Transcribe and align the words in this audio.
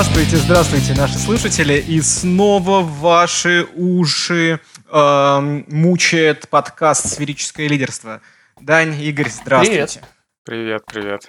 Здравствуйте, 0.00 0.36
здравствуйте, 0.36 0.94
наши 0.94 1.18
слушатели. 1.18 1.74
И 1.74 2.00
снова 2.02 2.82
ваши 2.82 3.66
уши 3.74 4.60
э, 4.86 5.62
мучает 5.66 6.48
подкаст 6.48 7.08
«Сферическое 7.08 7.66
лидерство». 7.66 8.20
Дань, 8.60 8.94
Игорь, 9.02 9.28
здравствуйте. 9.28 10.00
Привет, 10.44 10.82
привет. 10.86 11.28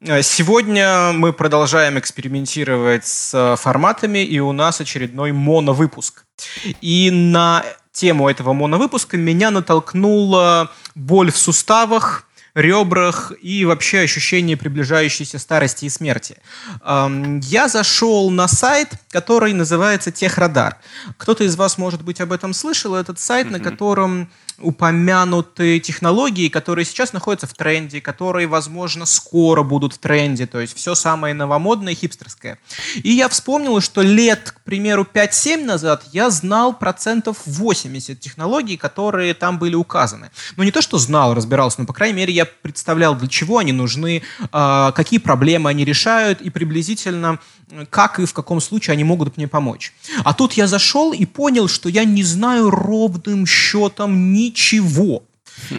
Э, 0.00 0.22
сегодня 0.22 1.12
мы 1.12 1.34
продолжаем 1.34 1.98
экспериментировать 1.98 3.04
с 3.04 3.56
форматами, 3.58 4.24
и 4.24 4.38
у 4.38 4.52
нас 4.52 4.80
очередной 4.80 5.32
моновыпуск. 5.32 6.24
И 6.80 7.10
на 7.10 7.62
тему 7.92 8.30
этого 8.30 8.54
моновыпуска 8.54 9.18
меня 9.18 9.50
натолкнула 9.50 10.72
боль 10.94 11.30
в 11.30 11.36
суставах, 11.36 12.25
ребрах 12.56 13.32
и 13.42 13.64
вообще 13.66 14.00
ощущение 14.00 14.56
приближающейся 14.56 15.38
старости 15.38 15.84
и 15.84 15.90
смерти. 15.90 16.38
Я 16.84 17.68
зашел 17.68 18.30
на 18.30 18.48
сайт, 18.48 18.88
который 19.10 19.52
называется 19.52 20.10
Техрадар. 20.10 20.78
Кто-то 21.18 21.44
из 21.44 21.54
вас, 21.56 21.76
может 21.76 22.02
быть, 22.02 22.20
об 22.20 22.32
этом 22.32 22.54
слышал. 22.54 22.94
Этот 22.94 23.20
сайт, 23.20 23.46
mm-hmm. 23.46 23.50
на 23.50 23.60
котором 23.60 24.30
упомянуты 24.58 25.80
технологии, 25.80 26.48
которые 26.48 26.84
сейчас 26.84 27.12
находятся 27.12 27.46
в 27.46 27.54
тренде, 27.54 28.00
которые, 28.00 28.46
возможно, 28.46 29.06
скоро 29.06 29.62
будут 29.62 29.94
в 29.94 29.98
тренде, 29.98 30.46
то 30.46 30.60
есть 30.60 30.76
все 30.76 30.94
самое 30.94 31.34
новомодное, 31.34 31.94
хипстерское. 31.94 32.58
И 32.94 33.10
я 33.10 33.28
вспомнил, 33.28 33.80
что 33.80 34.02
лет, 34.02 34.52
к 34.52 34.60
примеру, 34.62 35.06
5-7 35.10 35.64
назад 35.64 36.04
я 36.12 36.30
знал 36.30 36.72
процентов 36.72 37.38
80 37.44 38.18
технологий, 38.18 38.76
которые 38.76 39.34
там 39.34 39.58
были 39.58 39.74
указаны. 39.74 40.30
Ну, 40.56 40.64
не 40.64 40.70
то, 40.70 40.80
что 40.82 40.98
знал, 40.98 41.34
разбирался, 41.34 41.80
но, 41.80 41.86
по 41.86 41.92
крайней 41.92 42.16
мере, 42.16 42.32
я 42.32 42.46
представлял, 42.46 43.14
для 43.14 43.28
чего 43.28 43.58
они 43.58 43.72
нужны, 43.72 44.22
а, 44.52 44.92
какие 44.92 45.18
проблемы 45.18 45.70
они 45.70 45.84
решают 45.84 46.40
и 46.40 46.50
приблизительно 46.50 47.38
как 47.90 48.18
и 48.18 48.26
в 48.26 48.32
каком 48.32 48.60
случае 48.60 48.92
они 48.92 49.04
могут 49.04 49.36
мне 49.36 49.48
помочь. 49.48 49.92
А 50.24 50.34
тут 50.34 50.52
я 50.54 50.66
зашел 50.66 51.12
и 51.12 51.24
понял, 51.26 51.68
что 51.68 51.88
я 51.88 52.04
не 52.04 52.22
знаю 52.22 52.70
ровным 52.70 53.46
счетом 53.46 54.32
ничего 54.32 55.22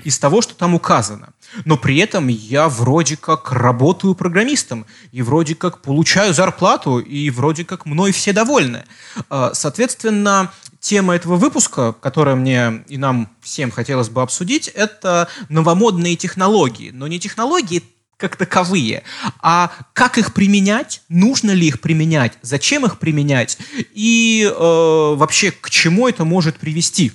из 0.04 0.18
того, 0.20 0.42
что 0.42 0.56
там 0.56 0.74
указано. 0.74 1.30
Но 1.66 1.78
при 1.78 1.98
этом 1.98 2.28
я 2.28 2.68
вроде 2.68 3.16
как 3.16 3.52
работаю 3.52 4.16
программистом, 4.16 4.86
и 5.12 5.22
вроде 5.22 5.56
как 5.56 5.82
получаю 5.82 6.34
зарплату, 6.34 7.00
и 7.00 7.30
вроде 7.30 7.64
как 7.64 7.86
мной 7.86 8.12
все 8.12 8.34
довольны. 8.34 8.84
А, 9.30 9.54
соответственно, 9.54 10.52
тема 10.80 11.16
этого 11.16 11.36
выпуска, 11.36 11.94
которая 11.94 12.36
мне 12.36 12.84
и 12.88 12.98
нам 12.98 13.30
всем 13.42 13.72
хотелось 13.72 14.10
бы 14.10 14.22
обсудить, 14.22 14.68
это 14.68 15.30
новомодные 15.50 16.16
технологии. 16.16 16.92
Но 16.92 17.08
не 17.08 17.20
технологии 17.20 17.84
как 18.18 18.36
таковые, 18.36 19.04
а 19.42 19.72
как 19.94 20.18
их 20.18 20.34
применять, 20.34 21.02
нужно 21.08 21.52
ли 21.52 21.68
их 21.68 21.80
применять, 21.80 22.34
зачем 22.42 22.86
их 22.86 22.98
применять 22.98 23.58
и 23.94 24.44
э, 24.44 25.16
вообще 25.16 25.52
к 25.52 25.70
чему 25.70 26.08
это 26.08 26.26
может 26.26 26.58
привести. 26.58 27.14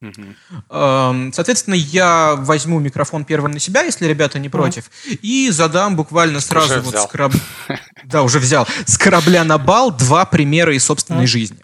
Uh-huh. 0.00 1.32
Соответственно, 1.32 1.74
я 1.74 2.36
возьму 2.36 2.78
микрофон 2.78 3.24
первым 3.24 3.50
на 3.52 3.58
себя, 3.58 3.82
если 3.82 4.06
ребята 4.06 4.38
не 4.38 4.48
против, 4.48 4.84
uh-huh. 4.84 5.18
и 5.22 5.50
задам 5.50 5.96
буквально 5.96 6.40
сразу 6.40 6.74
уже 6.74 6.80
вот 6.82 6.94
взял. 6.94 7.08
с 7.08 7.10
корабля... 7.10 7.40
Да, 8.04 8.22
уже 8.22 8.38
взял. 8.38 8.68
С 8.86 8.96
корабля 8.96 9.42
на 9.42 9.58
бал 9.58 9.90
два 9.90 10.24
примера 10.24 10.72
из 10.74 10.84
собственной 10.84 11.26
жизни. 11.26 11.58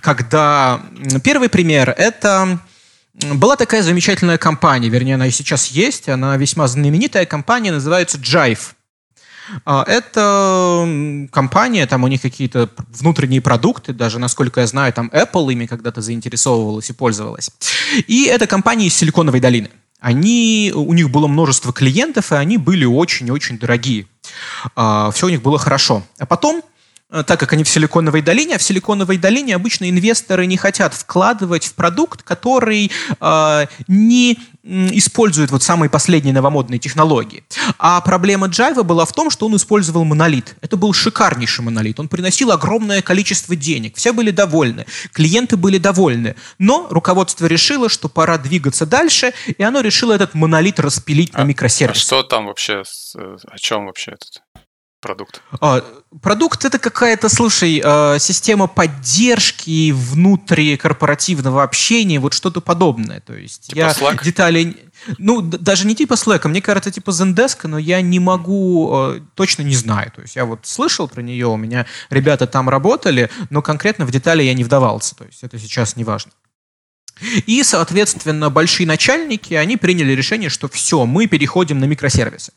Когда 0.00 0.80
первый 1.24 1.48
пример— 1.48 1.90
это 1.98 2.60
была 3.14 3.56
такая 3.56 3.82
замечательная 3.82 4.38
компания, 4.38 4.88
вернее, 4.88 5.14
она 5.14 5.26
и 5.26 5.30
сейчас 5.30 5.68
есть, 5.68 6.08
она 6.08 6.36
весьма 6.36 6.66
знаменитая 6.66 7.26
компания, 7.26 7.70
называется 7.70 8.18
Jive. 8.18 8.74
А, 9.64 9.84
это 9.86 11.28
компания, 11.30 11.86
там 11.86 12.04
у 12.04 12.08
них 12.08 12.22
какие-то 12.22 12.70
внутренние 12.88 13.40
продукты, 13.40 13.92
даже, 13.92 14.18
насколько 14.18 14.60
я 14.60 14.66
знаю, 14.66 14.92
там 14.92 15.10
Apple 15.12 15.52
ими 15.52 15.66
когда-то 15.66 16.00
заинтересовывалась 16.00 16.88
и 16.90 16.92
пользовалась. 16.92 17.50
И 18.06 18.24
это 18.24 18.46
компания 18.46 18.86
из 18.86 18.94
Силиконовой 18.94 19.40
долины. 19.40 19.70
Они, 20.00 20.72
у 20.74 20.92
них 20.94 21.10
было 21.10 21.28
множество 21.28 21.72
клиентов, 21.72 22.32
и 22.32 22.36
они 22.36 22.58
были 22.58 22.84
очень-очень 22.84 23.58
дорогие. 23.58 24.06
А, 24.74 25.10
Все 25.10 25.26
у 25.26 25.30
них 25.30 25.42
было 25.42 25.58
хорошо. 25.58 26.02
А 26.18 26.26
потом 26.26 26.62
так 27.26 27.38
как 27.38 27.52
они 27.52 27.64
в 27.64 27.68
Силиконовой 27.68 28.22
долине, 28.22 28.56
а 28.56 28.58
в 28.58 28.62
Силиконовой 28.62 29.18
долине 29.18 29.54
обычно 29.54 29.88
инвесторы 29.88 30.46
не 30.46 30.56
хотят 30.56 30.94
вкладывать 30.94 31.66
в 31.66 31.74
продукт, 31.74 32.22
который 32.22 32.90
э, 33.20 33.66
не 33.86 34.38
использует 34.64 35.50
вот 35.50 35.62
самые 35.62 35.90
последние 35.90 36.32
новомодные 36.32 36.78
технологии. 36.78 37.44
А 37.78 38.00
проблема 38.00 38.46
Java 38.46 38.84
была 38.84 39.04
в 39.04 39.12
том, 39.12 39.28
что 39.30 39.46
он 39.46 39.56
использовал 39.56 40.04
монолит. 40.04 40.56
Это 40.60 40.76
был 40.76 40.92
шикарнейший 40.92 41.64
монолит. 41.64 41.98
Он 41.98 42.08
приносил 42.08 42.52
огромное 42.52 43.02
количество 43.02 43.56
денег. 43.56 43.96
Все 43.96 44.12
были 44.12 44.30
довольны. 44.30 44.86
Клиенты 45.12 45.56
были 45.56 45.78
довольны. 45.78 46.36
Но 46.58 46.86
руководство 46.90 47.46
решило, 47.46 47.88
что 47.88 48.08
пора 48.08 48.38
двигаться 48.38 48.86
дальше, 48.86 49.32
и 49.46 49.62
оно 49.62 49.80
решило 49.80 50.12
этот 50.12 50.34
монолит 50.34 50.78
распилить 50.78 51.30
а, 51.34 51.38
на 51.38 51.44
микросервисы. 51.44 51.98
А 51.98 52.04
что 52.04 52.22
там 52.22 52.46
вообще, 52.46 52.84
э, 53.16 53.36
о 53.50 53.58
чем 53.58 53.86
вообще 53.86 54.12
этот 54.12 54.42
продукт? 55.02 55.42
А, 55.60 55.84
продукт 56.22 56.64
это 56.64 56.78
какая-то, 56.78 57.28
слушай, 57.28 57.82
э, 57.84 58.18
система 58.18 58.66
поддержки 58.68 59.90
внутрикорпоративного 59.92 61.62
общения, 61.62 62.18
вот 62.18 62.32
что-то 62.32 62.62
подобное. 62.62 63.20
То 63.20 63.34
есть 63.34 63.66
типа 63.66 63.78
я 63.78 63.90
Slack? 63.90 64.24
детали, 64.24 64.76
ну 65.18 65.42
даже 65.42 65.86
не 65.86 65.94
типа 65.94 66.14
Slack, 66.14 66.48
мне 66.48 66.62
кажется 66.62 66.90
типа 66.90 67.10
Zendesk, 67.10 67.66
но 67.66 67.78
я 67.78 68.00
не 68.00 68.20
могу, 68.20 68.90
э, 68.94 69.20
точно 69.34 69.62
не 69.62 69.74
знаю. 69.74 70.10
То 70.14 70.22
есть 70.22 70.36
я 70.36 70.46
вот 70.46 70.60
слышал 70.62 71.08
про 71.08 71.20
нее, 71.20 71.48
у 71.48 71.56
меня 71.56 71.86
ребята 72.08 72.46
там 72.46 72.70
работали, 72.70 73.28
но 73.50 73.60
конкретно 73.60 74.06
в 74.06 74.10
детали 74.10 74.42
я 74.42 74.54
не 74.54 74.64
вдавался. 74.64 75.14
То 75.16 75.24
есть 75.24 75.42
это 75.42 75.58
сейчас 75.58 75.96
не 75.96 76.04
важно. 76.04 76.32
И, 77.46 77.62
соответственно, 77.62 78.50
большие 78.50 78.86
начальники, 78.86 79.54
они 79.54 79.76
приняли 79.76 80.12
решение, 80.12 80.50
что 80.50 80.68
все, 80.68 81.06
мы 81.06 81.26
переходим 81.26 81.78
на 81.78 81.84
микросервисы. 81.84 82.52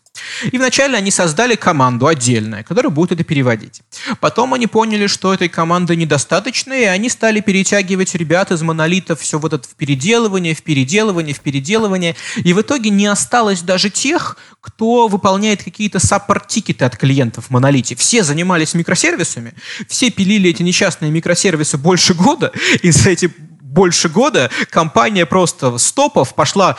И 0.52 0.58
вначале 0.58 0.98
они 0.98 1.12
создали 1.12 1.56
команду 1.56 2.08
отдельную, 2.08 2.64
которая 2.64 2.90
будет 2.90 3.12
это 3.12 3.24
переводить. 3.24 3.82
Потом 4.20 4.54
они 4.54 4.68
поняли, 4.68 5.08
что 5.08 5.34
этой 5.34 5.50
команды 5.50 5.96
недостаточно, 5.96 6.74
и 6.74 6.84
они 6.84 7.10
стали 7.10 7.42
перетягивать 7.42 8.16
ребят 8.16 8.52
из 8.52 8.62
монолитов 8.62 9.20
все 9.20 9.40
вот 9.40 9.54
это 9.54 9.68
в 9.68 9.76
переделывание, 9.76 10.56
в 10.56 10.64
переделывание, 10.64 11.36
в 11.36 11.42
переделывание. 11.42 12.16
И 12.38 12.54
в 12.54 12.62
итоге 12.62 12.90
не 12.90 13.06
осталось 13.06 13.62
даже 13.62 13.90
тех, 13.90 14.38
кто 14.62 15.08
выполняет 15.08 15.64
какие-то 15.64 16.00
support-тикеты 16.00 16.86
от 16.86 16.98
клиентов 16.98 17.46
в 17.46 17.50
монолите. 17.52 17.96
Все 17.96 18.24
занимались 18.24 18.74
микросервисами, 18.74 19.54
все 19.88 20.10
пилили 20.10 20.50
эти 20.50 20.64
несчастные 20.64 21.12
микросервисы 21.12 21.78
больше 21.78 22.14
года, 22.14 22.52
и 22.82 22.92
за 22.92 23.12
эти 23.12 23.32
больше 23.76 24.10
года 24.10 24.50
компания 24.72 25.26
просто 25.26 25.78
стопов 25.78 26.34
пошла 26.34 26.78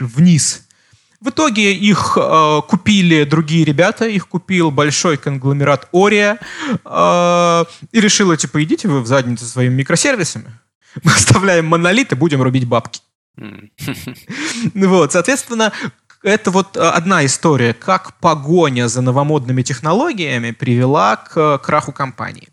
вниз. 0.00 0.62
В 1.20 1.30
итоге 1.30 1.74
их 1.74 2.16
э, 2.16 2.60
купили 2.68 3.24
другие 3.24 3.64
ребята, 3.64 4.06
их 4.06 4.28
купил 4.28 4.70
большой 4.70 5.16
конгломерат 5.16 5.88
Ория 5.92 6.38
э, 6.84 7.64
и 7.90 8.00
решила, 8.00 8.36
типа, 8.36 8.62
идите 8.62 8.86
вы 8.86 9.00
в 9.00 9.08
задницу 9.08 9.44
своими 9.44 9.74
микросервисами, 9.74 10.52
мы 11.02 11.12
оставляем 11.12 11.66
монолит 11.66 12.12
и 12.12 12.14
будем 12.14 12.40
рубить 12.42 12.66
бабки. 12.66 13.00
Вот, 14.74 15.12
соответственно, 15.12 15.72
это 16.22 16.50
вот 16.52 16.76
э, 16.76 16.80
одна 16.80 17.24
история, 17.26 17.74
как 17.74 18.18
погоня 18.20 18.88
за 18.88 19.02
новомодными 19.02 19.62
технологиями 19.62 20.52
привела 20.52 21.16
к 21.16 21.36
э, 21.36 21.58
краху 21.58 21.92
компании. 21.92 22.48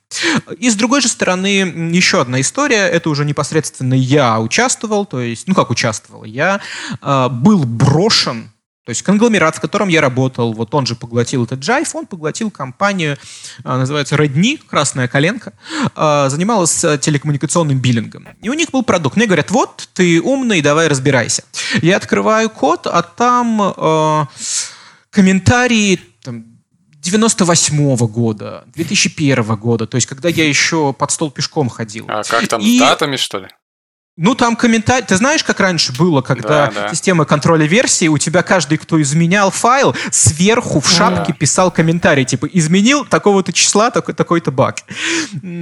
И 0.58 0.70
с 0.70 0.76
другой 0.76 1.02
же 1.02 1.08
стороны, 1.08 1.92
еще 1.94 2.22
одна 2.22 2.42
история, 2.42 2.88
это 2.88 3.10
уже 3.10 3.26
непосредственно 3.26 3.94
я 3.94 4.40
участвовал, 4.40 5.06
то 5.06 5.22
есть, 5.22 5.48
ну 5.48 5.56
как 5.56 5.70
участвовал, 5.70 6.24
я 6.24 6.62
э, 7.02 7.28
был 7.30 7.64
брошен 7.64 8.52
то 8.86 8.92
есть 8.92 9.02
конгломерат, 9.02 9.56
в 9.56 9.60
котором 9.60 9.88
я 9.88 10.00
работал, 10.00 10.54
вот 10.54 10.74
он 10.76 10.86
же 10.86 10.96
поглотил 10.96 11.44
этот 11.44 11.60
Jive, 11.60 11.90
он 11.94 12.06
поглотил 12.06 12.52
компанию, 12.52 13.18
а, 13.64 13.80
называется 13.80 14.16
Redni, 14.16 14.60
красная 14.64 15.08
коленка, 15.08 15.54
а, 15.96 16.30
занималась 16.30 16.84
э, 16.84 17.00
телекоммуникационным 17.00 17.80
биллингом. 17.80 18.28
И 18.44 18.50
у 18.50 18.54
них 18.54 18.70
был 18.70 18.84
продукт. 18.84 19.18
Мне 19.18 19.26
говорят, 19.26 19.50
вот, 19.50 19.90
ты 19.94 20.22
умный, 20.22 20.62
давай 20.62 20.88
разбирайся. 20.88 21.44
Я 21.82 21.98
открываю 21.98 22.48
код, 22.52 22.86
а 22.86 23.02
там 23.02 23.74
э, 23.76 24.26
комментарии 25.10 26.00
там, 26.24 26.55
98 27.06 27.96
-го 27.96 28.08
года, 28.08 28.64
2001 28.74 29.56
года, 29.56 29.88
то 29.88 29.96
есть 29.96 30.08
когда 30.08 30.30
я 30.30 30.48
еще 30.48 30.94
под 30.94 31.12
стол 31.12 31.32
пешком 31.32 31.70
ходил. 31.70 32.06
А 32.10 32.24
как 32.24 32.48
там, 32.48 32.62
и... 32.62 32.78
с 32.78 32.80
датами, 32.80 33.16
что 33.16 33.40
ли? 33.40 33.48
Ну, 34.18 34.34
там 34.34 34.56
комментарий... 34.56 35.06
Ты 35.06 35.18
знаешь, 35.18 35.44
как 35.44 35.60
раньше 35.60 35.92
было, 35.92 36.22
когда 36.22 36.68
да, 36.68 36.72
да. 36.72 36.90
система 36.90 37.26
контроля 37.26 37.66
версии, 37.66 38.08
у 38.08 38.18
тебя 38.18 38.44
каждый, 38.44 38.78
кто 38.78 39.02
изменял 39.02 39.52
файл, 39.52 39.94
сверху 40.10 40.80
в 40.80 40.88
шапке 40.88 41.34
да. 41.34 41.38
писал 41.38 41.70
комментарий, 41.70 42.24
типа, 42.24 42.46
изменил 42.46 43.04
такого-то 43.04 43.52
числа 43.52 43.92
такой- 43.92 44.14
такой-то 44.14 44.52
баг. 44.52 44.78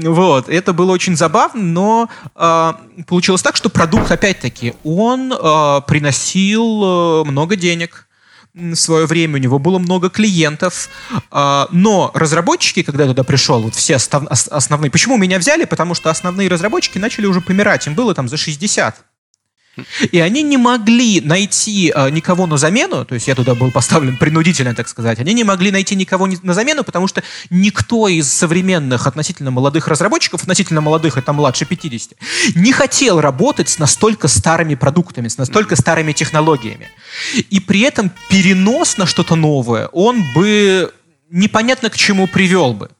Вот. 0.03 0.49
Это 0.49 0.71
было 0.73 0.91
очень 0.91 1.17
забавно, 1.17 1.63
но 1.63 2.09
э, 2.35 2.73
получилось 3.07 3.41
так, 3.41 3.55
что 3.55 3.69
продукт, 3.69 4.11
опять-таки, 4.11 4.75
он 4.83 5.33
э, 5.33 5.81
приносил 5.87 7.23
э, 7.23 7.23
много 7.25 7.55
денег 7.55 8.07
в 8.53 8.75
свое 8.75 9.05
время, 9.05 9.35
у 9.35 9.37
него 9.39 9.59
было 9.59 9.79
много 9.79 10.09
клиентов, 10.09 10.89
а, 11.31 11.67
но 11.71 12.11
разработчики, 12.13 12.83
когда 12.83 13.03
я 13.03 13.09
туда 13.09 13.23
пришел, 13.23 13.61
вот 13.61 13.75
все 13.75 13.95
основные... 13.95 14.91
Почему 14.91 15.17
меня 15.17 15.39
взяли? 15.39 15.65
Потому 15.65 15.95
что 15.95 16.09
основные 16.09 16.49
разработчики 16.49 16.97
начали 16.97 17.25
уже 17.25 17.41
помирать, 17.41 17.87
им 17.87 17.95
было 17.95 18.13
там 18.13 18.27
за 18.27 18.37
60. 18.37 19.03
И 20.11 20.19
они 20.19 20.43
не 20.43 20.57
могли 20.57 21.19
найти 21.21 21.91
э, 21.93 22.09
никого 22.11 22.45
на 22.45 22.57
замену, 22.57 23.05
то 23.05 23.15
есть 23.15 23.27
я 23.27 23.33
туда 23.33 23.55
был 23.55 23.71
поставлен 23.71 24.17
принудительно, 24.17 24.75
так 24.75 24.87
сказать, 24.87 25.19
они 25.19 25.33
не 25.33 25.43
могли 25.43 25.71
найти 25.71 25.95
никого 25.95 26.27
на 26.27 26.53
замену, 26.53 26.83
потому 26.83 27.07
что 27.07 27.23
никто 27.49 28.07
из 28.07 28.31
современных 28.31 29.07
относительно 29.07 29.49
молодых 29.49 29.87
разработчиков, 29.87 30.41
относительно 30.41 30.81
молодых, 30.81 31.17
это 31.17 31.33
младше 31.33 31.65
50, 31.65 32.13
не 32.55 32.71
хотел 32.71 33.19
работать 33.19 33.69
с 33.69 33.79
настолько 33.79 34.27
старыми 34.27 34.75
продуктами, 34.75 35.27
с 35.27 35.37
настолько 35.37 35.75
старыми 35.75 36.11
технологиями. 36.13 36.89
И 37.49 37.59
при 37.59 37.81
этом 37.81 38.11
перенос 38.29 38.97
на 38.97 39.07
что-то 39.07 39.35
новое, 39.35 39.87
он 39.87 40.23
бы 40.35 40.93
непонятно 41.31 41.89
к 41.89 41.97
чему 41.97 42.27
привел 42.27 42.73
бы. 42.73 42.91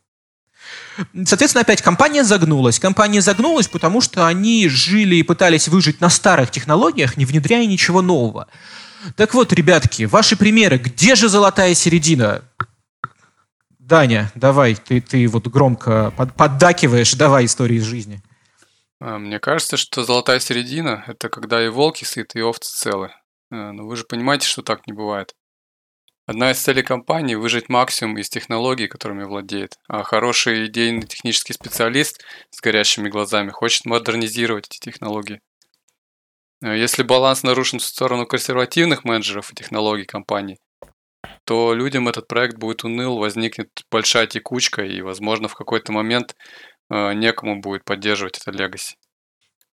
Соответственно, 1.25 1.61
опять 1.61 1.81
компания 1.81 2.23
загнулась. 2.23 2.79
Компания 2.79 3.21
загнулась, 3.21 3.67
потому 3.67 4.01
что 4.01 4.27
они 4.27 4.67
жили 4.69 5.15
и 5.15 5.23
пытались 5.23 5.67
выжить 5.67 6.01
на 6.01 6.09
старых 6.09 6.51
технологиях, 6.51 7.17
не 7.17 7.25
внедряя 7.25 7.65
ничего 7.65 8.01
нового. 8.01 8.47
Так 9.15 9.33
вот, 9.33 9.51
ребятки, 9.53 10.03
ваши 10.03 10.37
примеры. 10.37 10.77
Где 10.77 11.15
же 11.15 11.29
золотая 11.29 11.73
середина? 11.73 12.43
Даня, 13.79 14.31
давай, 14.35 14.75
ты, 14.75 15.01
ты 15.01 15.27
вот 15.27 15.47
громко 15.47 16.13
под, 16.15 16.33
поддакиваешь, 16.35 17.13
давай 17.15 17.45
истории 17.45 17.77
из 17.77 17.83
жизни. 17.83 18.21
А, 19.01 19.17
мне 19.17 19.39
кажется, 19.39 19.75
что 19.75 20.03
золотая 20.03 20.39
середина– 20.39 21.03
это 21.07 21.27
когда 21.27 21.63
и 21.63 21.67
волки 21.67 22.05
сыты, 22.05 22.39
и 22.39 22.41
овцы 22.41 22.73
целы. 22.73 23.11
А, 23.51 23.73
но 23.73 23.85
вы 23.85 23.97
же 23.97 24.05
понимаете, 24.05 24.47
что 24.47 24.61
так 24.61 24.87
не 24.87 24.93
бывает. 24.93 25.35
Одна 26.25 26.51
из 26.51 26.59
целей 26.59 26.83
компании– 26.83 27.35
выжать 27.35 27.67
максимум 27.67 28.17
из 28.17 28.29
технологий, 28.29 28.87
которыми 28.87 29.25
владеет. 29.25 29.75
А 29.89 30.03
хороший 30.03 30.67
идейный 30.67 31.05
технический 31.05 31.51
специалист 31.51 32.23
с 32.49 32.61
горящими 32.61 33.09
глазами 33.09 33.49
хочет 33.49 33.85
модернизировать 33.85 34.67
эти 34.67 34.79
технологии. 34.79 35.41
А 36.61 36.73
если 36.73 37.03
баланс 37.03 37.43
нарушен 37.43 37.79
в 37.79 37.83
сторону 37.83 38.25
консервативных 38.25 39.03
менеджеров 39.03 39.51
и 39.51 39.55
технологий 39.55 40.05
компании, 40.05 40.59
то 41.43 41.73
людям 41.73 42.07
этот 42.07 42.29
проект 42.29 42.57
будет 42.57 42.85
уныл, 42.85 43.17
возникнет 43.17 43.69
большая 43.91 44.25
текучка 44.25 44.85
и, 44.85 45.01
возможно, 45.01 45.49
в 45.49 45.55
какой-то 45.55 45.91
момент 45.91 46.37
э, 46.89 47.13
некому 47.15 47.59
будет 47.59 47.83
поддерживать 47.83 48.37
это 48.37 48.51
легаси. 48.51 48.95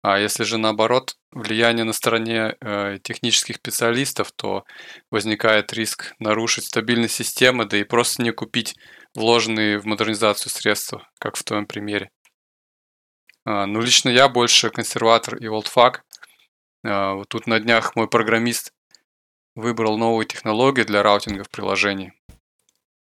А 0.03 0.19
если 0.19 0.45
же 0.45 0.59
наоборот 0.59 1.17
влияние 1.33 1.85
на 1.85 1.93
стороне 1.93 2.57
э, 2.61 2.99
технических 3.03 3.57
специалистов, 3.57 4.31
то 4.33 4.65
возникает 5.11 5.73
риск 5.73 6.15
нарушить 6.21 6.67
стабильность 6.67 7.15
системы, 7.15 7.65
да 7.65 7.77
и 7.77 7.85
просто 7.85 8.23
не 8.23 8.31
купить 8.31 8.77
вложенные 9.15 9.79
в 9.79 9.87
модернизацию 9.87 10.53
средства, 10.53 11.09
как 11.19 11.37
в 11.37 11.43
твоем 11.43 11.67
примере. 11.67 12.11
А, 13.45 13.67
ну, 13.67 13.81
лично 13.81 14.09
я 14.11 14.29
больше 14.29 14.71
консерватор 14.71 15.37
и 15.37 15.49
олдфак. 15.49 16.05
А, 16.85 17.15
вот 17.15 17.29
тут 17.29 17.47
на 17.47 17.59
днях 17.59 17.97
мой 17.97 18.09
программист 18.09 18.73
выбрал 19.57 19.99
новую 19.99 20.27
технологию 20.27 20.87
для 20.87 21.03
раутинга 21.03 21.43
в 21.43 21.51
приложении. 21.51 22.13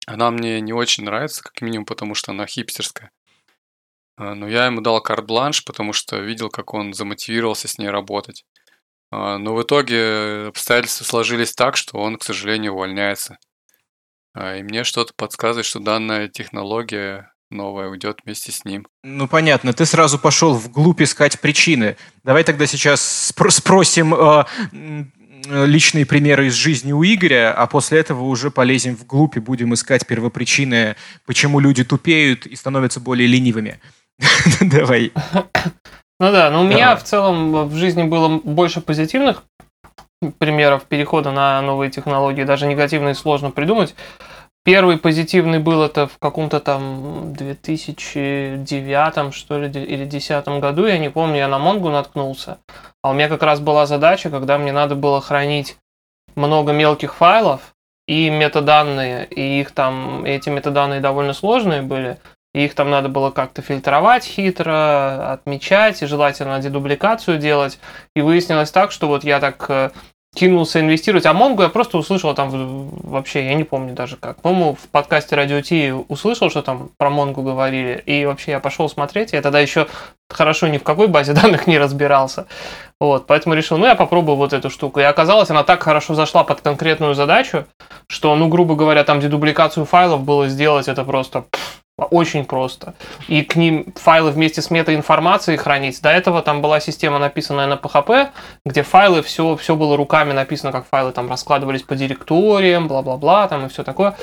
Она 0.06 0.32
мне 0.32 0.62
не 0.62 0.72
очень 0.72 1.04
нравится, 1.04 1.44
как 1.44 1.60
минимум, 1.62 1.86
потому 1.86 2.16
что 2.16 2.32
она 2.32 2.46
хипстерская. 2.46 3.12
А, 4.18 4.34
но 4.34 4.48
я 4.48 4.66
ему 4.66 4.82
дал 4.82 5.00
карт-бланш, 5.00 5.64
потому 5.64 5.94
что 5.94 6.18
видел, 6.18 6.50
как 6.50 6.74
он 6.74 6.94
замотивировался 6.94 7.68
с 7.68 7.78
ней 7.78 7.90
работать. 7.90 8.46
А, 9.12 9.38
но 9.38 9.56
в 9.56 9.62
итоге 9.62 10.48
обстоятельства 10.48 11.06
сложились 11.06 11.54
так, 11.54 11.78
что 11.78 11.98
он, 12.00 12.18
к 12.18 12.24
сожалению, 12.24 12.74
увольняется. 12.74 13.38
А, 14.34 14.58
и 14.58 14.64
мне 14.64 14.84
что-то 14.84 15.14
подсказывает, 15.16 15.66
что 15.66 15.80
данная 15.80 16.28
технология 16.28 17.32
новая 17.50 17.88
уйдет 17.88 18.20
вместе 18.26 18.52
с 18.52 18.66
ним. 18.66 18.88
Ну 19.04 19.28
понятно, 19.28 19.72
ты 19.72 19.86
сразу 19.86 20.20
пошел 20.20 20.54
вглубь 20.54 21.02
искать 21.02 21.40
причины. 21.40 21.96
Давай 22.24 22.44
тогда 22.44 22.66
сейчас 22.66 23.32
спро- 23.32 23.52
спросим 23.52 24.14
э, 24.14 24.44
личные 25.66 26.06
примеры 26.06 26.48
из 26.48 26.54
жизни 26.54 26.92
у 26.92 27.04
Игоря, 27.04 27.54
а 27.54 27.68
после 27.68 28.00
этого 28.00 28.24
уже 28.24 28.52
полезем 28.52 28.96
вглубь 28.96 29.38
и 29.38 29.40
будем 29.40 29.74
искать 29.74 30.06
первопричины, 30.06 30.96
почему 31.26 31.60
люди 31.60 31.84
тупеют 31.84 32.46
и 32.46 32.56
становятся 32.56 33.00
более 33.00 33.28
ленивыми. 33.28 33.80
Давай. 34.62 35.12
Ну 36.20 36.32
да, 36.32 36.50
но 36.50 36.62
у 36.62 36.64
меня 36.64 36.96
в 36.96 37.04
целом 37.04 37.68
в 37.68 37.76
жизни 37.76 38.04
было 38.04 38.40
больше 38.44 38.82
позитивных 38.82 39.44
примеров 40.40 40.86
перехода 40.86 41.32
на 41.32 41.62
новые 41.62 41.92
технологии. 41.92 42.44
Даже 42.44 42.66
негативные 42.66 43.14
сложно 43.14 43.52
придумать. 43.52 43.94
Первый 44.68 44.98
позитивный 44.98 45.60
был 45.60 45.82
это 45.82 46.08
в 46.08 46.18
каком-то 46.18 46.60
там 46.60 47.34
2009 47.34 49.34
что 49.34 49.60
ли, 49.60 49.68
или 49.68 50.04
2010 50.04 50.48
году, 50.60 50.88
я 50.88 50.98
не 50.98 51.10
помню, 51.10 51.38
я 51.38 51.48
на 51.48 51.58
Монгу 51.58 51.90
наткнулся. 51.90 52.58
А 53.02 53.12
у 53.12 53.14
меня 53.14 53.30
как 53.30 53.44
раз 53.44 53.62
была 53.62 53.86
задача, 53.86 54.30
когда 54.30 54.58
мне 54.58 54.74
надо 54.74 54.96
было 54.96 55.22
хранить 55.22 55.78
много 56.36 56.74
мелких 56.74 57.16
файлов 57.16 57.76
и 58.08 58.30
метаданные, 58.30 59.26
и 59.28 59.62
их 59.62 59.72
там, 59.72 60.26
эти 60.26 60.50
метаданные 60.50 61.00
довольно 61.00 61.32
сложные 61.32 61.82
были, 61.82 62.18
их 62.66 62.76
там 62.76 62.90
надо 62.90 63.10
было 63.10 63.32
как-то 63.32 63.62
фильтровать 63.62 64.24
хитро, 64.24 65.34
отмечать, 65.34 66.02
и 66.02 66.06
желательно 66.06 66.60
дедубликацию 66.60 67.38
делать. 67.38 67.80
И 68.16 68.22
выяснилось 68.22 68.72
так, 68.72 68.92
что 68.92 69.08
вот 69.08 69.24
я 69.24 69.40
так 69.40 69.66
э, 69.70 69.90
кинулся 70.38 70.80
инвестировать. 70.80 71.26
А 71.26 71.34
Монгу 71.34 71.64
я 71.64 71.70
просто 71.70 71.98
услышал 71.98 72.34
там 72.36 72.50
вообще, 73.04 73.46
я 73.46 73.56
не 73.56 73.64
помню 73.64 73.94
даже 73.94 74.18
как. 74.18 74.42
По-моему, 74.42 74.76
в 74.76 74.88
подкасте 74.90 75.36
Радио 75.36 75.62
Ти 75.62 75.92
услышал, 75.92 76.50
что 76.50 76.62
там 76.62 76.92
про 76.98 77.10
Монгу 77.10 77.42
говорили. 77.42 78.02
И 78.06 78.26
вообще 78.26 78.52
я 78.52 78.60
пошел 78.60 78.88
смотреть. 78.88 79.34
Я 79.34 79.42
тогда 79.42 79.60
еще 79.60 79.88
хорошо 80.30 80.68
ни 80.68 80.78
в 80.78 80.84
какой 80.84 81.08
базе 81.08 81.34
данных 81.42 81.66
не 81.68 81.80
разбирался. 81.80 82.46
Вот, 83.00 83.28
поэтому 83.28 83.56
решил, 83.56 83.78
ну 83.78 83.86
я 83.86 83.96
попробую 83.96 84.36
вот 84.36 84.54
эту 84.54 84.70
штуку. 84.70 85.00
И 85.00 85.04
оказалось, 85.04 85.50
она 85.50 85.64
так 85.64 85.82
хорошо 85.84 86.14
зашла 86.14 86.44
под 86.44 86.62
конкретную 86.62 87.16
задачу, 87.16 87.66
что, 88.08 88.36
ну, 88.36 88.48
грубо 88.48 88.76
говоря, 88.76 89.04
там 89.04 89.20
дедубликацию 89.20 89.86
файлов 89.86 90.24
было 90.24 90.48
сделать, 90.48 90.88
это 90.88 91.04
просто 91.04 91.46
очень 92.06 92.46
просто. 92.46 92.94
И 93.28 93.42
к 93.42 93.56
ним 93.56 93.94
файлы 93.96 94.32
вместе 94.32 94.62
с 94.62 94.70
метаинформацией 94.70 95.58
хранить. 95.58 96.02
До 96.02 96.10
этого 96.10 96.42
там 96.42 96.62
была 96.62 96.80
система, 96.80 97.18
написанная 97.18 97.68
на 97.68 97.74
PHP, 97.74 98.30
где 98.66 98.84
файлы, 98.84 99.22
все, 99.24 99.56
все 99.56 99.76
было 99.76 99.98
руками 99.98 100.34
написано, 100.34 100.72
как 100.72 100.86
файлы 100.86 101.12
там 101.12 101.30
раскладывались 101.30 101.84
по 101.84 101.96
директориям, 101.96 102.88
бла-бла-бла, 102.88 103.48
там 103.48 103.66
и 103.66 103.70
все 103.70 103.84
такое. 103.84 104.16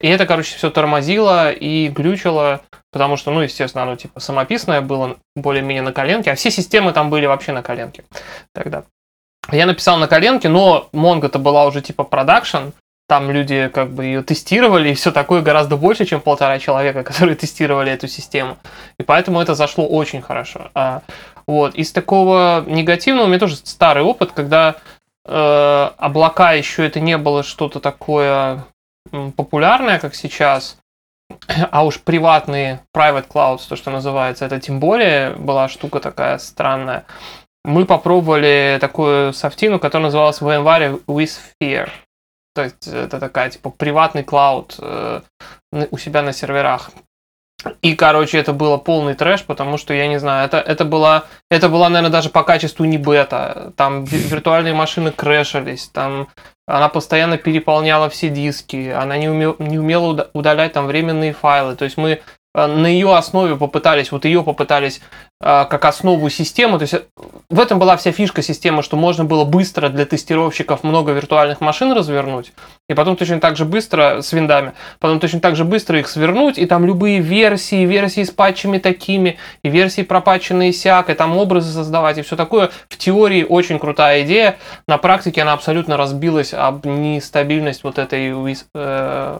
И 0.00 0.08
это, 0.08 0.26
короче, 0.26 0.56
все 0.56 0.68
тормозило 0.68 1.52
и 1.52 1.88
глючило, 1.88 2.60
потому 2.90 3.16
что, 3.16 3.30
ну, 3.30 3.40
естественно, 3.40 3.84
оно 3.84 3.96
типа 3.96 4.18
самописное 4.20 4.80
было 4.80 5.16
более-менее 5.36 5.82
на 5.82 5.92
коленке, 5.92 6.32
а 6.32 6.34
все 6.34 6.50
системы 6.50 6.92
там 6.92 7.08
были 7.08 7.26
вообще 7.26 7.52
на 7.52 7.62
коленке 7.62 8.04
тогда. 8.52 8.82
Я 9.50 9.66
написал 9.66 9.98
на 9.98 10.08
коленке, 10.08 10.48
но 10.48 10.88
Mongo-то 10.92 11.38
была 11.38 11.66
уже 11.66 11.82
типа 11.82 12.04
продакшн, 12.04 12.72
там 13.12 13.30
люди 13.30 13.68
как 13.68 13.90
бы 13.90 14.06
ее 14.06 14.22
тестировали, 14.22 14.88
и 14.88 14.94
все 14.94 15.12
такое 15.12 15.42
гораздо 15.42 15.76
больше, 15.76 16.06
чем 16.06 16.22
полтора 16.22 16.58
человека, 16.58 17.02
которые 17.10 17.34
тестировали 17.34 17.92
эту 17.92 18.08
систему. 18.08 18.56
И 18.98 19.02
поэтому 19.02 19.38
это 19.38 19.54
зашло 19.54 19.86
очень 19.86 20.22
хорошо. 20.22 20.70
А, 20.74 21.02
вот. 21.46 21.74
Из 21.74 21.92
такого 21.92 22.64
негативного 22.66 23.26
у 23.26 23.28
меня 23.28 23.38
тоже 23.38 23.56
старый 23.56 24.02
опыт, 24.02 24.32
когда 24.32 24.76
э, 25.26 25.90
облака 25.98 26.54
еще 26.54 26.86
это 26.86 27.00
не 27.00 27.18
было 27.18 27.42
что-то 27.42 27.80
такое 27.80 28.64
популярное, 29.36 29.98
как 29.98 30.14
сейчас, 30.14 30.78
а 31.70 31.84
уж 31.84 32.00
приватные 32.00 32.80
private 32.96 33.28
clouds, 33.28 33.68
то, 33.68 33.76
что 33.76 33.90
называется, 33.90 34.46
это 34.46 34.58
тем 34.58 34.80
более 34.80 35.32
была 35.32 35.68
штука 35.68 36.00
такая 36.00 36.38
странная. 36.38 37.04
Мы 37.66 37.84
попробовали 37.84 38.78
такую 38.80 39.34
софтину, 39.34 39.78
которая 39.78 40.06
называлась 40.06 40.40
VMware 40.40 41.04
with 41.06 41.32
Fear. 41.60 41.90
То 42.54 42.64
есть 42.64 42.86
это 42.86 43.18
такая 43.18 43.50
типа 43.50 43.70
приватный 43.70 44.24
клауд 44.24 44.76
э, 44.78 45.20
у 45.90 45.98
себя 45.98 46.22
на 46.22 46.32
серверах. 46.32 46.90
И, 47.80 47.94
короче, 47.94 48.38
это 48.38 48.52
было 48.52 48.76
полный 48.76 49.14
трэш, 49.14 49.44
потому 49.44 49.78
что, 49.78 49.94
я 49.94 50.08
не 50.08 50.18
знаю, 50.18 50.46
это, 50.46 50.58
это, 50.58 50.84
была, 50.84 51.24
это 51.50 51.68
была, 51.68 51.88
наверное, 51.88 52.10
даже 52.10 52.28
по 52.28 52.42
качеству 52.42 52.84
не 52.84 52.98
бета. 52.98 53.72
Там 53.76 54.04
виртуальные 54.04 54.74
машины 54.74 55.12
крэшились, 55.12 55.86
там 55.86 56.28
она 56.66 56.88
постоянно 56.88 57.38
переполняла 57.38 58.08
все 58.08 58.28
диски, 58.30 58.88
она 58.88 59.16
не, 59.16 59.28
уме, 59.28 59.54
не 59.58 59.78
умела 59.78 60.30
удалять 60.32 60.72
там 60.72 60.86
временные 60.86 61.32
файлы. 61.32 61.76
То 61.76 61.84
есть 61.84 61.96
мы 61.96 62.20
э, 62.54 62.66
на 62.66 62.86
ее 62.86 63.14
основе 63.14 63.56
попытались, 63.56 64.10
вот 64.10 64.24
ее 64.24 64.42
попытались 64.42 65.00
как 65.42 65.84
основу 65.84 66.30
системы. 66.30 66.78
То 66.78 66.82
есть 66.82 66.94
э, 66.94 67.02
в 67.50 67.58
этом 67.58 67.78
была 67.78 67.96
вся 67.96 68.12
фишка 68.12 68.42
системы, 68.42 68.82
что 68.82 68.96
можно 68.96 69.24
было 69.24 69.44
быстро 69.44 69.88
для 69.88 70.06
тестировщиков 70.06 70.84
много 70.84 71.12
виртуальных 71.12 71.60
машин 71.60 71.92
развернуть, 71.92 72.52
и 72.88 72.94
потом 72.94 73.16
точно 73.16 73.40
так 73.40 73.56
же 73.56 73.64
быстро 73.64 74.22
с 74.22 74.32
виндами, 74.32 74.72
потом 75.00 75.18
точно 75.18 75.40
так 75.40 75.56
же 75.56 75.64
быстро 75.64 75.98
их 75.98 76.08
свернуть, 76.08 76.58
и 76.58 76.66
там 76.66 76.86
любые 76.86 77.20
версии, 77.20 77.84
версии 77.84 78.22
с 78.22 78.30
патчами 78.30 78.78
такими, 78.78 79.36
и 79.64 79.68
версии 79.68 80.02
пропатченные 80.02 80.72
сяк, 80.72 81.10
и 81.10 81.14
там 81.14 81.36
образы 81.36 81.72
создавать, 81.72 82.18
и 82.18 82.22
все 82.22 82.36
такое. 82.36 82.70
В 82.88 82.96
теории 82.96 83.44
очень 83.44 83.80
крутая 83.80 84.22
идея, 84.22 84.58
на 84.86 84.96
практике 84.98 85.42
она 85.42 85.54
абсолютно 85.54 85.96
разбилась 85.96 86.54
об 86.54 86.86
нестабильность 86.86 87.82
вот 87.82 87.98
этой 87.98 88.32
э, 88.74 89.38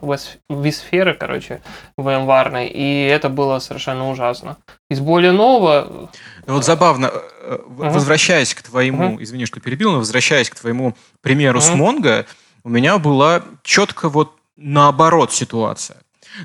висферы, 0.49 1.15
короче, 1.15 1.63
VMware, 1.97 2.67
и 2.67 3.05
это 3.07 3.29
было 3.29 3.61
совершенно 3.61 4.11
ужасно. 4.11 4.57
Из 4.93 5.01
более 5.01 5.33
нового... 5.33 6.11
Ну 6.47 6.55
вот 6.55 6.65
забавно, 6.65 7.07
uh-huh. 7.07 7.93
возвращаясь 7.93 8.55
к 8.55 8.63
твоему, 8.63 9.17
uh-huh. 9.17 9.23
извини, 9.23 9.47
что 9.47 9.61
перебил, 9.61 9.93
но 9.93 9.99
возвращаясь 9.99 10.51
к 10.51 10.55
твоему 10.57 10.97
примеру 11.21 11.61
uh-huh. 11.61 11.63
с 11.63 11.71
Mongo, 11.71 12.27
у 12.65 12.69
меня 12.69 12.99
была 12.99 13.43
четко 13.63 14.09
вот 14.09 14.37
наоборот 14.57 15.33
ситуация. 15.33 15.99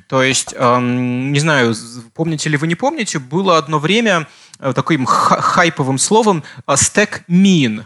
То 0.07 0.21
есть, 0.21 0.53
эм, 0.55 1.31
не 1.31 1.39
знаю, 1.39 1.73
помните 2.13 2.49
ли 2.49 2.57
вы, 2.57 2.67
не 2.67 2.75
помните, 2.75 3.19
было 3.19 3.57
одно 3.57 3.79
время 3.79 4.27
э, 4.59 4.73
таким 4.73 5.05
хайповым 5.05 5.97
словом 5.97 6.43
stack 6.67 7.23
mean 7.29 7.85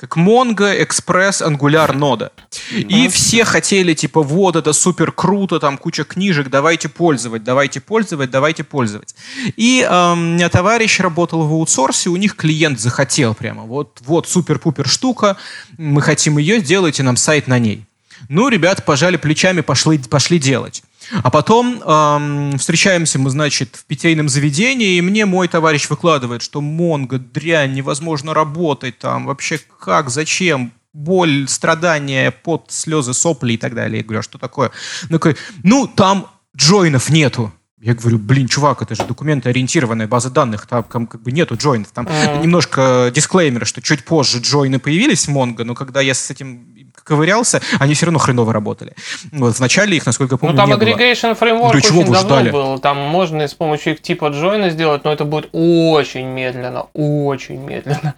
как 0.00 0.16
Mongo, 0.16 0.80
Express, 0.82 1.46
Angular, 1.46 1.92
нода. 1.92 2.32
И 2.70 3.08
все 3.08 3.44
хотели, 3.44 3.92
типа, 3.92 4.22
вот, 4.22 4.56
это 4.56 4.72
супер 4.72 5.12
круто, 5.12 5.60
там 5.60 5.76
куча 5.76 6.04
книжек, 6.04 6.48
давайте 6.48 6.88
пользовать, 6.88 7.44
давайте 7.44 7.80
пользовать, 7.80 8.30
давайте 8.30 8.64
пользовать. 8.64 9.14
И 9.56 9.86
э, 9.86 10.12
у 10.12 10.16
меня 10.16 10.48
товарищ 10.48 11.00
работал 11.00 11.46
в 11.46 11.52
аутсорсе, 11.52 12.08
у 12.08 12.16
них 12.16 12.34
клиент 12.34 12.80
захотел 12.80 13.34
прямо, 13.34 13.64
вот, 13.64 13.98
вот 14.00 14.26
супер-пупер 14.26 14.88
штука, 14.88 15.36
мы 15.76 16.00
хотим 16.00 16.38
ее, 16.38 16.60
сделайте 16.60 17.02
нам 17.02 17.16
сайт 17.16 17.46
на 17.46 17.58
ней. 17.58 17.84
Ну, 18.30 18.48
ребята 18.48 18.80
пожали 18.82 19.18
плечами, 19.18 19.60
пошли, 19.60 19.98
пошли 19.98 20.38
делать. 20.38 20.82
А 21.12 21.30
потом 21.30 21.82
эм, 21.82 22.58
встречаемся 22.58 23.18
мы, 23.18 23.30
значит, 23.30 23.76
в 23.76 23.84
питейном 23.84 24.28
заведении, 24.28 24.96
и 24.96 25.00
мне 25.00 25.26
мой 25.26 25.48
товарищ 25.48 25.88
выкладывает, 25.88 26.42
что 26.42 26.60
Монго, 26.60 27.18
дрянь, 27.18 27.74
невозможно 27.74 28.34
работать 28.34 28.98
там, 28.98 29.26
вообще 29.26 29.60
как, 29.78 30.10
зачем, 30.10 30.72
боль, 30.92 31.46
страдания, 31.48 32.30
пот, 32.30 32.66
слезы, 32.68 33.14
сопли 33.14 33.54
и 33.54 33.56
так 33.56 33.74
далее. 33.74 33.98
Я 33.98 34.04
говорю, 34.04 34.20
а 34.20 34.22
что 34.22 34.38
такое? 34.38 34.70
Он 35.04 35.08
такой, 35.08 35.36
ну, 35.62 35.86
там 35.86 36.26
джойнов 36.56 37.10
нету. 37.10 37.52
Я 37.80 37.94
говорю, 37.94 38.18
блин, 38.18 38.46
чувак, 38.46 38.82
это 38.82 38.94
же 38.94 39.04
документы-ориентированная 39.04 40.06
база 40.06 40.28
данных, 40.28 40.66
там 40.66 40.84
как 40.84 41.22
бы 41.22 41.32
нету 41.32 41.56
джойнов. 41.56 41.88
Там 41.92 42.06
mm-hmm. 42.06 42.42
немножко 42.42 43.10
дисклеймера, 43.14 43.64
что 43.64 43.80
чуть 43.80 44.04
позже 44.04 44.38
джойны 44.40 44.78
появились 44.78 45.26
в 45.26 45.30
Mongo, 45.30 45.64
но 45.64 45.74
когда 45.74 46.02
я 46.02 46.12
с 46.12 46.30
этим 46.30 46.74
ковырялся, 47.10 47.60
они 47.80 47.94
все 47.94 48.06
равно 48.06 48.20
хреново 48.20 48.52
работали. 48.52 48.94
Вот, 49.32 49.58
вначале 49.58 49.96
их, 49.96 50.06
насколько 50.06 50.34
я 50.34 50.38
помню, 50.38 50.56
Ну, 50.56 50.62
там 50.62 50.72
aggregation 50.72 51.38
framework 51.38 51.76
очень 51.76 52.04
давно 52.04 52.20
ждали? 52.20 52.50
был. 52.50 52.78
Там 52.78 52.96
можно 52.96 53.48
с 53.48 53.54
помощью 53.54 53.94
их 53.94 54.00
типа 54.00 54.28
джойна 54.28 54.70
сделать, 54.70 55.04
но 55.04 55.12
это 55.12 55.24
будет 55.24 55.48
очень 55.52 56.26
медленно, 56.26 56.82
очень 56.94 57.60
медленно. 57.60 58.14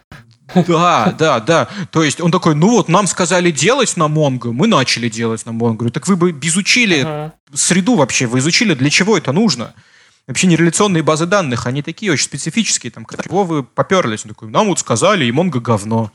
Да, 0.55 1.15
да, 1.19 1.41
да. 1.41 1.69
То 1.91 2.03
есть 2.03 2.21
он 2.21 2.31
такой, 2.31 2.55
ну 2.55 2.69
вот, 2.69 2.89
нам 2.89 3.07
сказали 3.07 3.51
делать 3.51 3.97
на 3.97 4.05
Mongo, 4.05 4.53
мы 4.53 4.67
начали 4.67 5.09
делать 5.09 5.47
на. 5.47 5.53
Говорю, 5.53 5.91
так 5.91 6.07
вы 6.07 6.17
бы 6.17 6.31
изучили 6.43 7.03
uh-huh. 7.03 7.31
среду 7.55 7.95
вообще, 7.95 8.27
вы 8.27 8.41
изучили, 8.41 8.75
для 8.75 8.91
чего 8.91 9.17
это 9.17 9.33
нужно? 9.33 9.73
Вообще 10.27 10.47
нереляционные 10.49 11.03
базы 11.03 11.25
данных, 11.25 11.67
они 11.67 11.81
такие 11.81 12.13
очень 12.13 12.25
специфические, 12.25 12.91
там, 12.91 13.07
чего 13.25 13.45
вы 13.45 13.63
поперлись? 13.63 14.27
Он 14.27 14.29
такой, 14.29 14.51
нам 14.51 14.69
вот 14.69 14.79
сказали, 14.79 15.25
и 15.25 15.33
Mongo 15.33 15.61
говно. 15.61 16.13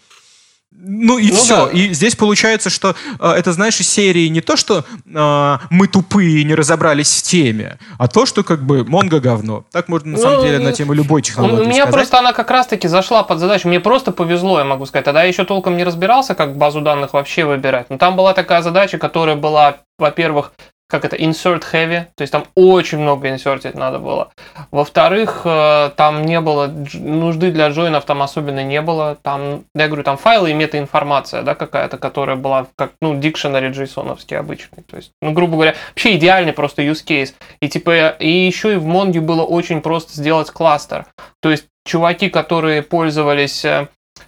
Ну 0.79 1.17
и 1.17 1.31
ну, 1.31 1.36
все. 1.36 1.65
Да. 1.65 1.72
И 1.72 1.93
здесь 1.93 2.15
получается, 2.15 2.69
что 2.69 2.96
э, 3.19 3.31
это, 3.31 3.51
знаешь, 3.51 3.79
из 3.79 3.89
серии 3.89 4.27
не 4.27 4.41
то, 4.41 4.55
что 4.55 4.86
э, 5.05 5.57
мы 5.72 5.88
тупые 5.88 6.41
и 6.41 6.43
не 6.43 6.53
разобрались 6.53 7.12
в 7.13 7.24
теме, 7.24 7.79
а 7.98 8.07
то, 8.07 8.25
что 8.27 8.43
как 8.43 8.63
бы 8.63 8.86
Монго 8.86 9.19
говно. 9.19 9.65
Так 9.72 9.88
можно 9.88 10.12
на 10.12 10.17
ну, 10.17 10.24
самом 10.24 10.41
деле 10.43 10.60
на 10.60 10.72
тему 10.72 10.93
любой 10.93 11.24
технологии 11.24 11.63
У 11.63 11.65
меня 11.65 11.84
сказать. 11.84 11.93
просто 11.93 12.19
она 12.19 12.34
как 12.34 12.51
раз-таки 12.51 12.88
зашла 12.88 13.24
под 13.24 13.39
задачу. 13.39 13.67
Мне 13.67 13.79
просто 13.79 14.12
повезло, 14.12 14.60
я 14.60 14.65
могу 14.65 14.86
сказать. 14.86 15.05
Тогда 15.05 15.24
я 15.24 15.27
еще 15.27 15.46
толком 15.46 15.77
не 15.77 15.84
разбирался, 15.84 16.36
как 16.36 16.55
базу 16.55 16.81
данных 16.81 17.13
вообще 17.13 17.46
выбирать. 17.46 17.89
Но 17.89 17.98
там 17.98 18.15
была 18.15 18.34
такая 18.34 18.62
задача, 18.62 19.00
которая 19.00 19.36
была, 19.36 19.77
во-первых, 19.98 20.51
как 20.88 21.03
это, 21.03 21.15
insert 21.17 21.63
heavy, 21.72 22.06
то 22.15 22.22
есть 22.22 22.32
там 22.32 22.46
очень 22.56 23.00
много 23.00 23.29
инсертить 23.29 23.75
надо 23.75 24.00
было. 24.00 24.32
Во-вторых, 24.72 25.41
э, 25.44 25.91
там 25.98 26.25
не 26.25 26.39
было, 26.39 26.67
нужды 26.94 27.51
для 27.51 27.70
джойнов 27.70 28.06
там 28.06 28.22
особенно 28.22 28.63
не 28.63 28.82
было. 28.82 29.17
Там, 29.22 29.65
я 29.75 29.88
говорю, 29.88 30.03
там 30.03 30.17
файлы 30.17 30.51
и 30.51 30.53
метаинформация, 30.53 31.41
да, 31.41 31.56
какая-то, 31.56 31.98
которая 31.98 32.38
была 32.38 32.67
как, 32.75 32.94
ну, 33.01 33.20
дикшенери 33.20 33.70
джейсоновский 33.70 34.38
обычный. 34.38 34.84
То 34.84 34.96
есть, 34.98 35.12
ну, 35.22 35.34
грубо 35.34 35.53
говоря, 35.53 35.75
вообще 35.89 36.15
идеальный 36.15 36.53
просто 36.53 36.84
use 36.84 37.06
case. 37.06 37.34
И 37.62 37.67
типа, 37.67 38.10
и 38.20 38.29
еще 38.29 38.74
и 38.74 38.77
в 38.77 38.88
Mongo 38.88 39.20
было 39.20 39.44
очень 39.44 39.82
просто 39.82 40.13
сделать 40.13 40.51
кластер. 40.51 41.06
То 41.41 41.51
есть, 41.51 41.65
чуваки, 41.86 42.29
которые 42.29 42.82
пользовались 42.82 43.65
э, 43.65 43.88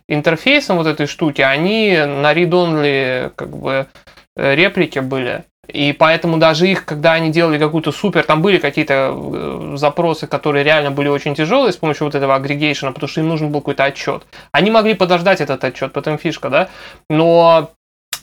интерфейсом 0.10 0.78
вот 0.78 0.88
этой 0.88 1.08
штуки, 1.08 1.42
они 1.42 1.92
на 1.92 2.34
read-only 2.34 3.32
как 3.36 3.56
бы 3.56 3.88
э, 4.36 4.56
реплики 4.56 5.00
были. 5.00 5.46
И 5.72 5.94
поэтому 5.94 6.38
даже 6.38 6.68
их, 6.68 6.86
когда 6.86 7.14
они 7.14 7.32
делали 7.32 7.60
какую-то 7.60 7.92
супер, 7.92 8.24
там 8.24 8.42
были 8.42 8.58
какие-то 8.58 9.14
э, 9.16 9.74
запросы, 9.76 10.26
которые 10.28 10.64
реально 10.64 10.92
были 10.92 11.08
очень 11.08 11.36
тяжелые 11.36 11.72
с 11.72 11.78
помощью 11.78 12.06
вот 12.06 12.16
этого 12.16 12.36
агрегейшена, 12.36 12.92
потому 12.92 13.08
что 13.08 13.22
им 13.22 13.28
нужен 13.30 13.52
был 13.52 13.62
какой-то 13.62 13.84
отчет. 13.84 14.24
Они 14.52 14.72
могли 14.72 14.96
подождать 14.96 15.42
этот 15.42 15.64
отчет, 15.64 15.94
потом 15.94 16.18
фишка, 16.18 16.50
да, 16.50 16.70
но 17.10 17.72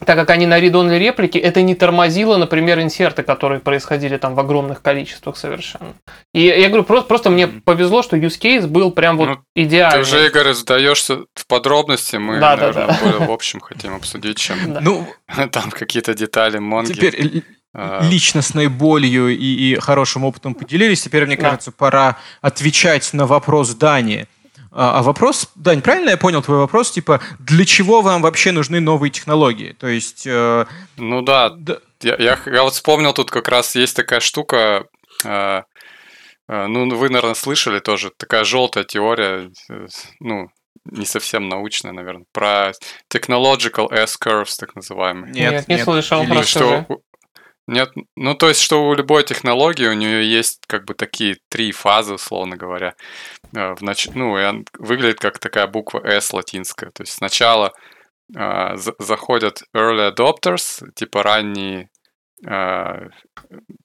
так 0.05 0.17
как 0.17 0.31
они 0.31 0.47
на 0.47 0.61
read-only 0.61 0.99
реплики, 0.99 1.39
это 1.39 1.63
не 1.63 1.75
тормозило, 1.75 2.37
например, 2.37 2.81
инсерты, 2.81 3.23
которые 3.23 3.61
происходили 3.61 4.17
там 4.17 4.35
в 4.35 4.41
огромных 4.41 4.83
количествах 4.83 5.37
совершенно. 5.37 5.95
И 6.35 6.43
я 6.43 6.69
говорю, 6.69 6.85
просто, 6.85 7.09
просто 7.09 7.31
мне 7.31 7.47
повезло, 7.47 8.03
что 8.03 8.17
use 8.17 8.39
case 8.41 8.67
был 8.67 8.91
прям 8.91 9.17
вот 9.17 9.29
ну, 9.29 9.39
идеальный. 9.55 10.05
Ты 10.05 10.09
уже, 10.09 10.27
Игорь, 10.27 10.53
задаешься 10.53 11.21
в 11.35 11.47
подробности, 11.47 12.17
мы, 12.17 12.39
да, 12.41 12.57
наверное, 12.57 12.87
да, 12.87 12.93
да. 12.93 12.99
более 13.03 13.29
в 13.29 13.31
общем 13.31 13.61
хотим 13.61 13.95
обсудить, 13.95 14.39
чем 14.39 14.57
ну, 14.81 15.09
там 15.51 15.71
какие-то 15.71 16.15
детали 16.15 16.59
Монги. 16.59 16.93
Теперь 16.93 17.43
а. 17.79 18.01
личностной 18.03 18.69
болью 18.69 19.29
и, 19.29 19.37
и 19.37 19.75
хорошим 19.77 20.25
опытом 20.25 20.55
поделились. 20.55 21.03
Теперь, 21.03 21.27
мне 21.27 21.37
кажется, 21.37 21.73
пора 21.73 22.17
отвечать 22.41 23.13
на 23.13 23.27
вопрос 23.27 23.75
Дани. 23.75 24.27
А, 24.79 24.99
а 24.99 25.03
вопрос, 25.03 25.49
Дань, 25.55 25.81
правильно 25.81 26.11
я 26.11 26.17
понял 26.19 26.43
твой 26.43 26.59
вопрос? 26.59 26.91
Типа, 26.91 27.21
для 27.39 27.65
чего 27.65 28.03
вам 28.03 28.21
вообще 28.21 28.53
нужны 28.53 28.79
новые 28.79 29.11
технологии? 29.11 29.73
То 29.73 29.87
есть... 29.87 30.27
Э, 30.27 30.67
ну 30.99 31.23
да, 31.23 31.49
да. 31.49 31.79
Я, 32.03 32.17
я, 32.19 32.39
я 32.45 32.63
вот 32.63 32.75
вспомнил, 32.75 33.15
тут 33.15 33.31
как 33.31 33.49
раз 33.49 33.75
есть 33.75 33.97
такая 33.97 34.21
штука, 34.21 34.85
э, 35.25 35.63
э, 36.49 36.67
ну 36.67 36.95
вы, 36.95 37.09
наверное, 37.09 37.35
слышали 37.35 37.81
тоже, 37.81 38.13
такая 38.15 38.45
желтая 38.45 38.85
теория, 38.85 39.51
э, 39.71 39.87
ну, 40.21 40.51
не 40.85 41.07
совсем 41.07 41.49
научная, 41.49 41.93
наверное, 41.93 42.27
про 42.33 42.73
technological 43.11 43.91
S-curves, 43.91 44.57
так 44.59 44.75
называемые. 44.75 45.33
Нет, 45.33 45.53
нет 45.53 45.69
не 45.69 45.79
слышал, 45.79 46.23
Или 46.23 46.43
что 46.43 46.87
нет, 47.67 47.91
ну 48.15 48.35
то 48.35 48.49
есть, 48.49 48.61
что 48.61 48.87
у 48.87 48.95
любой 48.95 49.25
технологии 49.25 49.87
у 49.89 49.93
нее 49.93 50.31
есть 50.31 50.61
как 50.69 50.85
бы 50.85 50.95
такие 50.95 51.39
три 51.49 51.73
фазы, 51.73 52.15
условно 52.15 52.57
говоря. 52.57 52.95
Э, 53.55 53.75
в 53.75 53.83
нач... 53.83 54.09
Ну, 54.15 54.39
и 54.39 54.45
он 54.45 54.65
выглядит 54.79 55.19
как 55.19 55.39
такая 55.39 55.67
буква 55.67 56.01
S 56.05 56.33
латинская. 56.33 56.91
То 56.93 57.03
есть 57.03 57.15
сначала 57.15 57.73
э, 58.37 58.77
заходят 58.77 59.63
early 59.75 60.15
adopters, 60.15 60.89
типа 60.95 61.25
ранние, 61.25 61.91
э, 62.47 63.09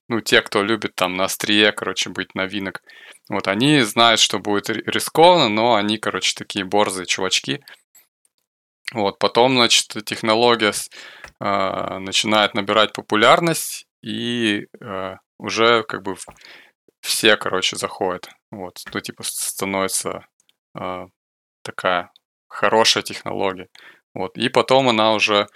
ну, 0.07 0.21
те, 0.21 0.41
кто 0.41 0.61
любит 0.61 0.93
там 0.95 1.15
на 1.15 1.25
острие, 1.25 1.71
короче, 1.71 2.11
быть 2.11 2.35
новинок. 2.35 2.83
Вот 3.29 3.47
они 3.47 3.81
знают, 3.81 4.19
что 4.19 4.39
будет 4.39 4.69
рискованно, 4.69 5.49
но 5.49 5.75
они, 5.75 5.97
короче, 5.97 6.33
такие 6.35 6.65
борзые 6.65 7.07
чувачки. 7.07 7.63
Вот, 8.93 9.19
потом, 9.19 9.53
значит, 9.53 10.05
технология 10.05 10.73
э, 11.41 11.97
начинает 11.99 12.53
набирать 12.53 12.93
популярность, 12.93 13.87
и 14.01 14.67
э, 14.79 15.15
уже 15.39 15.83
как 15.83 16.03
бы 16.03 16.15
все, 17.01 17.37
короче, 17.37 17.75
заходят. 17.75 18.29
Вот, 18.51 18.79
ну, 18.93 18.99
типа, 18.99 19.23
становится 19.23 20.25
э, 20.79 21.05
такая 21.63 22.11
хорошая 22.47 23.03
технология. 23.03 23.67
Вот, 24.13 24.37
и 24.37 24.49
потом 24.49 24.89
она 24.89 25.13
уже 25.13 25.47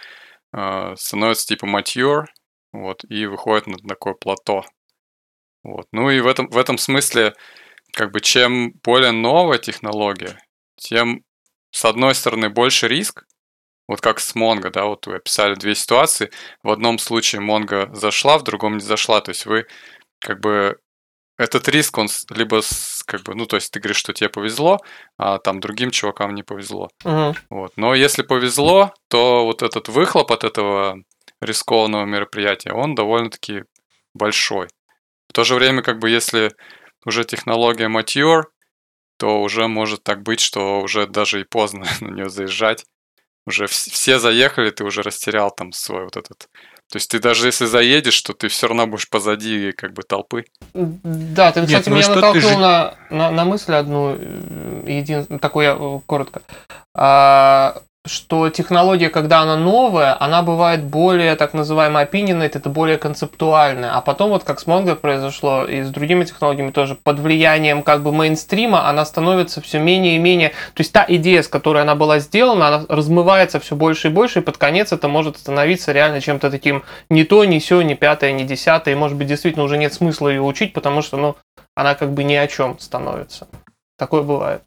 становится 0.96 1.46
типа 1.46 1.66
mature, 1.66 2.24
вот, 2.72 3.04
и 3.10 3.26
выходит 3.26 3.66
на 3.66 3.76
такое 3.76 4.14
плато. 4.14 4.64
Вот. 5.62 5.88
Ну 5.92 6.10
и 6.10 6.20
в 6.20 6.26
этом, 6.26 6.48
в 6.48 6.56
этом 6.56 6.78
смысле, 6.78 7.34
как 7.92 8.12
бы, 8.12 8.20
чем 8.20 8.72
более 8.84 9.10
новая 9.10 9.58
технология, 9.58 10.38
тем, 10.76 11.24
с 11.72 11.84
одной 11.84 12.14
стороны, 12.14 12.48
больше 12.48 12.86
риск, 12.88 13.26
вот 13.88 14.00
как 14.00 14.20
с 14.20 14.34
Mongo, 14.34 14.70
да, 14.70 14.84
вот 14.84 15.06
вы 15.06 15.16
описали 15.16 15.54
две 15.54 15.74
ситуации. 15.74 16.30
В 16.62 16.70
одном 16.70 16.98
случае 16.98 17.42
Mongo 17.42 17.94
зашла, 17.94 18.38
в 18.38 18.42
другом 18.42 18.78
не 18.78 18.84
зашла. 18.84 19.20
То 19.20 19.30
есть 19.30 19.46
вы 19.46 19.66
как 20.20 20.40
бы 20.40 20.78
этот 21.38 21.68
риск, 21.68 21.98
он 21.98 22.08
либо 22.30 22.62
как 23.06 23.22
бы, 23.22 23.34
ну, 23.34 23.46
то 23.46 23.56
есть 23.56 23.70
ты 23.70 23.78
говоришь, 23.78 23.98
что 23.98 24.12
тебе 24.12 24.28
повезло, 24.28 24.78
а 25.18 25.38
там 25.38 25.60
другим 25.60 25.90
чувакам 25.90 26.34
не 26.34 26.42
повезло. 26.42 26.88
Угу. 27.04 27.36
Вот. 27.50 27.72
Но 27.76 27.94
если 27.94 28.22
повезло, 28.22 28.92
то 29.08 29.44
вот 29.44 29.62
этот 29.62 29.88
выхлоп 29.88 30.32
от 30.32 30.44
этого 30.44 30.98
рискованного 31.40 32.04
мероприятия, 32.04 32.72
он 32.72 32.94
довольно-таки 32.94 33.64
большой. 34.14 34.68
В 35.28 35.32
то 35.32 35.44
же 35.44 35.54
время, 35.54 35.82
как 35.82 35.98
бы, 35.98 36.08
если 36.08 36.52
уже 37.04 37.24
технология 37.24 37.88
mature, 37.88 38.44
то 39.18 39.40
уже 39.42 39.68
может 39.68 40.02
так 40.02 40.22
быть, 40.22 40.40
что 40.40 40.80
уже 40.80 41.06
даже 41.06 41.40
и 41.42 41.44
поздно 41.44 41.86
на 42.00 42.08
нее 42.08 42.30
заезжать. 42.30 42.84
Уже 43.46 43.66
все 43.66 44.18
заехали, 44.18 44.70
ты 44.70 44.84
уже 44.84 45.02
растерял 45.02 45.50
там 45.50 45.72
свой 45.72 46.04
вот 46.04 46.16
этот 46.16 46.48
то 46.88 46.98
есть 46.98 47.10
ты 47.10 47.18
даже 47.18 47.48
если 47.48 47.64
заедешь, 47.66 48.20
то 48.22 48.32
ты 48.32 48.46
все 48.46 48.68
равно 48.68 48.86
будешь 48.86 49.08
позади 49.08 49.72
как 49.72 49.92
бы 49.92 50.02
толпы. 50.04 50.44
Да, 50.72 51.50
ты, 51.50 51.66
кстати, 51.66 51.72
Нет, 51.72 51.86
ну 51.88 51.96
меня 51.96 52.08
натолкнул 52.08 52.50
же... 52.50 52.58
на, 52.58 52.94
на, 53.10 53.30
на 53.32 53.44
мысль 53.44 53.74
одну, 53.74 54.16
э, 54.16 54.84
един... 54.86 55.38
такую 55.40 55.64
я 55.64 55.76
э, 55.78 56.00
коротко. 56.06 56.42
А, 56.94 57.82
что 58.06 58.48
технология, 58.50 59.10
когда 59.10 59.40
она 59.40 59.56
новая, 59.56 60.16
она 60.18 60.42
бывает 60.42 60.84
более, 60.84 61.36
так 61.36 61.54
называемая 61.54 62.06
opinionated, 62.06 62.56
это 62.56 62.68
более 62.68 62.98
концептуальная. 62.98 63.92
А 63.94 64.00
потом, 64.00 64.30
вот 64.30 64.44
как 64.44 64.60
с 64.60 64.66
Mongo 64.66 64.94
произошло, 64.94 65.64
и 65.64 65.82
с 65.82 65.90
другими 65.90 66.24
технологиями 66.24 66.70
тоже, 66.70 66.94
под 66.94 67.18
влиянием 67.18 67.82
как 67.82 68.02
бы 68.02 68.12
мейнстрима, 68.12 68.88
она 68.88 69.04
становится 69.04 69.60
все 69.60 69.78
менее 69.78 70.16
и 70.16 70.18
менее... 70.18 70.50
То 70.74 70.80
есть 70.80 70.92
та 70.92 71.04
идея, 71.08 71.42
с 71.42 71.48
которой 71.48 71.82
она 71.82 71.94
была 71.94 72.18
сделана, 72.18 72.68
она 72.68 72.86
размывается 72.88 73.60
все 73.60 73.76
больше 73.76 74.08
и 74.08 74.10
больше, 74.10 74.40
и 74.40 74.42
под 74.42 74.56
конец 74.56 74.92
это 74.92 75.08
может 75.08 75.38
становиться 75.38 75.92
реально 75.92 76.20
чем-то 76.20 76.50
таким 76.50 76.84
не 77.10 77.24
то, 77.24 77.44
не 77.44 77.60
все, 77.60 77.82
не 77.82 77.94
пятое, 77.94 78.32
не 78.32 78.44
десятое, 78.44 78.94
и 78.94 78.96
может 78.96 79.16
быть 79.16 79.26
действительно 79.26 79.64
уже 79.64 79.78
нет 79.78 79.92
смысла 79.92 80.28
ее 80.28 80.42
учить, 80.42 80.72
потому 80.72 81.02
что, 81.02 81.16
ну, 81.16 81.36
она 81.74 81.94
как 81.94 82.12
бы 82.12 82.24
ни 82.24 82.34
о 82.34 82.46
чем 82.46 82.78
становится. 82.78 83.48
Такое 83.98 84.22
бывает. 84.22 84.62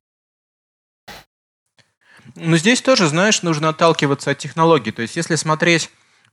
Но 2.39 2.57
здесь 2.57 2.81
тоже, 2.81 3.07
знаешь, 3.07 3.41
нужно 3.41 3.69
отталкиваться 3.69 4.31
от 4.31 4.37
технологий. 4.37 4.91
То 4.91 5.01
есть, 5.01 5.15
если 5.15 5.35
смотреть 5.35 5.89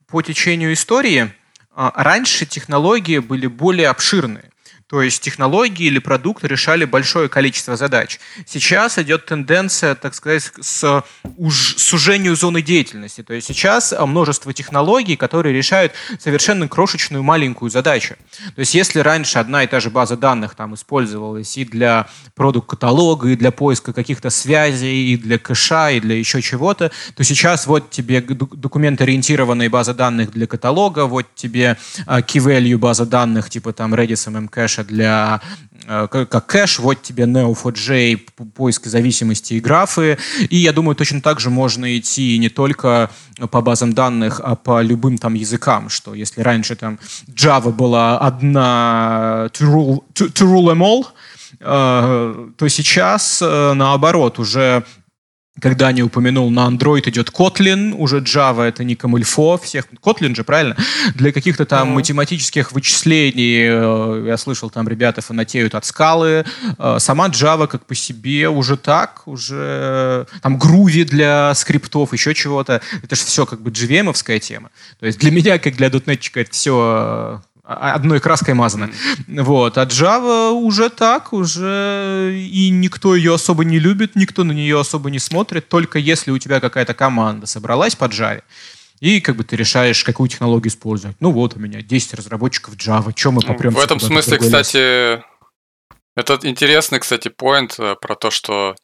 по 0.06 0.22
течению 0.22 0.72
истории, 0.72 1.32
а, 1.74 1.92
раньше 1.94 2.46
технологии 2.46 3.18
были 3.18 3.46
более 3.46 3.88
обширные. 3.88 4.50
То 4.88 5.02
есть 5.02 5.20
технологии 5.20 5.86
или 5.86 5.98
продукты 5.98 6.46
решали 6.46 6.84
большое 6.84 7.28
количество 7.28 7.76
задач. 7.76 8.20
Сейчас 8.46 8.98
идет 8.98 9.26
тенденция, 9.26 9.96
так 9.96 10.14
сказать, 10.14 10.52
с 10.60 11.04
уж 11.36 11.74
сужению 11.76 12.36
зоны 12.36 12.62
деятельности. 12.62 13.24
То 13.24 13.34
есть 13.34 13.48
сейчас 13.48 13.92
множество 13.98 14.52
технологий, 14.52 15.16
которые 15.16 15.52
решают 15.52 15.92
совершенно 16.20 16.68
крошечную 16.68 17.24
маленькую 17.24 17.68
задачу. 17.68 18.14
То 18.54 18.60
есть 18.60 18.76
если 18.76 19.00
раньше 19.00 19.40
одна 19.40 19.64
и 19.64 19.66
та 19.66 19.80
же 19.80 19.90
база 19.90 20.16
данных 20.16 20.54
там 20.54 20.74
использовалась 20.74 21.58
и 21.58 21.64
для 21.64 22.06
продукт-каталога, 22.36 23.30
и 23.30 23.36
для 23.36 23.50
поиска 23.50 23.92
каких-то 23.92 24.30
связей, 24.30 25.14
и 25.14 25.16
для 25.16 25.38
кэша, 25.38 25.90
и 25.90 26.00
для 26.00 26.16
еще 26.16 26.40
чего-то, 26.40 26.92
то 27.16 27.24
сейчас 27.24 27.66
вот 27.66 27.90
тебе 27.90 28.20
документ-ориентированная 28.20 29.68
база 29.68 29.94
данных 29.94 30.30
для 30.30 30.46
каталога, 30.46 31.06
вот 31.06 31.26
тебе 31.34 31.76
uh, 32.06 32.24
key-value 32.24 32.76
база 32.76 33.04
данных, 33.04 33.50
типа 33.50 33.72
там 33.72 33.92
Redis, 33.92 34.28
MMCache, 34.28 34.75
кэша 34.76 34.84
для 34.84 35.40
э, 35.86 36.08
как 36.10 36.46
кэш, 36.46 36.78
вот 36.78 37.02
тебе 37.02 37.24
Neo4j, 37.24 38.18
поиск 38.54 38.86
зависимости 38.86 39.54
и 39.54 39.60
графы. 39.60 40.18
И 40.50 40.56
я 40.56 40.72
думаю, 40.72 40.94
точно 40.94 41.20
так 41.20 41.40
же 41.40 41.50
можно 41.50 41.86
идти 41.98 42.38
не 42.38 42.48
только 42.48 43.10
по 43.50 43.60
базам 43.60 43.92
данных, 43.92 44.40
а 44.42 44.56
по 44.56 44.82
любым 44.82 45.18
там 45.18 45.34
языкам, 45.34 45.88
что 45.88 46.14
если 46.14 46.42
раньше 46.42 46.76
там 46.76 46.98
Java 47.28 47.72
была 47.72 48.18
одна 48.18 49.48
to 49.52 49.66
rule, 49.66 50.04
to, 50.14 50.32
to 50.32 50.46
rule 50.46 50.66
them 50.66 50.80
all, 50.80 51.06
э, 51.60 52.48
то 52.56 52.68
сейчас 52.68 53.42
э, 53.42 53.72
наоборот 53.74 54.38
уже 54.38 54.84
когда 55.60 55.90
не 55.92 56.02
упомянул, 56.02 56.50
на 56.50 56.68
Android 56.68 57.08
идет 57.08 57.30
Kotlin, 57.30 57.94
уже 57.94 58.18
Java 58.18 58.62
это 58.62 58.84
не 58.84 58.94
камильфо, 58.94 59.56
всех, 59.58 59.86
Kotlin 60.02 60.34
же, 60.34 60.44
правильно? 60.44 60.76
Для 61.14 61.32
каких-то 61.32 61.64
там 61.64 61.88
mm-hmm. 61.88 61.94
математических 61.94 62.72
вычислений, 62.72 63.66
э, 63.68 64.26
я 64.26 64.36
слышал, 64.36 64.70
там 64.70 64.86
ребята 64.88 65.22
фанатеют 65.22 65.74
от 65.74 65.84
скалы, 65.84 66.44
э, 66.78 66.96
сама 66.98 67.28
Java 67.28 67.66
как 67.66 67.86
по 67.86 67.94
себе 67.94 68.48
уже 68.48 68.76
так, 68.76 69.22
уже 69.26 70.26
там 70.42 70.58
Groovy 70.58 71.04
для 71.04 71.54
скриптов, 71.54 72.12
еще 72.12 72.34
чего-то, 72.34 72.82
это 73.02 73.16
же 73.16 73.22
все 73.24 73.46
как 73.46 73.62
бы 73.62 73.70
JVM-овская 73.70 74.38
тема. 74.38 74.70
То 75.00 75.06
есть 75.06 75.18
для 75.18 75.30
меня, 75.36 75.58
как 75.58 75.76
для 75.76 75.88
дотнетчика, 75.88 76.40
это 76.40 76.50
все 76.52 77.42
одной 77.66 78.20
краской 78.20 78.54
мазано. 78.54 78.90
Mm. 79.26 79.42
Вот. 79.42 79.76
А 79.76 79.84
Java 79.84 80.50
уже 80.50 80.88
так, 80.88 81.32
уже 81.32 82.34
и 82.38 82.70
никто 82.70 83.16
ее 83.16 83.34
особо 83.34 83.64
не 83.64 83.78
любит, 83.78 84.14
никто 84.14 84.44
на 84.44 84.52
нее 84.52 84.78
особо 84.78 85.10
не 85.10 85.18
смотрит, 85.18 85.68
только 85.68 85.98
если 85.98 86.30
у 86.30 86.38
тебя 86.38 86.60
какая-то 86.60 86.94
команда 86.94 87.46
собралась 87.46 87.96
под 87.96 88.12
Java, 88.12 88.42
и 89.00 89.20
как 89.20 89.36
бы 89.36 89.44
ты 89.44 89.56
решаешь, 89.56 90.04
какую 90.04 90.28
технологию 90.28 90.68
использовать. 90.68 91.16
Ну 91.20 91.30
вот 91.32 91.56
у 91.56 91.58
меня 91.58 91.82
10 91.82 92.14
разработчиков 92.14 92.74
Java, 92.74 93.12
чем 93.12 93.34
мы 93.34 93.42
попрем? 93.42 93.74
В 93.74 93.78
этом 93.78 94.00
смысле, 94.00 94.38
кстати, 94.38 95.22
это 96.16 96.38
интересный, 96.42 97.00
кстати, 97.00 97.28
поинт 97.28 97.78
э, 97.78 97.94
про 98.00 98.14
то, 98.14 98.30
что 98.30 98.74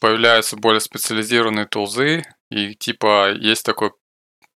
появляются 0.00 0.56
более 0.56 0.80
специализированные 0.80 1.66
тулзы, 1.66 2.24
и 2.50 2.74
типа 2.74 3.32
есть 3.32 3.64
такой 3.64 3.92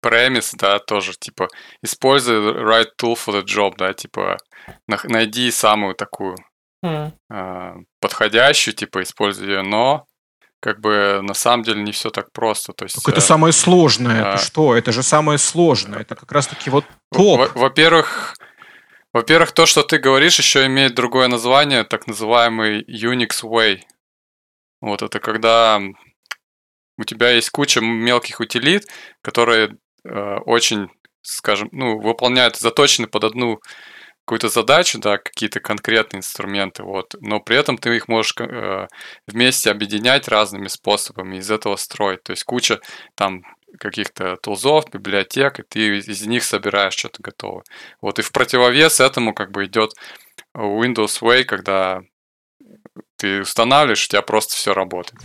премис, 0.00 0.52
да, 0.54 0.78
тоже, 0.78 1.12
типа, 1.18 1.48
используй 1.82 2.36
right 2.36 2.88
tool 3.00 3.14
for 3.14 3.32
the 3.32 3.44
job, 3.44 3.74
да, 3.76 3.92
типа, 3.92 4.38
найди 5.04 5.50
самую 5.50 5.94
такую 5.94 6.36
mm. 6.84 7.12
э, 7.30 7.74
подходящую, 8.00 8.74
типа, 8.74 9.02
используй 9.02 9.48
ее, 9.48 9.62
но 9.62 10.06
как 10.60 10.80
бы 10.80 11.20
на 11.22 11.34
самом 11.34 11.62
деле 11.64 11.82
не 11.82 11.92
все 11.92 12.10
так 12.10 12.32
просто. 12.32 12.72
То 12.72 12.84
есть, 12.84 12.96
так 12.96 13.08
это 13.08 13.18
э, 13.18 13.22
самое 13.22 13.52
сложное. 13.52 14.24
Э, 14.24 14.28
это 14.34 14.38
что? 14.38 14.76
Это 14.76 14.92
же 14.92 15.02
самое 15.02 15.38
сложное. 15.38 16.00
Это 16.00 16.14
как 16.14 16.30
раз-таки 16.32 16.70
вот 16.70 16.84
топ. 17.12 17.54
Во-первых, 17.54 18.34
во-первых, 19.12 19.52
то, 19.52 19.66
что 19.66 19.82
ты 19.82 19.98
говоришь, 19.98 20.38
еще 20.38 20.66
имеет 20.66 20.94
другое 20.94 21.28
название, 21.28 21.84
так 21.84 22.06
называемый 22.06 22.82
Unix 22.82 23.42
Way. 23.42 23.80
Вот 24.80 25.02
это 25.02 25.18
когда 25.18 25.80
у 26.96 27.04
тебя 27.04 27.30
есть 27.30 27.50
куча 27.50 27.80
мелких 27.80 28.40
утилит, 28.40 28.86
которые 29.22 29.76
Э, 30.04 30.38
очень, 30.46 30.88
скажем, 31.22 31.68
ну, 31.72 31.98
выполняют, 31.98 32.56
заточены 32.56 33.06
под 33.06 33.24
одну 33.24 33.60
какую-то 34.24 34.48
задачу, 34.48 34.98
да, 35.00 35.18
какие-то 35.18 35.60
конкретные 35.60 36.18
инструменты, 36.18 36.84
вот, 36.84 37.14
но 37.20 37.40
при 37.40 37.56
этом 37.56 37.76
ты 37.78 37.96
их 37.96 38.06
можешь 38.06 38.34
э, 38.38 38.86
вместе 39.26 39.70
объединять 39.70 40.28
разными 40.28 40.68
способами, 40.68 41.38
из 41.38 41.50
этого 41.50 41.74
строить, 41.76 42.22
то 42.22 42.30
есть 42.30 42.44
куча 42.44 42.78
там 43.16 43.42
каких-то 43.78 44.36
тулзов, 44.36 44.84
библиотек, 44.92 45.58
и 45.58 45.62
ты 45.64 45.98
из 45.98 46.26
них 46.26 46.44
собираешь 46.44 46.94
что-то 46.94 47.22
готовое. 47.22 47.64
Вот, 48.00 48.18
и 48.18 48.22
в 48.22 48.30
противовес 48.30 49.00
этому 49.00 49.34
как 49.34 49.50
бы 49.50 49.64
идет 49.64 49.94
Windows 50.56 51.20
Way, 51.20 51.44
когда 51.44 52.02
ты 53.16 53.40
устанавливаешь, 53.40 54.04
у 54.04 54.08
тебя 54.08 54.22
просто 54.22 54.54
все 54.54 54.74
работает. 54.74 55.20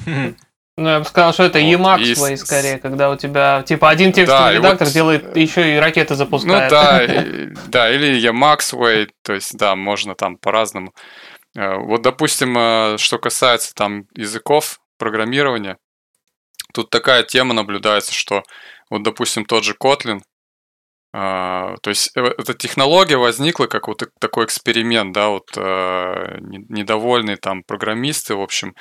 Ну, 0.77 0.89
я 0.89 0.99
бы 0.99 1.05
сказал, 1.05 1.31
что 1.31 1.43
это 1.43 1.59
вот, 1.59 1.65
Emacs 1.65 2.33
и... 2.33 2.35
Скорее, 2.35 2.79
когда 2.79 3.09
у 3.09 3.15
тебя 3.15 3.63
типа 3.63 3.89
один 3.89 4.11
текстовый 4.11 4.53
да, 4.53 4.57
редактор 4.57 4.87
вот... 4.87 4.93
делает 4.93 5.37
еще 5.37 5.73
и 5.73 5.77
ракеты 5.77 6.15
запускает. 6.15 6.69
Ну 6.69 6.77
да, 6.77 7.03
и, 7.05 7.53
да, 7.67 7.91
или 7.91 8.21
Way, 8.29 9.09
то 9.23 9.33
есть 9.33 9.57
да, 9.57 9.75
можно 9.75 10.15
там 10.15 10.37
по-разному. 10.37 10.93
Э, 11.55 11.77
вот, 11.77 12.01
допустим, 12.01 12.57
э, 12.57 12.97
что 12.97 13.19
касается 13.19 13.73
там 13.73 14.03
языков 14.15 14.79
программирования, 14.97 15.77
тут 16.73 16.89
такая 16.89 17.23
тема 17.23 17.53
наблюдается, 17.53 18.13
что 18.13 18.43
вот, 18.89 19.01
допустим, 19.03 19.45
тот 19.45 19.63
же 19.63 19.75
Kotlin, 19.81 20.21
Uh, 21.17 21.77
то 21.81 21.91
есть 21.91 22.11
эта 22.13 22.53
технология 22.55 23.15
возникла 23.15 23.67
как 23.67 23.87
вот 23.87 24.03
такой 24.19 24.43
эксперимент, 24.43 25.13
да, 25.13 25.29
вот 25.29 25.45
недовольные 25.55 27.37
там 27.37 27.63
программисты, 27.63 28.35
в 28.35 28.41
общем, 28.41 28.73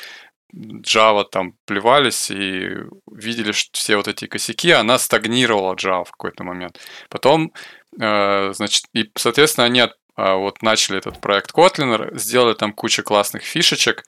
Java 0.55 1.25
там 1.25 1.55
плевались 1.67 2.31
и 2.31 2.71
видели 3.13 3.53
что 3.53 3.71
все 3.73 3.97
вот 3.97 4.09
эти 4.09 4.27
косяки, 4.27 4.71
она 4.71 4.99
стагнировала 4.99 5.75
Java 5.75 6.05
в 6.05 6.11
какой-то 6.13 6.45
момент. 6.45 6.79
Потом, 7.09 7.53
э, 8.01 8.53
значит, 8.53 8.85
и, 8.93 9.11
соответственно, 9.17 9.67
они 9.67 9.81
э, 9.81 9.89
вот 10.17 10.63
начали 10.63 10.99
этот 10.99 11.21
проект 11.21 11.53
Kotlin, 11.53 12.17
сделали 12.17 12.55
там 12.55 12.73
кучу 12.73 13.03
классных 13.03 13.43
фишечек, 13.43 14.05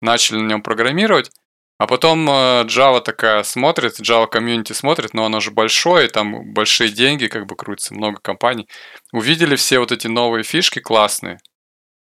начали 0.00 0.38
на 0.38 0.48
нем 0.48 0.62
программировать, 0.62 1.30
а 1.78 1.86
потом 1.86 2.28
э, 2.28 2.64
Java 2.64 3.00
такая 3.02 3.42
смотрит, 3.42 4.00
Java 4.00 4.26
комьюнити 4.26 4.72
смотрит, 4.72 5.12
но 5.12 5.26
оно 5.26 5.40
же 5.40 5.50
большое, 5.50 6.08
там 6.08 6.52
большие 6.52 6.90
деньги 6.90 7.26
как 7.26 7.46
бы 7.46 7.54
крутятся, 7.54 7.94
много 7.94 8.18
компаний. 8.20 8.66
Увидели 9.12 9.56
все 9.56 9.78
вот 9.78 9.92
эти 9.92 10.06
новые 10.06 10.42
фишки 10.42 10.78
классные, 10.78 11.38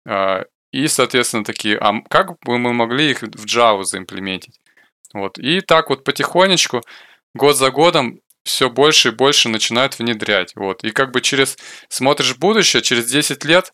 э, 0.06 0.44
и, 0.72 0.88
соответственно, 0.88 1.44
такие, 1.44 1.78
а 1.78 2.02
как 2.10 2.40
бы 2.40 2.58
мы 2.58 2.74
могли 2.74 3.12
их 3.12 3.22
в 3.22 3.46
Java 3.46 3.84
заимплементить? 3.84 4.60
Вот. 5.14 5.38
И 5.38 5.62
так 5.62 5.90
вот 5.90 6.04
потихонечку, 6.04 6.82
год 7.34 7.58
за 7.58 7.72
годом, 7.72 8.20
все 8.44 8.70
больше 8.70 9.10
и 9.10 9.12
больше 9.12 9.50
начинают 9.50 10.00
внедрять. 10.00 10.54
Вот. 10.56 10.84
И 10.84 10.92
как 10.92 11.12
бы 11.12 11.22
через, 11.22 11.58
смотришь 11.90 12.38
будущее, 12.38 12.82
через 12.82 13.06
10 13.06 13.44
лет 13.46 13.72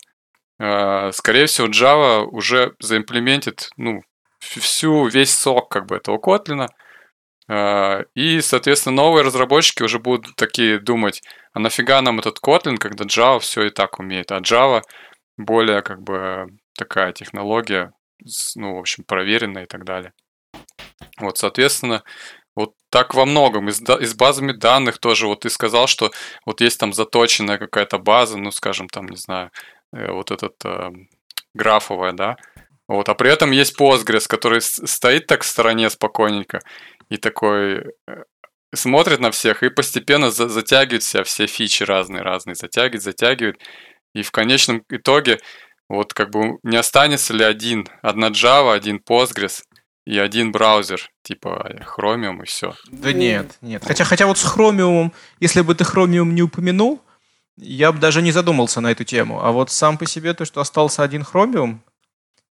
э, 0.58 1.10
скорее 1.12 1.46
всего, 1.46 1.68
Java 1.68 2.24
уже 2.24 2.74
заимплементит, 2.80 3.70
ну, 3.76 4.02
всю, 4.40 5.06
весь 5.06 5.34
сок 5.34 5.70
как 5.70 5.86
бы 5.86 5.96
этого 5.96 6.18
Kotlin, 6.18 6.68
э, 7.48 8.04
и, 8.14 8.40
соответственно, 8.40 8.96
новые 8.96 9.24
разработчики 9.24 9.82
уже 9.82 9.98
будут 9.98 10.36
такие 10.36 10.78
думать, 10.78 11.22
а 11.52 11.60
нафига 11.60 12.02
нам 12.02 12.18
этот 12.18 12.38
Kotlin, 12.44 12.76
когда 12.76 13.04
Java 13.04 13.40
все 13.40 13.66
и 13.66 13.70
так 13.70 13.98
умеет, 13.98 14.32
а 14.32 14.40
Java 14.40 14.82
более 15.36 15.82
как 15.82 16.02
бы 16.02 16.46
такая 16.78 17.12
технология, 17.12 17.92
ну, 18.56 18.76
в 18.76 18.78
общем, 18.78 19.04
проверенная 19.04 19.64
и 19.64 19.66
так 19.66 19.84
далее. 19.84 20.12
Вот, 21.20 21.36
соответственно, 21.36 22.02
вот 22.56 22.74
так 22.90 23.14
во 23.14 23.26
многом. 23.26 23.68
И 23.68 23.72
с, 23.72 23.80
и 23.80 24.04
с 24.04 24.14
базами 24.14 24.52
данных 24.52 24.98
тоже. 24.98 25.26
Вот 25.26 25.40
ты 25.40 25.50
сказал, 25.50 25.86
что 25.86 26.10
вот 26.46 26.60
есть 26.60 26.80
там 26.80 26.92
заточенная 26.92 27.58
какая-то 27.58 27.98
база, 27.98 28.38
ну, 28.38 28.50
скажем, 28.50 28.88
там, 28.88 29.06
не 29.06 29.16
знаю, 29.16 29.50
э, 29.92 30.10
вот 30.10 30.30
этот 30.30 30.54
э, 30.64 30.90
графовая, 31.54 32.12
да. 32.12 32.36
Вот, 32.88 33.08
а 33.08 33.14
при 33.14 33.30
этом 33.30 33.50
есть 33.50 33.78
Postgres, 33.78 34.26
который 34.26 34.62
стоит 34.62 35.26
так 35.26 35.42
в 35.42 35.46
стороне 35.46 35.90
спокойненько 35.90 36.60
и 37.10 37.18
такой 37.18 37.92
э, 38.06 38.24
смотрит 38.74 39.20
на 39.20 39.30
всех 39.30 39.62
и 39.62 39.70
постепенно 39.70 40.30
за 40.30 40.48
затягивает 40.48 41.02
себя 41.02 41.24
все 41.24 41.46
фичи 41.46 41.82
разные-разные, 41.82 42.54
затягивает, 42.54 43.02
затягивает. 43.02 43.60
И 44.14 44.22
в 44.22 44.30
конечном 44.30 44.82
итоге 44.88 45.38
вот 45.88 46.12
как 46.14 46.30
бы 46.30 46.58
не 46.62 46.76
останется 46.76 47.32
ли 47.32 47.44
один, 47.44 47.88
одна 48.02 48.28
Java, 48.28 48.74
один 48.74 48.98
Postgres 48.98 49.62
и 50.06 50.18
один 50.18 50.52
браузер, 50.52 51.10
типа 51.22 51.70
Chromium 51.96 52.42
и 52.42 52.46
все. 52.46 52.74
Да 52.90 53.12
нет, 53.12 53.56
нет. 53.60 53.82
Хотя, 53.84 54.04
хотя 54.04 54.26
вот 54.26 54.38
с 54.38 54.44
Chromium, 54.44 55.12
если 55.40 55.60
бы 55.62 55.74
ты 55.74 55.84
Chromium 55.84 56.32
не 56.32 56.42
упомянул, 56.42 57.00
я 57.56 57.92
бы 57.92 57.98
даже 57.98 58.22
не 58.22 58.32
задумался 58.32 58.80
на 58.80 58.90
эту 58.90 59.04
тему. 59.04 59.42
А 59.42 59.50
вот 59.50 59.70
сам 59.70 59.98
по 59.98 60.06
себе 60.06 60.34
то, 60.34 60.44
что 60.44 60.60
остался 60.60 61.02
один 61.02 61.22
Chromium, 61.22 61.78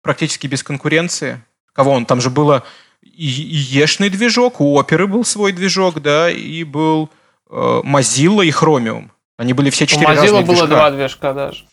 практически 0.02 0.48
без 0.48 0.64
конкуренции. 0.64 1.44
Кого 1.74 1.92
он? 1.92 2.06
Там 2.06 2.22
же 2.22 2.30
было 2.30 2.64
и, 3.02 3.28
и 3.28 3.56
ешный 3.56 4.10
движок, 4.10 4.62
у 4.62 4.80
Оперы 4.80 5.08
был 5.08 5.26
свой 5.26 5.52
движок, 5.52 6.02
да, 6.02 6.30
и 6.30 6.64
был 6.64 7.10
э, 7.50 7.82
Mozilla 7.84 8.46
и 8.46 8.52
Chromium. 8.52 9.10
Они 9.38 9.54
были 9.54 9.70
все 9.70 9.86
четыре 9.86 10.08
разных 10.08 10.32
Mozilla 10.32 10.46
было 10.46 10.68
два 10.68 10.92
движка 10.92 11.34
даже. 11.34 11.66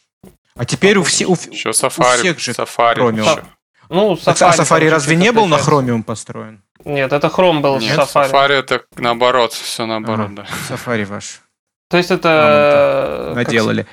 А 0.61 0.67
теперь 0.67 0.99
у, 0.99 1.03
все, 1.05 1.25
у, 1.25 1.33
еще 1.33 1.71
Safari, 1.71 2.17
у 2.17 2.19
всех 2.19 2.39
же 2.39 2.51
Safari 2.51 2.97
Chromium. 2.97 3.23
Еще. 3.23 3.43
Ну, 3.89 4.13
Safari, 4.13 4.45
а 4.45 4.57
Safari 4.57 4.91
разве 4.91 5.17
не 5.17 5.33
был 5.33 5.47
на 5.47 5.55
Chromium 5.55 6.03
построен? 6.03 6.63
Нет, 6.85 7.15
это 7.15 7.29
Chrome 7.29 7.61
был 7.61 7.79
Нет, 7.79 7.99
Safari. 7.99 8.31
Safari 8.31 8.53
это 8.53 8.83
наоборот, 8.97 9.55
все 9.55 9.87
наоборот, 9.87 10.33
ага, 10.35 10.47
да. 10.69 10.75
Safari 10.77 11.07
ваш. 11.07 11.41
То 11.89 11.97
есть 11.97 12.11
это... 12.11 13.33
Наделали. 13.35 13.87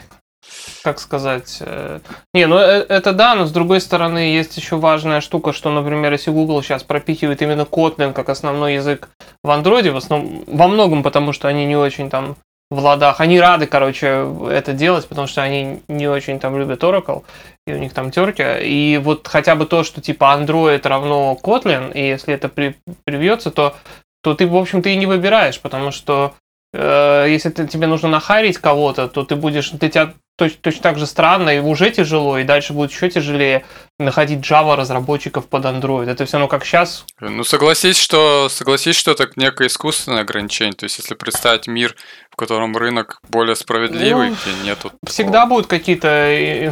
Как, 0.84 0.96
как 0.96 1.00
сказать... 1.00 1.60
Э, 1.62 2.02
не, 2.34 2.48
ну 2.48 2.58
э, 2.58 2.86
это 2.90 3.14
да, 3.14 3.36
но 3.36 3.46
с 3.46 3.52
другой 3.54 3.80
стороны 3.80 4.18
есть 4.18 4.58
еще 4.58 4.76
важная 4.76 5.22
штука, 5.22 5.54
что, 5.54 5.72
например, 5.72 6.12
если 6.12 6.32
Google 6.32 6.62
сейчас 6.64 6.84
пропихивает 6.84 7.42
именно 7.42 7.62
Kotlin 7.62 8.12
как 8.12 8.28
основной 8.28 8.74
язык 8.74 9.08
в 9.42 9.50
Android, 9.52 9.90
в 9.90 9.96
основном, 9.96 10.44
во 10.48 10.68
многом 10.68 11.02
потому, 11.02 11.32
что 11.32 11.48
они 11.48 11.66
не 11.66 11.78
очень 11.78 12.10
там 12.10 12.36
в 12.70 12.80
ладах. 12.80 13.22
Они 13.22 13.40
рады, 13.40 13.66
короче, 13.66 14.28
это 14.50 14.74
делать, 14.74 15.08
потому 15.08 15.28
что 15.28 15.42
они 15.42 15.82
не 15.88 16.08
очень 16.08 16.40
там 16.40 16.58
любят 16.58 16.84
Oracle, 16.84 17.24
и 17.66 17.74
у 17.74 17.78
них 17.78 17.94
там 17.94 18.12
терки. 18.12 18.44
И 18.62 18.98
вот 18.98 19.28
хотя 19.28 19.56
бы 19.56 19.66
то, 19.66 19.84
что 19.84 20.02
типа 20.02 20.38
Android 20.40 20.86
равно 20.88 21.38
Kotlin, 21.42 21.94
и 21.94 22.02
если 22.02 22.34
это 22.34 22.50
при, 22.50 22.76
привьется, 23.06 23.52
то, 23.52 23.76
то 24.22 24.34
ты, 24.34 24.48
в 24.48 24.56
общем, 24.56 24.82
ты 24.82 24.94
и 24.94 24.98
не 24.98 25.06
выбираешь, 25.06 25.60
потому 25.60 25.92
что 25.92 26.34
э, 26.74 27.26
если 27.30 27.50
ты, 27.50 27.68
тебе 27.68 27.88
нужно 27.88 28.10
нахарить 28.10 28.58
кого-то, 28.58 29.08
то 29.08 29.24
ты 29.24 29.36
будешь, 29.36 29.70
ты 29.70 29.90
тебя 29.90 30.14
точно, 30.38 30.60
точно 30.62 30.82
так 30.82 30.98
же 30.98 31.06
странно, 31.06 31.50
и 31.50 31.60
уже 31.60 31.92
тяжело, 31.92 32.38
и 32.38 32.44
дальше 32.44 32.74
будет 32.74 32.92
еще 32.92 33.10
тяжелее 33.10 33.66
находить 34.00 34.40
Java 34.40 34.76
разработчиков 34.76 35.48
под 35.48 35.66
Android. 35.66 36.10
Это 36.10 36.26
все 36.26 36.38
равно 36.38 36.48
как 36.48 36.64
сейчас. 36.64 37.06
Ну, 37.20 37.44
согласись, 37.44 37.98
что, 37.98 38.48
согласись, 38.50 38.96
что 38.96 39.12
это 39.12 39.28
некое 39.36 39.68
искусственное 39.68 40.22
ограничение. 40.22 40.76
То 40.76 40.86
есть, 40.86 41.00
если 41.00 41.16
представить 41.16 41.68
мир, 41.68 41.96
в 42.32 42.36
котором 42.36 42.78
рынок 42.78 43.20
более 43.28 43.56
справедливый, 43.56 44.30
ну, 44.30 44.36
где 44.36 44.64
нету... 44.64 44.92
Всегда 45.06 45.42
такого... 45.42 45.50
будут 45.50 45.68
какие-то... 45.68 46.30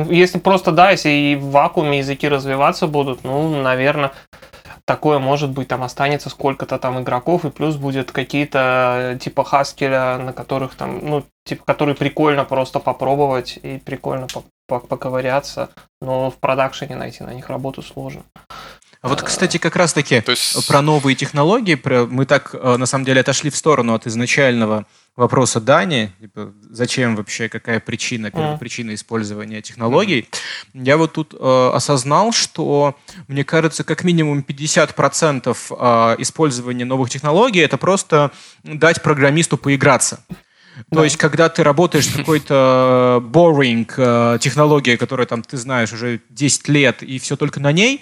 Если 0.10 0.38
просто, 0.38 0.72
да, 0.72 0.92
если 0.92 1.10
и 1.10 1.36
в 1.36 1.50
вакууме 1.50 1.98
языки 1.98 2.28
развиваться 2.28 2.86
будут, 2.86 3.24
ну, 3.24 3.62
наверное, 3.62 4.12
такое 4.86 5.20
может 5.20 5.52
быть, 5.52 5.68
там 5.68 5.84
останется 5.84 6.30
сколько-то 6.30 6.78
там 6.78 7.02
игроков, 7.02 7.46
и 7.46 7.50
плюс 7.50 7.76
будет 7.76 8.12
какие-то 8.12 9.18
типа 9.22 9.44
Хаскеля, 9.44 10.18
на 10.18 10.34
которых 10.34 10.76
там, 10.76 11.00
ну, 11.04 11.24
типа, 11.44 11.66
которые 11.66 11.96
прикольно 11.96 12.46
просто 12.46 12.80
попробовать 12.80 13.60
и 13.62 13.78
прикольно 13.78 14.28
поковыряться, 14.68 15.70
но 16.02 16.32
в 16.32 16.36
продакшене 16.36 16.96
найти 16.96 17.24
на 17.24 17.34
них 17.34 17.50
работу 17.50 17.82
сложно. 17.82 18.24
А 19.06 19.08
вот, 19.08 19.22
кстати, 19.22 19.58
как 19.58 19.76
раз-таки 19.76 20.24
есть... 20.26 20.68
про 20.68 20.82
новые 20.82 21.16
технологии, 21.16 21.76
про... 21.76 22.08
мы 22.08 22.26
так, 22.26 22.56
э, 22.56 22.76
на 22.76 22.88
самом 22.88 23.06
деле, 23.06 23.22
отошли 23.22 23.52
в 23.52 23.56
сторону 23.56 23.94
от 23.94 24.08
изначального 24.08 24.88
вопроса 25.16 25.62
Дани, 25.62 26.12
типа, 26.20 26.52
зачем 26.72 27.16
вообще, 27.16 27.48
какая 27.48 27.80
причина, 27.80 28.32
первопричина 28.32 28.90
mm. 28.90 28.96
использования 28.96 29.62
технологий, 29.62 30.28
mm. 30.74 30.84
я 30.86 30.98
вот 30.98 31.14
тут 31.14 31.36
э, 31.40 31.72
осознал, 31.72 32.32
что, 32.32 32.98
мне 33.28 33.44
кажется, 33.44 33.84
как 33.84 34.04
минимум 34.04 34.40
50% 34.40 35.56
э, 35.56 36.16
использования 36.18 36.86
новых 36.86 37.12
технологий 37.12 37.60
это 37.60 37.78
просто 37.78 38.32
дать 38.64 39.04
программисту 39.04 39.58
поиграться. 39.58 40.26
То 40.90 40.96
да. 40.96 41.04
есть, 41.04 41.18
когда 41.18 41.48
ты 41.50 41.62
работаешь 41.62 42.08
с 42.08 42.12
какой-то 42.16 43.24
boring 43.24 43.88
э, 43.98 44.40
технологией, 44.40 44.98
которая 44.98 45.28
там 45.28 45.44
ты 45.44 45.58
знаешь 45.58 45.94
уже 45.94 46.22
10 46.32 46.70
лет, 46.70 47.04
и 47.04 47.20
все 47.20 47.36
только 47.36 47.60
на 47.60 47.72
ней, 47.72 48.02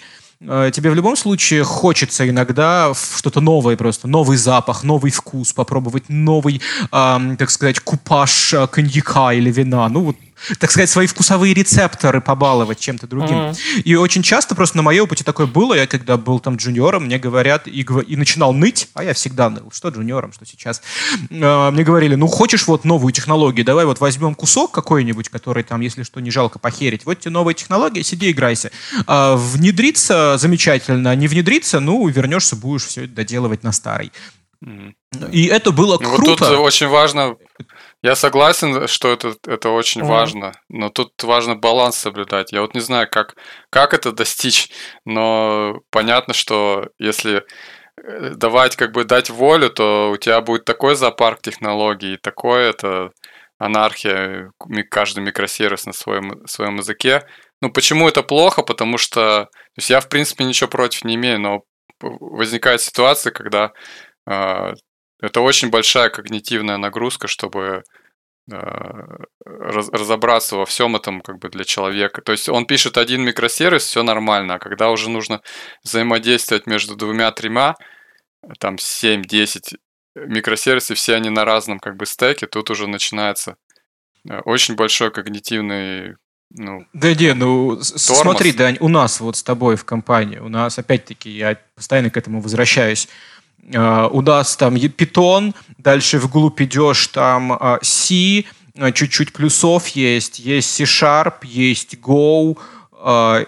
тебе 0.70 0.90
в 0.90 0.94
любом 0.94 1.16
случае 1.16 1.64
хочется 1.64 2.28
иногда 2.28 2.92
что-то 3.16 3.40
новое 3.40 3.76
просто, 3.76 4.08
новый 4.08 4.36
запах, 4.36 4.84
новый 4.84 5.10
вкус, 5.10 5.52
попробовать 5.52 6.08
новый, 6.08 6.60
э, 6.92 7.36
так 7.38 7.50
сказать, 7.50 7.80
купаж 7.80 8.54
э, 8.54 8.66
коньяка 8.66 9.32
или 9.32 9.50
вина. 9.50 9.88
Ну, 9.88 10.00
вот 10.00 10.16
так 10.58 10.70
сказать, 10.70 10.90
свои 10.90 11.06
вкусовые 11.06 11.54
рецепторы 11.54 12.20
побаловать 12.20 12.78
чем-то 12.78 13.06
другим. 13.06 13.36
Mm-hmm. 13.36 13.82
И 13.82 13.94
очень 13.94 14.22
часто 14.22 14.54
просто 14.54 14.76
на 14.76 14.82
моем 14.82 15.04
опыте 15.04 15.24
такое 15.24 15.46
было, 15.46 15.74
я 15.74 15.86
когда 15.86 16.16
был 16.16 16.40
там 16.40 16.56
джуниором, 16.56 17.04
мне 17.04 17.18
говорят, 17.18 17.66
и, 17.66 17.80
и 17.82 18.16
начинал 18.16 18.52
ныть, 18.52 18.88
а 18.94 19.04
я 19.04 19.14
всегда 19.14 19.50
ныл, 19.50 19.70
что 19.72 19.88
джуниором, 19.88 20.32
что 20.32 20.46
сейчас. 20.46 20.82
Э, 21.30 21.70
мне 21.70 21.84
говорили, 21.84 22.14
ну 22.14 22.26
хочешь 22.26 22.66
вот 22.66 22.84
новую 22.84 23.12
технологию, 23.12 23.64
давай 23.64 23.84
вот 23.84 24.00
возьмем 24.00 24.34
кусок 24.34 24.70
какой-нибудь, 24.72 25.28
который 25.28 25.62
там, 25.62 25.80
если 25.80 26.02
что, 26.02 26.20
не 26.20 26.30
жалко 26.30 26.58
похерить, 26.58 27.04
вот 27.04 27.20
тебе 27.20 27.30
новая 27.30 27.54
технология, 27.54 28.02
сиди 28.02 28.30
играйся. 28.30 28.70
Э, 29.06 29.34
внедриться 29.36 30.36
замечательно, 30.38 31.14
не 31.14 31.28
внедриться, 31.28 31.80
ну, 31.80 32.06
вернешься, 32.08 32.56
будешь 32.56 32.84
все 32.84 33.04
это 33.04 33.14
доделывать 33.14 33.62
на 33.62 33.72
старой. 33.72 34.12
И 35.30 35.46
это 35.46 35.70
было 35.72 35.98
ну, 36.00 36.16
круто. 36.16 36.30
Вот 36.30 36.38
тут 36.38 36.58
очень 36.58 36.88
важно 36.88 37.36
я 38.04 38.14
согласен, 38.16 38.86
что 38.86 39.10
это, 39.10 39.34
это 39.46 39.70
очень 39.70 40.02
mm. 40.02 40.06
важно, 40.06 40.52
но 40.68 40.90
тут 40.90 41.22
важно 41.22 41.56
баланс 41.56 41.96
соблюдать. 41.96 42.52
Я 42.52 42.60
вот 42.60 42.74
не 42.74 42.80
знаю, 42.80 43.08
как, 43.10 43.34
как 43.70 43.94
это 43.94 44.12
достичь, 44.12 44.68
но 45.06 45.80
понятно, 45.90 46.34
что 46.34 46.90
если 46.98 47.44
э, 47.96 48.34
давать, 48.34 48.76
как 48.76 48.92
бы 48.92 49.04
дать 49.04 49.30
волю, 49.30 49.70
то 49.70 50.10
у 50.10 50.18
тебя 50.18 50.42
будет 50.42 50.66
такой 50.66 50.96
зоопарк 50.96 51.40
технологий, 51.40 52.18
такое 52.18 52.68
это 52.68 53.10
анархия, 53.58 54.50
каждый 54.90 55.24
микросервис 55.24 55.86
на 55.86 55.94
своем, 55.94 56.46
своем 56.46 56.76
языке. 56.76 57.26
Ну, 57.62 57.72
почему 57.72 58.06
это 58.06 58.22
плохо? 58.22 58.62
Потому 58.62 58.98
что 58.98 59.44
то 59.44 59.78
есть 59.78 59.88
я, 59.88 60.00
в 60.00 60.10
принципе, 60.10 60.44
ничего 60.44 60.68
против 60.68 61.04
не 61.04 61.14
имею, 61.14 61.40
но 61.40 61.62
возникает 62.02 62.82
ситуация, 62.82 63.32
когда 63.32 63.72
э, 64.30 64.74
это 65.24 65.40
очень 65.40 65.70
большая 65.70 66.10
когнитивная 66.10 66.76
нагрузка, 66.76 67.28
чтобы 67.28 67.82
э, 68.50 68.56
разобраться 69.44 70.56
во 70.56 70.66
всем 70.66 70.96
этом 70.96 71.20
как 71.22 71.38
бы 71.38 71.48
для 71.48 71.64
человека. 71.64 72.20
То 72.20 72.32
есть 72.32 72.48
он 72.48 72.66
пишет 72.66 72.98
один 72.98 73.22
микросервис, 73.22 73.84
все 73.84 74.02
нормально, 74.02 74.54
а 74.54 74.58
когда 74.58 74.90
уже 74.90 75.08
нужно 75.08 75.40
взаимодействовать 75.82 76.66
между 76.66 76.94
двумя-тремя, 76.94 77.74
там 78.58 78.76
7-10 78.76 79.76
микросервисов, 80.14 80.98
все 80.98 81.14
они 81.14 81.30
на 81.30 81.44
разном 81.44 81.80
как 81.80 81.96
бы 81.96 82.04
стеке, 82.04 82.46
тут 82.46 82.70
уже 82.70 82.86
начинается 82.86 83.56
э, 84.28 84.40
очень 84.44 84.74
большой 84.74 85.10
когнитивный 85.10 86.16
ну, 86.56 86.86
да 86.92 87.12
не, 87.14 87.34
ну 87.34 87.70
тормоз. 87.70 87.88
смотри, 87.88 88.52
Дань, 88.52 88.76
у 88.78 88.88
нас 88.88 89.18
вот 89.18 89.34
с 89.36 89.42
тобой 89.42 89.74
в 89.74 89.84
компании, 89.84 90.38
у 90.38 90.48
нас 90.48 90.78
опять-таки, 90.78 91.28
я 91.30 91.58
постоянно 91.74 92.10
к 92.10 92.16
этому 92.16 92.40
возвращаюсь, 92.40 93.08
у 93.72 94.22
нас 94.22 94.56
там 94.56 94.74
Python, 94.74 95.54
дальше 95.78 96.18
вглубь 96.18 96.60
идешь, 96.60 97.08
там 97.08 97.58
C, 97.82 98.44
э, 98.76 98.92
чуть-чуть 98.92 99.32
плюсов 99.32 99.88
есть, 99.88 100.38
есть 100.38 100.70
C-Sharp, 100.74 101.44
есть 101.44 101.94
Go, 101.94 102.56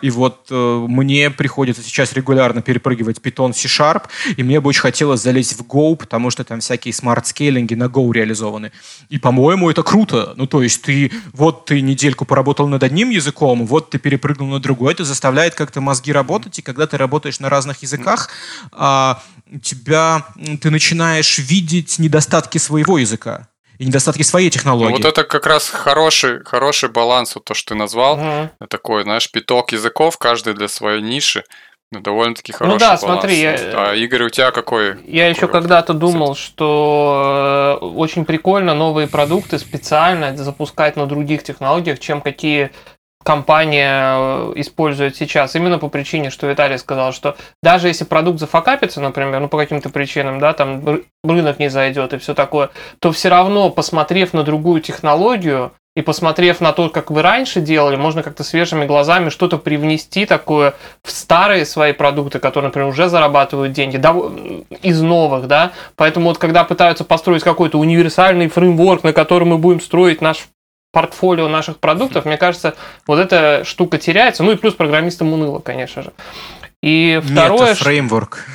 и 0.03 0.11
вот 0.11 0.49
э, 0.51 0.87
мне 0.89 1.31
приходится 1.31 1.83
сейчас 1.83 2.13
регулярно 2.13 2.61
перепрыгивать 2.61 3.19
Python 3.19 3.55
C-Sharp, 3.55 4.05
и 4.37 4.43
мне 4.43 4.61
бы 4.61 4.69
очень 4.69 4.83
хотелось 4.83 5.23
залезть 5.23 5.59
в 5.59 5.63
Go, 5.63 5.97
потому 5.97 6.31
что 6.31 6.45
там 6.45 6.61
всякие 6.61 6.93
smart 6.93 7.24
scaling 7.24 7.69
и 7.69 7.75
на 7.75 7.85
Go 7.85 8.13
реализованы. 8.13 8.73
И, 9.09 9.19
по-моему, 9.19 9.71
это 9.71 9.83
круто. 9.83 10.35
Ну, 10.37 10.47
то 10.47 10.63
есть 10.63 10.83
ты 10.83 11.11
вот 11.33 11.65
ты 11.65 11.81
недельку 11.81 12.27
поработал 12.27 12.69
над 12.69 12.83
одним 12.83 13.11
языком, 13.11 13.67
вот 13.67 13.91
ты 13.91 13.99
перепрыгнул 13.99 14.49
на 14.49 14.61
другой, 14.61 14.93
это 14.93 15.05
заставляет 15.05 15.55
как-то 15.55 15.81
мозги 15.81 16.13
работать, 16.13 16.59
и 16.59 16.63
когда 16.63 16.87
ты 16.87 16.99
работаешь 16.99 17.41
на 17.41 17.49
разных 17.49 17.83
языках, 17.83 18.29
а, 18.73 19.23
тебя, 19.63 20.27
ты 20.61 20.71
начинаешь 20.71 21.39
видеть 21.39 21.99
недостатки 21.99 22.59
своего 22.59 22.99
языка 22.99 23.49
и 23.79 23.85
недостатки 23.85 24.23
своей 24.23 24.51
технологии. 24.51 24.91
Ну, 24.91 24.97
вот 24.97 25.05
это 25.05 25.25
как 25.25 25.47
раз 25.47 25.69
хороший, 25.69 26.45
хороший 26.45 26.89
баланс, 26.89 27.35
вот 27.35 27.45
то, 27.45 27.55
что 27.55 27.71
ты 27.71 27.75
назвал. 27.75 28.15
Угу. 28.15 28.67
Такой, 28.69 29.03
знаешь, 29.03 29.31
пяток 29.31 29.73
языков, 29.73 30.19
каждый 30.19 30.55
для 30.55 30.69
своей 30.69 31.03
ниши. 31.03 31.45
Ну, 31.93 32.01
довольно-таки 32.01 32.53
хороший 32.53 32.73
Ну 32.73 32.79
да, 32.81 32.97
баланс. 32.97 33.01
смотри, 33.03 33.41
я... 33.41 33.55
А, 33.75 33.95
Игорь, 33.95 34.25
у 34.25 34.29
тебя 34.29 34.51
какой? 34.51 34.97
Я 35.07 35.29
еще 35.29 35.47
когда-то 35.47 35.95
думал, 35.95 36.35
что 36.35 37.79
э, 37.81 37.85
очень 37.85 38.25
прикольно 38.25 38.75
новые 38.75 39.07
продукты 39.07 39.59
специально 39.61 40.37
запускать 40.37 40.97
на 40.97 41.07
других 41.07 41.45
технологиях, 41.45 42.01
чем 42.01 42.23
какие 42.23 42.73
компания 43.27 44.15
э, 44.15 44.53
использует 44.55 45.17
сейчас, 45.17 45.57
именно 45.57 45.81
по 45.81 45.89
причине, 45.89 46.31
что 46.31 46.47
Виталий 46.47 46.79
сказал, 46.79 47.13
что 47.13 47.37
даже 47.61 47.89
если 47.89 48.05
продукт 48.05 48.39
зафакапится, 48.39 49.01
например, 49.01 49.41
ну 49.41 49.49
по 49.49 49.59
каким-то 49.59 49.91
причинам, 49.91 50.39
да, 50.39 50.53
там 50.53 51.01
рынок 51.25 51.59
не 51.59 51.69
зайдет 51.69 52.15
и 52.15 52.19
все 52.19 52.35
такое, 52.35 52.71
то 53.01 53.11
все 53.11 53.29
равно, 53.29 53.69
посмотрев 53.71 54.33
на 54.33 54.45
другую 54.45 54.81
технологию, 54.81 55.73
и 55.97 56.03
посмотрев 56.03 56.61
на 56.61 56.73
то, 56.73 56.91
как 56.91 57.11
вы 57.11 57.23
раньше 57.23 57.63
делали, 57.63 57.97
можно 57.97 58.23
как-то 58.23 58.45
свежими 58.45 58.85
глазами 58.85 59.31
что-то 59.31 59.57
привнести 59.57 60.27
такое 60.27 60.75
в 61.03 61.11
старые 61.11 61.65
свои 61.65 61.95
продукты, 61.95 62.39
которые, 62.39 62.69
например, 62.69 62.89
уже 62.89 63.09
зарабатывают 63.09 63.73
деньги, 63.73 63.97
да, 63.97 64.15
из 64.83 65.01
новых, 65.01 65.47
да. 65.47 65.73
Поэтому 65.97 66.29
вот 66.29 66.37
когда 66.37 66.65
пытаются 66.65 67.03
построить 67.03 67.43
какой-то 67.43 67.79
универсальный 67.79 68.49
фреймворк, 68.49 69.05
на 69.05 69.15
котором 69.15 69.49
мы 69.49 69.59
будем 69.59 69.81
строить 69.81 70.21
наш 70.21 70.49
портфолио 70.97 71.47
наших 71.47 71.77
продуктов, 71.77 72.25
мне 72.25 72.39
кажется, 72.39 72.75
вот 73.07 73.19
эта 73.19 73.65
штука 73.67 73.99
теряется. 73.99 74.43
Ну 74.43 74.53
и 74.53 74.57
плюс 74.57 74.73
программистам 74.73 75.31
уныло, 75.31 75.59
конечно 75.59 76.03
же. 76.03 76.13
И 76.83 77.21
второе... 77.23 77.69
Нет, 77.69 77.77
фреймворк. 77.77 78.47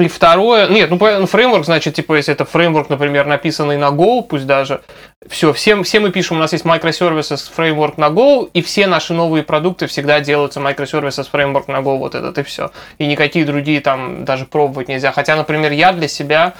И 0.00 0.08
второе, 0.08 0.68
нет, 0.68 0.90
ну, 0.90 1.26
фреймворк, 1.26 1.64
значит, 1.64 1.94
типа, 1.94 2.14
если 2.14 2.34
это 2.34 2.44
фреймворк, 2.44 2.90
например, 2.90 3.26
написанный 3.26 3.76
на 3.76 3.90
Go, 3.90 4.24
пусть 4.24 4.46
даже, 4.46 4.80
все, 5.28 5.52
все, 5.52 5.80
все 5.84 6.00
мы 6.00 6.10
пишем, 6.10 6.38
у 6.38 6.40
нас 6.40 6.52
есть 6.52 6.64
microservices 6.64 7.48
фреймворк 7.54 7.96
на 7.96 8.06
Go, 8.06 8.50
и 8.52 8.62
все 8.62 8.88
наши 8.88 9.14
новые 9.14 9.44
продукты 9.44 9.86
всегда 9.86 10.18
делаются 10.18 10.58
microservices 10.58 11.28
фреймворк 11.30 11.68
на 11.68 11.76
Go, 11.76 11.98
вот 11.98 12.16
этот 12.16 12.36
и 12.38 12.42
все. 12.42 12.72
И 12.98 13.06
никакие 13.06 13.44
другие 13.44 13.80
там 13.80 14.24
даже 14.24 14.44
пробовать 14.44 14.88
нельзя. 14.88 15.12
Хотя, 15.12 15.36
например, 15.36 15.70
я 15.70 15.92
для 15.92 16.08
себя 16.08 16.54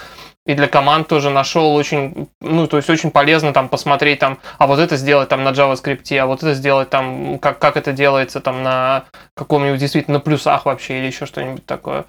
и 0.51 0.55
для 0.55 0.67
команд 0.67 1.07
тоже 1.07 1.31
нашел 1.31 1.73
очень, 1.77 2.29
ну, 2.41 2.67
то 2.67 2.77
есть 2.77 2.91
очень 2.91 3.13
полезно 3.13 3.53
там 3.53 3.69
посмотреть 3.69 4.19
там, 4.19 4.39
а 4.59 4.67
вот 4.67 4.81
это 4.81 4.97
сделать 4.97 5.29
там 5.29 5.45
на 5.45 5.51
JavaScript, 5.51 6.19
а 6.19 6.27
вот 6.27 6.43
это 6.43 6.55
сделать 6.55 6.91
там, 6.91 7.39
как, 7.39 7.61
как 7.61 7.77
это 7.77 7.93
делается 7.93 8.41
там 8.41 8.65
на 8.65 9.05
каком-нибудь 9.37 9.79
действительно 9.79 10.19
на 10.19 10.21
плюсах 10.21 10.67
вообще 10.67 10.99
или 10.99 11.07
еще 11.07 11.25
что-нибудь 11.25 11.65
такое. 11.67 12.05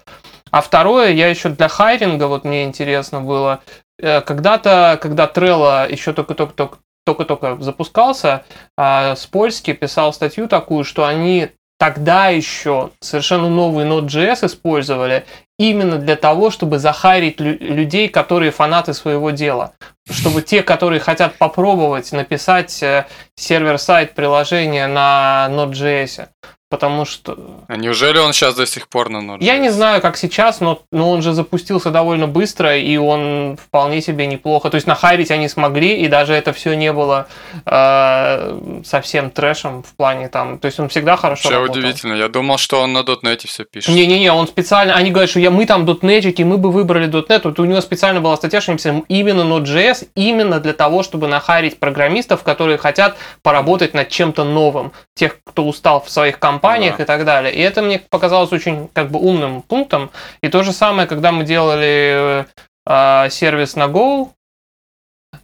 А 0.50 0.60
второе, 0.60 1.12
я 1.12 1.28
еще 1.28 1.50
для 1.50 1.68
хайринга, 1.68 2.26
вот 2.26 2.44
мне 2.44 2.64
интересно 2.64 3.20
было, 3.20 3.60
э, 4.00 4.20
когда-то, 4.22 4.98
когда 5.00 5.30
Trello 5.32 5.88
еще 5.90 6.12
только-только 6.12 6.78
только-только 7.04 7.56
запускался, 7.60 8.44
а, 8.76 9.16
с 9.16 9.26
Польски 9.26 9.72
писал 9.72 10.12
статью 10.12 10.46
такую, 10.46 10.84
что 10.84 11.04
они 11.04 11.48
тогда 11.78 12.28
еще 12.28 12.90
совершенно 13.00 13.48
новый 13.48 13.84
Node.js 13.84 14.46
использовали 14.46 15.24
именно 15.70 15.98
для 15.98 16.16
того, 16.16 16.50
чтобы 16.50 16.78
захарить 16.78 17.40
людей, 17.40 18.08
которые 18.08 18.50
фанаты 18.50 18.94
своего 18.94 19.30
дела. 19.30 19.72
Чтобы 20.10 20.42
те, 20.42 20.62
которые 20.62 21.00
хотят 21.00 21.34
попробовать 21.34 22.12
написать 22.12 22.82
э, 22.82 23.06
сервер-сайт 23.36 24.14
приложения 24.14 24.86
на 24.88 25.46
Node.js 25.50 26.28
потому 26.72 27.04
что... 27.04 27.36
А 27.68 27.76
неужели 27.76 28.16
он 28.18 28.32
сейчас 28.32 28.54
до 28.54 28.64
сих 28.64 28.88
пор 28.88 29.10
на 29.10 29.18
Node.js? 29.18 29.44
Я 29.44 29.58
не 29.58 29.68
знаю, 29.68 30.00
как 30.00 30.16
сейчас, 30.16 30.60
но, 30.60 30.80
но 30.90 31.10
он 31.10 31.20
же 31.20 31.34
запустился 31.34 31.90
довольно 31.90 32.26
быстро, 32.26 32.78
и 32.78 32.96
он 32.96 33.58
вполне 33.62 34.00
себе 34.00 34.26
неплохо. 34.26 34.70
То 34.70 34.76
есть 34.76 34.86
нахайрить 34.86 35.30
они 35.30 35.50
смогли, 35.50 36.02
и 36.02 36.08
даже 36.08 36.32
это 36.32 36.54
все 36.54 36.72
не 36.72 36.90
было 36.94 37.26
э, 37.66 38.82
совсем 38.86 39.30
трэшем 39.30 39.82
в 39.82 39.94
плане 39.96 40.28
там... 40.28 40.58
То 40.58 40.66
есть 40.66 40.80
он 40.80 40.88
всегда 40.88 41.16
хорошо 41.16 41.50
Вообще 41.50 41.60
работал. 41.60 41.78
удивительно. 41.82 42.14
Я 42.14 42.28
думал, 42.28 42.56
что 42.56 42.80
он 42.80 42.94
на 42.94 43.00
.NET 43.00 43.46
все 43.46 43.64
пишет. 43.64 43.94
Не-не-не, 43.94 44.32
он 44.32 44.48
специально... 44.48 44.94
Они 44.94 45.10
говорят, 45.10 45.28
что 45.28 45.40
я, 45.40 45.50
мы 45.50 45.66
там 45.66 45.84
.NET, 45.84 46.42
мы 46.44 46.56
бы 46.56 46.70
выбрали 46.70 47.06
.NET. 47.06 47.42
Вот 47.44 47.60
у 47.60 47.66
него 47.66 47.82
специально 47.82 48.22
была 48.22 48.38
статья, 48.38 48.62
что 48.62 48.72
они 48.72 48.78
писали 48.78 49.04
именно 49.08 49.42
Node.js, 49.42 50.08
именно 50.14 50.58
для 50.58 50.72
того, 50.72 51.02
чтобы 51.02 51.28
нахайрить 51.28 51.78
программистов, 51.78 52.42
которые 52.42 52.78
хотят 52.78 53.18
поработать 53.42 53.92
над 53.92 54.08
чем-то 54.08 54.44
новым. 54.44 54.92
Тех, 55.14 55.36
кто 55.44 55.66
устал 55.66 56.00
в 56.00 56.08
своих 56.08 56.38
компаниях, 56.38 56.61
компаниях 56.62 56.96
да. 56.96 57.02
и 57.02 57.06
так 57.06 57.24
далее. 57.24 57.54
И 57.54 57.60
это 57.60 57.82
мне 57.82 57.98
показалось 57.98 58.52
очень 58.52 58.88
как 58.92 59.10
бы 59.10 59.18
умным 59.18 59.62
пунктом. 59.62 60.10
И 60.42 60.48
то 60.48 60.62
же 60.62 60.72
самое, 60.72 61.08
когда 61.08 61.32
мы 61.32 61.44
делали 61.44 62.46
э, 62.86 63.30
сервис 63.30 63.76
на 63.76 63.84
Go, 63.88 64.30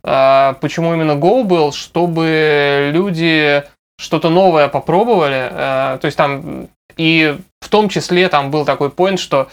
э, 0.04 0.54
почему 0.61 0.94
именно 0.94 1.12
Go 1.12 1.42
был, 1.42 1.72
чтобы 1.72 2.90
люди 2.92 3.64
что-то 4.00 4.31
новое 4.31 4.68
попробовали. 4.68 5.48
Э, 5.50 5.98
то 6.00 6.07
есть 6.07 6.16
там 6.16 6.68
и 6.96 7.37
в 7.61 7.68
том 7.68 7.88
числе 7.88 8.28
там 8.28 8.50
был 8.50 8.64
такой 8.64 8.88
point, 8.88 9.18
что 9.18 9.48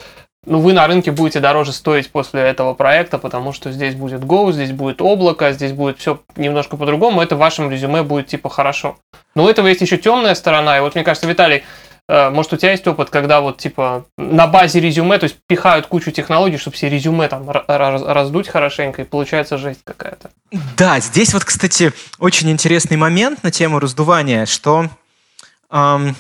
ну, 0.46 0.60
вы 0.60 0.74
на 0.74 0.88
рынке 0.88 1.12
будете 1.12 1.40
дороже 1.40 1.72
стоить 1.72 2.10
после 2.12 2.42
этого 2.42 2.74
проекта, 2.74 3.18
потому 3.18 3.54
что 3.54 3.72
здесь 3.72 3.96
будет 3.96 4.22
Go, 4.22 4.52
здесь 4.52 4.72
будет 4.72 5.02
облако, 5.02 5.52
здесь 5.52 5.72
будет 5.72 6.00
все 6.00 6.22
немножко 6.36 6.78
по-другому, 6.78 7.22
это 7.22 7.36
в 7.36 7.40
вашем 7.40 7.72
резюме 7.72 8.04
будет 8.04 8.28
типа 8.28 8.50
хорошо. 8.50 8.98
Но 9.36 9.46
у 9.46 9.50
этого 9.50 9.68
есть 9.68 9.82
еще 9.82 9.98
темная 9.98 10.36
сторона, 10.36 10.78
и 10.78 10.82
вот 10.82 10.96
мне 10.96 11.04
кажется, 11.04 11.28
Виталий, 11.28 11.64
э, 12.08 12.30
может, 12.30 12.54
у 12.54 12.58
тебя 12.58 12.72
есть 12.72 12.88
опыт, 12.88 13.10
когда 13.10 13.42
вот, 13.42 13.58
типа, 13.58 14.06
на 14.18 14.48
базе 14.48 14.80
резюме, 14.80 15.18
то 15.18 15.26
есть 15.26 15.38
пихают 15.48 15.88
кучу 15.88 16.12
технологий, 16.12 16.58
чтобы 16.58 16.76
все 16.76 16.90
резюме 16.90 17.28
там 17.28 17.50
раздуть 17.50 18.48
хорошенько, 18.48 19.02
и 19.02 19.06
получается 19.06 19.58
жесть 19.58 19.82
какая-то. 19.84 20.30
Да, 20.78 21.00
здесь 21.00 21.34
вот, 21.34 21.44
кстати, 21.44 21.92
очень 22.20 22.52
интересный 22.52 22.98
момент 22.98 23.44
на 23.44 23.52
тему 23.52 23.80
раздувания, 23.80 24.46
что 24.46 24.90
эм, 25.72 26.16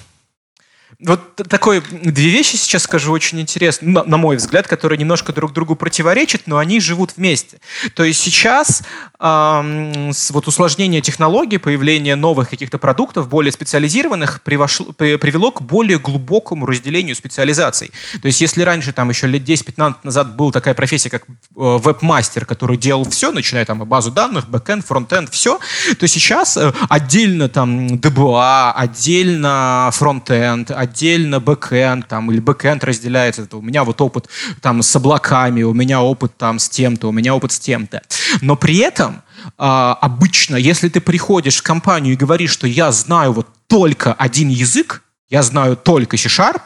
вот 1.05 1.35
такой 1.35 1.81
две 1.81 2.29
вещи 2.29 2.55
сейчас 2.55 2.83
скажу 2.83 3.11
очень 3.11 3.39
интересно, 3.39 3.89
на, 3.91 4.03
на 4.03 4.17
мой 4.17 4.37
взгляд, 4.37 4.67
которые 4.67 4.97
немножко 4.97 5.33
друг 5.33 5.53
другу 5.53 5.75
противоречат, 5.75 6.43
но 6.47 6.57
они 6.57 6.79
живут 6.79 7.13
вместе. 7.17 7.59
То 7.93 8.03
есть 8.03 8.19
сейчас 8.19 8.81
эм, 9.19 10.11
вот 10.31 10.47
усложнение 10.47 11.01
технологий, 11.01 11.57
появление 11.57 12.15
новых 12.15 12.49
каких-то 12.49 12.79
продуктов, 12.79 13.29
более 13.29 13.51
специализированных, 13.51 14.41
привошло, 14.41 14.87
привело 14.93 15.51
к 15.51 15.61
более 15.61 15.99
глубокому 15.99 16.65
разделению 16.65 17.15
специализаций. 17.15 17.91
То 18.21 18.27
есть 18.27 18.41
если 18.41 18.63
раньше, 18.63 18.91
там 18.91 19.09
еще 19.09 19.27
лет 19.27 19.47
10-15 19.47 19.95
назад 20.03 20.35
была 20.35 20.51
такая 20.51 20.73
профессия, 20.73 21.11
как 21.11 21.23
э, 21.23 21.25
веб-мастер, 21.55 22.45
который 22.45 22.77
делал 22.77 23.07
все, 23.07 23.31
начиная 23.31 23.65
там 23.65 23.79
базу 23.85 24.11
данных, 24.11 24.49
бэкэнд, 24.49 24.83
фронтенд, 24.83 25.29
все, 25.29 25.59
то 25.99 26.07
сейчас 26.07 26.57
э, 26.57 26.73
отдельно 26.89 27.47
там 27.47 27.87
DBA, 27.87 28.71
отдельно 28.73 29.91
фронтенд, 29.93 30.71
отдельно 30.71 30.94
бэкэнд, 31.39 32.07
там, 32.07 32.31
или 32.31 32.39
бэкэнд 32.39 32.83
разделяется. 32.83 33.43
Это 33.43 33.57
у 33.57 33.61
меня 33.61 33.83
вот 33.83 34.01
опыт 34.01 34.27
там 34.61 34.81
с 34.81 34.95
облаками, 34.95 35.63
у 35.63 35.73
меня 35.73 36.01
опыт 36.01 36.37
там 36.37 36.59
с 36.59 36.69
тем-то, 36.69 37.09
у 37.09 37.11
меня 37.11 37.35
опыт 37.35 37.51
с 37.51 37.59
тем-то. 37.59 38.01
Но 38.41 38.55
при 38.55 38.77
этом 38.77 39.21
а, 39.57 39.97
обычно, 40.01 40.55
если 40.55 40.89
ты 40.89 41.01
приходишь 41.01 41.57
в 41.57 41.63
компанию 41.63 42.13
и 42.13 42.17
говоришь, 42.17 42.51
что 42.51 42.67
я 42.67 42.91
знаю 42.91 43.33
вот 43.33 43.47
только 43.67 44.13
один 44.13 44.49
язык, 44.49 45.03
я 45.29 45.43
знаю 45.43 45.75
только 45.75 46.17
C-Sharp, 46.17 46.61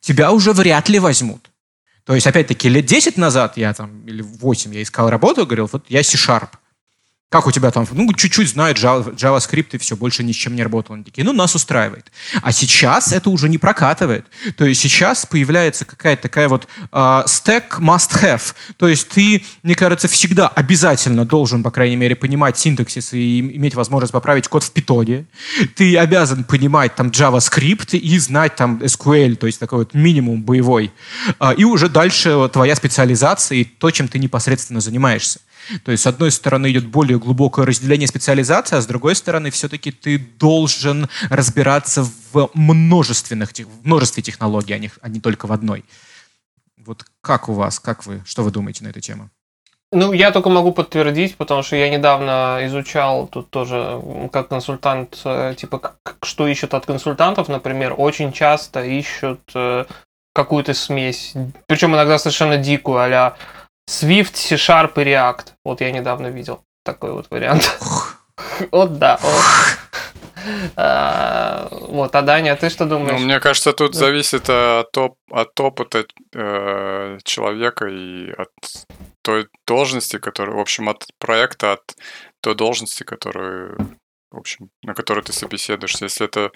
тебя 0.00 0.32
уже 0.32 0.52
вряд 0.52 0.88
ли 0.88 0.98
возьмут. 0.98 1.50
То 2.04 2.14
есть, 2.14 2.26
опять-таки, 2.26 2.68
лет 2.68 2.86
10 2.86 3.16
назад 3.16 3.56
я 3.56 3.72
там, 3.74 4.06
или 4.06 4.22
8 4.22 4.74
я 4.74 4.82
искал 4.82 5.10
работу, 5.10 5.46
говорил, 5.46 5.68
вот 5.70 5.84
я 5.88 6.02
C-Sharp. 6.02 6.48
Как 7.30 7.46
у 7.46 7.52
тебя 7.52 7.70
там? 7.70 7.86
Ну, 7.92 8.12
чуть-чуть 8.12 8.54
Java, 8.56 9.14
JavaScript 9.14 9.68
и 9.70 9.78
все, 9.78 9.94
больше 9.94 10.24
ни 10.24 10.32
с 10.32 10.34
чем 10.34 10.56
не 10.56 10.64
работал. 10.64 10.96
Они 10.96 11.04
такие, 11.04 11.24
ну, 11.24 11.32
нас 11.32 11.54
устраивает. 11.54 12.10
А 12.42 12.50
сейчас 12.50 13.12
это 13.12 13.30
уже 13.30 13.48
не 13.48 13.56
прокатывает. 13.56 14.26
То 14.56 14.64
есть 14.64 14.80
сейчас 14.80 15.26
появляется 15.26 15.84
какая-то 15.84 16.22
такая 16.22 16.48
вот 16.48 16.66
uh, 16.90 17.24
stack 17.26 17.78
must 17.78 18.20
have. 18.20 18.42
То 18.78 18.88
есть 18.88 19.08
ты, 19.10 19.44
мне 19.62 19.76
кажется, 19.76 20.08
всегда 20.08 20.48
обязательно 20.48 21.24
должен, 21.24 21.62
по 21.62 21.70
крайней 21.70 21.94
мере, 21.94 22.16
понимать 22.16 22.58
синтаксис 22.58 23.12
и 23.12 23.38
иметь 23.38 23.76
возможность 23.76 24.12
поправить 24.12 24.48
код 24.48 24.64
в 24.64 24.72
питоне. 24.72 25.26
Ты 25.76 25.96
обязан 25.98 26.42
понимать 26.42 26.96
там 26.96 27.10
JavaScript 27.10 27.96
и 27.96 28.18
знать 28.18 28.56
там 28.56 28.78
SQL, 28.82 29.36
то 29.36 29.46
есть 29.46 29.60
такой 29.60 29.78
вот 29.78 29.94
минимум 29.94 30.42
боевой. 30.42 30.90
Uh, 31.38 31.54
и 31.54 31.62
уже 31.62 31.88
дальше 31.88 32.50
твоя 32.52 32.74
специализация 32.74 33.58
и 33.58 33.64
то, 33.64 33.92
чем 33.92 34.08
ты 34.08 34.18
непосредственно 34.18 34.80
занимаешься. 34.80 35.38
То 35.84 35.92
есть, 35.92 36.02
с 36.02 36.06
одной 36.06 36.30
стороны, 36.30 36.70
идет 36.70 36.86
более 36.86 37.18
глубокое 37.18 37.66
разделение 37.66 38.08
специализации, 38.08 38.76
а 38.76 38.80
с 38.80 38.86
другой 38.86 39.14
стороны, 39.14 39.50
все-таки 39.50 39.90
ты 39.90 40.18
должен 40.18 41.08
разбираться 41.28 42.06
в 42.32 42.50
множественных, 42.54 43.50
в 43.52 43.86
множестве 43.86 44.22
технологий, 44.22 44.74
а 44.74 44.78
не, 44.78 44.90
а 45.00 45.08
не 45.08 45.20
только 45.20 45.46
в 45.46 45.52
одной. 45.52 45.84
Вот 46.76 47.04
как 47.20 47.48
у 47.48 47.52
вас, 47.52 47.78
как 47.78 48.06
вы, 48.06 48.22
что 48.24 48.42
вы 48.42 48.50
думаете 48.50 48.84
на 48.84 48.88
эту 48.88 49.00
тему? 49.00 49.30
Ну, 49.92 50.12
я 50.12 50.30
только 50.30 50.50
могу 50.50 50.72
подтвердить, 50.72 51.36
потому 51.36 51.62
что 51.64 51.74
я 51.74 51.90
недавно 51.90 52.60
изучал 52.62 53.26
тут 53.26 53.50
тоже 53.50 54.00
как 54.32 54.48
консультант, 54.48 55.20
э, 55.24 55.54
типа, 55.56 55.96
что 56.22 56.46
ищут 56.46 56.74
от 56.74 56.86
консультантов, 56.86 57.48
например, 57.48 57.94
очень 57.98 58.32
часто 58.32 58.84
ищут 58.84 59.40
э, 59.54 59.86
какую-то 60.32 60.74
смесь, 60.74 61.34
причем 61.66 61.94
иногда 61.94 62.20
совершенно 62.20 62.56
дикую, 62.56 62.98
а 62.98 63.36
Swift, 63.90 64.36
C-Sharp 64.36 64.92
и 65.02 65.04
React. 65.04 65.46
Вот 65.64 65.80
я 65.80 65.90
недавно 65.90 66.28
видел 66.28 66.64
такой 66.84 67.12
вот 67.12 67.30
вариант. 67.30 67.78
Вот 68.72 68.98
да. 68.98 69.20
А, 70.76 71.68
вот, 71.70 72.14
а 72.14 72.22
Даня, 72.22 72.56
ты 72.56 72.70
что 72.70 72.86
думаешь? 72.86 73.20
Ну, 73.20 73.26
мне 73.26 73.38
кажется, 73.38 73.72
тут 73.72 73.94
зависит 73.94 74.48
от, 74.48 74.96
оп- 74.96 75.18
от 75.30 75.60
опыта 75.60 76.06
э, 76.34 77.18
человека 77.24 77.86
и 77.86 78.30
от 78.30 78.48
той 79.22 79.48
должности, 79.66 80.18
которая, 80.18 80.56
в 80.56 80.60
общем, 80.60 80.88
от 80.88 81.06
проекта, 81.18 81.72
от 81.72 81.94
той 82.40 82.54
должности, 82.54 83.02
которую, 83.02 83.98
в 84.30 84.38
общем, 84.38 84.70
на 84.82 84.94
которой 84.94 85.22
ты 85.22 85.32
собеседуешь. 85.34 86.00
Если 86.00 86.24
это, 86.24 86.50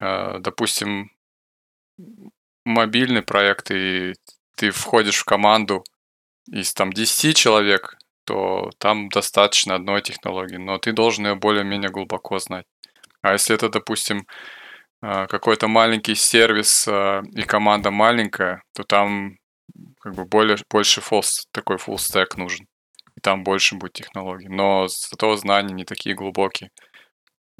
э, 0.00 0.38
допустим, 0.40 1.10
мобильный 2.64 3.22
проект, 3.22 3.70
и 3.70 4.14
ты 4.56 4.70
входишь 4.70 5.18
в 5.18 5.24
команду 5.24 5.84
из 6.50 6.74
там 6.74 6.92
10 6.92 7.36
человек, 7.36 7.96
то 8.24 8.70
там 8.78 9.08
достаточно 9.08 9.74
одной 9.74 10.02
технологии, 10.02 10.56
но 10.56 10.78
ты 10.78 10.92
должен 10.92 11.26
ее 11.26 11.34
более-менее 11.34 11.90
глубоко 11.90 12.38
знать. 12.38 12.66
А 13.22 13.32
если 13.32 13.54
это, 13.54 13.68
допустим, 13.68 14.26
э, 15.02 15.26
какой-то 15.26 15.68
маленький 15.68 16.14
сервис 16.14 16.86
э, 16.88 17.22
и 17.32 17.42
команда 17.42 17.90
маленькая, 17.90 18.62
то 18.74 18.84
там 18.84 19.36
как 20.00 20.14
бы 20.14 20.24
более, 20.24 20.56
больше 20.70 21.00
full, 21.00 21.22
такой 21.52 21.76
full 21.76 21.96
stack 21.96 22.36
нужен. 22.36 22.66
И 23.16 23.20
там 23.20 23.44
больше 23.44 23.76
будет 23.76 23.92
технологий. 23.94 24.48
Но 24.48 24.86
зато 24.88 25.36
знания 25.36 25.74
не 25.74 25.84
такие 25.84 26.14
глубокие 26.14 26.70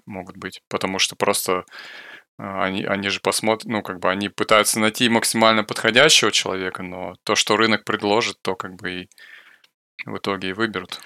могут 0.06 0.36
быть. 0.36 0.62
Потому 0.68 0.98
что 0.98 1.16
просто 1.16 1.64
они, 2.40 2.84
они 2.84 3.08
же 3.08 3.20
посмотрят, 3.20 3.70
ну, 3.70 3.82
как 3.82 4.00
бы 4.00 4.10
они 4.10 4.28
пытаются 4.28 4.80
найти 4.80 5.08
максимально 5.08 5.64
подходящего 5.64 6.32
человека, 6.32 6.82
но 6.82 7.14
то, 7.24 7.34
что 7.34 7.56
рынок 7.56 7.84
предложит, 7.84 8.38
то 8.42 8.54
как 8.54 8.76
бы 8.76 9.02
и 9.02 9.08
в 10.06 10.16
итоге 10.16 10.50
и 10.50 10.52
выберут. 10.52 11.00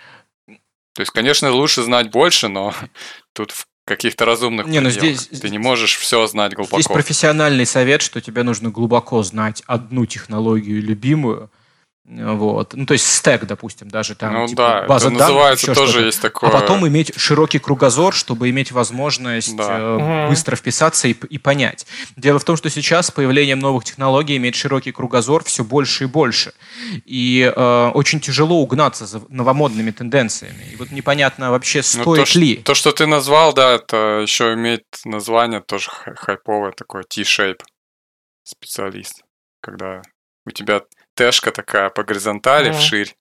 То 0.47 1.01
есть, 1.01 1.11
конечно, 1.11 1.51
лучше 1.51 1.83
знать 1.83 2.11
больше, 2.11 2.49
но 2.49 2.73
тут 3.33 3.51
в 3.51 3.67
каких-то 3.85 4.25
разумных 4.25 4.67
не, 4.67 4.81
ну 4.81 4.91
здесь, 4.91 5.27
Ты 5.27 5.51
не 5.51 5.59
можешь 5.59 5.97
все 5.97 6.27
знать 6.27 6.55
глубоко. 6.55 6.77
Здесь 6.77 6.87
профессиональный 6.87 7.67
совет, 7.67 8.01
что 8.01 8.21
тебе 8.21 8.45
нужно 8.45 8.71
глубоко 8.71 9.23
знать 9.23 9.63
одну 9.67 10.07
технологию 10.07 10.81
любимую– 10.83 11.51
вот. 12.07 12.75
Ну, 12.75 12.85
то 12.85 12.93
есть 12.93 13.07
стек, 13.07 13.47
допустим, 13.47 13.89
даже 13.89 14.15
там 14.15 14.35
ну, 14.35 14.47
типа, 14.47 14.63
да, 14.63 14.87
база 14.87 15.09
это 15.09 15.17
данных. 15.17 15.35
Называется 15.35 15.75
тоже 15.75 16.03
есть 16.05 16.21
такое. 16.21 16.51
А 16.51 16.53
потом 16.53 16.87
иметь 16.87 17.19
широкий 17.19 17.59
кругозор, 17.59 18.13
чтобы 18.13 18.51
иметь 18.51 18.73
возможность 18.73 19.57
да. 19.57 19.79
э, 19.79 20.29
быстро 20.29 20.55
вписаться 20.55 21.09
и, 21.09 21.13
и 21.13 21.39
понять. 21.39 21.87
Дело 22.17 22.39
в 22.39 22.45
том, 22.45 22.59
что 22.59 22.69
сейчас 22.69 23.07
с 23.07 23.11
появлением 23.11 23.59
новых 23.59 23.85
технологий 23.85 24.37
иметь 24.37 24.55
широкий 24.55 24.93
кругозор 24.93 25.45
все 25.45 25.65
больше 25.65 26.05
и 26.05 26.07
больше. 26.07 26.53
И 27.07 27.51
э, 27.55 27.91
очень 27.95 28.21
тяжело 28.21 28.61
угнаться 28.61 29.07
за 29.07 29.23
новомодными 29.31 29.91
тенденциями. 29.91 30.73
И 30.73 30.77
вот 30.77 30.91
непонятно 30.91 31.51
вообще, 31.51 31.83
стоит 31.83 32.07
ну, 32.07 32.25
то, 32.25 32.39
ли. 32.39 32.57
То, 32.57 32.75
что 32.75 32.93
ты 32.93 33.07
назвал, 33.07 33.55
да, 33.55 33.73
это 33.73 34.21
еще 34.21 34.53
имеет 34.53 34.85
название 35.07 35.61
тоже 35.61 35.89
хайповое, 35.91 36.73
такое 36.73 37.05
T-shape 37.05 37.63
специалист. 38.43 39.23
Когда 39.63 40.03
у 40.47 40.51
тебя 40.51 40.83
тэшка 41.15 41.51
такая 41.51 41.91
по 41.91 42.05
горизонтали 42.05 42.71
mm. 42.71 42.79
вширь, 42.79 43.17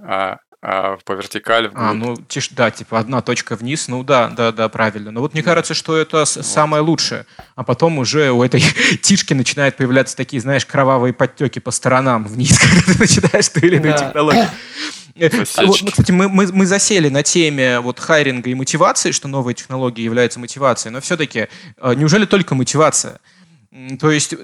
а, 0.00 0.38
а 0.62 0.96
по 1.04 1.12
вертикали 1.12 1.68
вглубь. 1.68 1.82
А, 1.82 1.92
ну, 1.92 2.16
тиш, 2.16 2.48
да, 2.50 2.70
типа 2.70 2.98
одна 2.98 3.20
точка 3.20 3.54
вниз, 3.56 3.88
ну 3.88 4.02
да, 4.02 4.28
да, 4.28 4.50
да, 4.52 4.68
правильно. 4.68 5.10
Но 5.10 5.20
вот 5.20 5.34
мне 5.34 5.42
кажется, 5.42 5.74
что 5.74 5.96
это 5.96 6.18
вот. 6.20 6.28
самое 6.28 6.82
лучшее. 6.82 7.26
А 7.54 7.64
потом 7.64 7.98
уже 7.98 8.30
у 8.30 8.42
этой 8.42 8.60
тишки 9.02 9.34
начинают 9.34 9.76
появляться 9.76 10.16
такие, 10.16 10.40
знаешь, 10.40 10.64
кровавые 10.64 11.12
подтеки 11.12 11.58
по 11.58 11.70
сторонам 11.70 12.24
вниз, 12.24 12.58
когда 12.60 12.92
ты 12.92 12.98
начинаешь 12.98 13.48
ту 13.48 13.60
или 13.60 13.76
иную 13.76 13.98
технологию. 13.98 14.46
Э, 15.16 15.28
вот, 15.66 15.82
ну, 15.82 15.90
кстати, 15.90 16.10
мы, 16.10 16.28
мы, 16.28 16.50
мы 16.52 16.66
засели 16.66 17.08
на 17.08 17.22
теме 17.22 17.80
вот 17.80 18.00
хайринга 18.00 18.50
и 18.50 18.54
мотивации, 18.54 19.12
что 19.12 19.28
новые 19.28 19.54
технологии 19.54 20.02
являются 20.02 20.40
мотивацией, 20.40 20.92
но 20.92 21.00
все-таки 21.00 21.48
э, 21.76 21.94
неужели 21.94 22.24
только 22.24 22.54
мотивация? 22.54 23.20
То 24.00 24.10
есть 24.10 24.34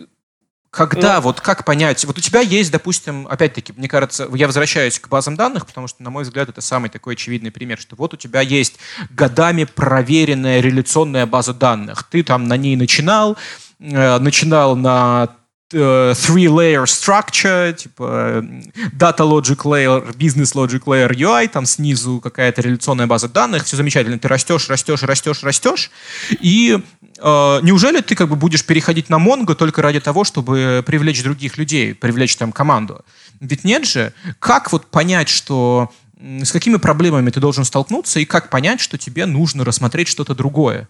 когда, 0.71 1.17
ну, 1.17 1.23
вот 1.23 1.41
как 1.41 1.65
понять, 1.65 2.05
вот 2.05 2.19
у 2.19 2.21
тебя 2.21 2.41
есть, 2.41 2.71
допустим, 2.71 3.27
опять-таки, 3.29 3.73
мне 3.77 3.89
кажется, 3.89 4.29
я 4.33 4.47
возвращаюсь 4.47 5.01
к 5.01 5.09
базам 5.09 5.35
данных, 5.35 5.67
потому 5.67 5.89
что, 5.89 6.03
на 6.03 6.11
мой 6.11 6.23
взгляд, 6.23 6.49
это 6.49 6.61
самый 6.61 6.91
такой 6.91 7.15
очевидный 7.15 7.51
пример, 7.51 7.79
что 7.79 7.97
вот 7.97 8.15
у 8.15 8.17
тебя 8.17 8.41
есть 8.41 8.79
годами 9.11 9.65
проверенная 9.65 10.61
реляционная 10.61 11.27
база 11.27 11.55
данных. 11.55 12.05
Ты 12.05 12.23
там 12.23 12.45
на 12.45 12.57
ней 12.57 12.77
начинал, 12.77 13.37
э, 13.81 14.19
начинал 14.19 14.77
на 14.77 15.40
three-layer 15.73 16.85
structure, 16.85 17.73
типа 17.75 18.45
data 18.93 19.25
logic 19.25 19.65
layer, 19.65 20.17
business 20.17 20.55
logic 20.55 20.85
layer 20.85 21.11
UI, 21.11 21.49
там 21.49 21.67
снизу 21.67 22.21
какая-то 22.21 22.63
реляционная 22.63 23.07
база 23.07 23.29
данных, 23.29 23.65
все 23.65 23.77
замечательно, 23.77 24.19
ты 24.19 24.29
растешь, 24.29 24.69
растешь, 24.69 25.03
растешь, 25.03 25.43
растешь, 25.43 25.91
и 26.31 26.79
э, 27.19 27.61
неужели 27.63 28.01
ты 28.01 28.15
как 28.15 28.29
бы 28.29 28.37
будешь 28.37 28.65
переходить 28.65 29.09
на 29.11 29.19
Mongo 29.19 29.55
только 29.55 29.83
ради 29.83 30.01
того, 30.01 30.25
чтобы 30.25 30.83
привлечь 30.87 31.23
других 31.23 31.59
людей, 31.59 31.95
привлечь 31.95 32.37
там 32.37 32.53
команду? 32.53 33.05
Ведь 33.41 33.65
нет 33.65 33.87
же. 33.87 34.13
Как 34.39 34.73
вот 34.73 34.87
понять, 34.87 35.29
что 35.29 35.91
с 36.21 36.53
какими 36.53 36.77
проблемами 36.77 37.31
ты 37.31 37.41
должен 37.41 37.65
столкнуться 37.65 38.21
и 38.21 38.25
как 38.25 38.51
понять, 38.51 38.81
что 38.81 38.99
тебе 38.99 39.27
нужно 39.27 39.65
рассмотреть 39.65 40.09
что-то 40.09 40.35
другое? 40.35 40.89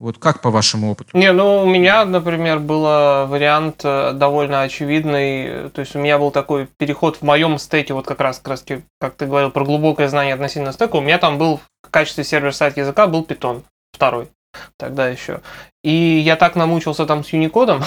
Вот 0.00 0.18
как 0.18 0.40
по 0.40 0.50
вашему 0.50 0.90
опыту? 0.90 1.16
Не, 1.16 1.32
ну 1.32 1.62
у 1.62 1.66
меня, 1.66 2.04
например, 2.04 2.58
был 2.58 2.82
вариант 2.82 3.82
э, 3.84 4.12
довольно 4.12 4.62
очевидный. 4.62 5.70
То 5.70 5.80
есть 5.80 5.94
у 5.94 6.00
меня 6.00 6.18
был 6.18 6.30
такой 6.30 6.66
переход 6.78 7.16
в 7.16 7.22
моем 7.22 7.58
стеке, 7.58 7.94
вот 7.94 8.04
как 8.04 8.20
раз, 8.20 8.38
как, 8.38 8.48
раз 8.48 8.64
как 9.00 9.14
ты 9.14 9.26
говорил, 9.26 9.50
про 9.50 9.64
глубокое 9.64 10.08
знание 10.08 10.34
относительно 10.34 10.72
стека. 10.72 10.96
У 10.96 11.00
меня 11.00 11.18
там 11.18 11.38
был 11.38 11.60
в 11.82 11.90
качестве 11.90 12.24
сервер-сайт 12.24 12.76
языка 12.76 13.06
был 13.06 13.22
Python 13.22 13.62
второй 13.92 14.28
тогда 14.76 15.08
еще. 15.08 15.40
И 15.82 15.90
я 15.90 16.36
так 16.36 16.56
намучился 16.56 17.06
там 17.06 17.24
с 17.24 17.32
Unicode, 17.32 17.82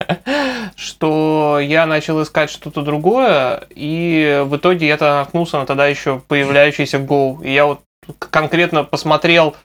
что 0.76 1.58
я 1.60 1.86
начал 1.86 2.22
искать 2.22 2.50
что-то 2.50 2.82
другое, 2.82 3.66
и 3.70 4.42
в 4.44 4.56
итоге 4.56 4.86
я 4.86 4.96
наткнулся 4.98 5.58
на 5.58 5.66
тогда 5.66 5.86
еще 5.86 6.20
появляющийся 6.28 6.98
Go. 6.98 7.42
И 7.44 7.52
я 7.52 7.66
вот 7.66 7.80
конкретно 8.18 8.84
посмотрел 8.84 9.56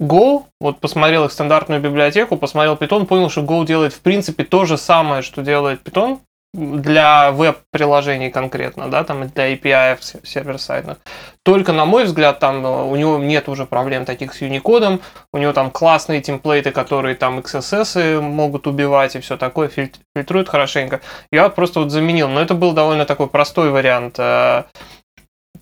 Go, 0.00 0.44
вот 0.60 0.80
посмотрел 0.80 1.26
их 1.26 1.32
стандартную 1.32 1.80
библиотеку, 1.80 2.36
посмотрел 2.36 2.74
Python, 2.74 3.06
понял, 3.06 3.28
что 3.28 3.42
Go 3.42 3.66
делает 3.66 3.92
в 3.92 4.00
принципе 4.00 4.44
то 4.44 4.64
же 4.64 4.78
самое, 4.78 5.22
что 5.22 5.42
делает 5.42 5.82
Python, 5.82 6.20
для 6.52 7.30
веб-приложений 7.30 8.30
конкретно, 8.30 8.90
да, 8.90 9.04
там 9.04 9.28
для 9.28 9.54
API 9.54 9.98
сервер-сайдных. 10.24 10.98
Только, 11.44 11.72
на 11.72 11.84
мой 11.84 12.04
взгляд, 12.04 12.40
там 12.40 12.66
э, 12.66 12.82
у 12.84 12.96
него 12.96 13.18
нет 13.18 13.48
уже 13.48 13.66
проблем 13.66 14.04
таких 14.04 14.34
с 14.34 14.42
Unicode, 14.42 15.00
у 15.32 15.38
него 15.38 15.52
там 15.52 15.70
классные 15.70 16.20
темплейты, 16.20 16.72
которые 16.72 17.14
там 17.14 17.38
XSS 17.38 18.20
могут 18.20 18.66
убивать 18.66 19.14
и 19.14 19.20
все 19.20 19.36
такое, 19.36 19.68
фильтруют 19.68 20.48
хорошенько. 20.48 21.00
Я 21.30 21.48
просто 21.50 21.80
вот 21.80 21.92
заменил, 21.92 22.28
но 22.28 22.40
это 22.40 22.54
был 22.54 22.72
довольно 22.72 23.04
такой 23.04 23.28
простой 23.28 23.70
вариант 23.70 24.16
э, 24.18 24.64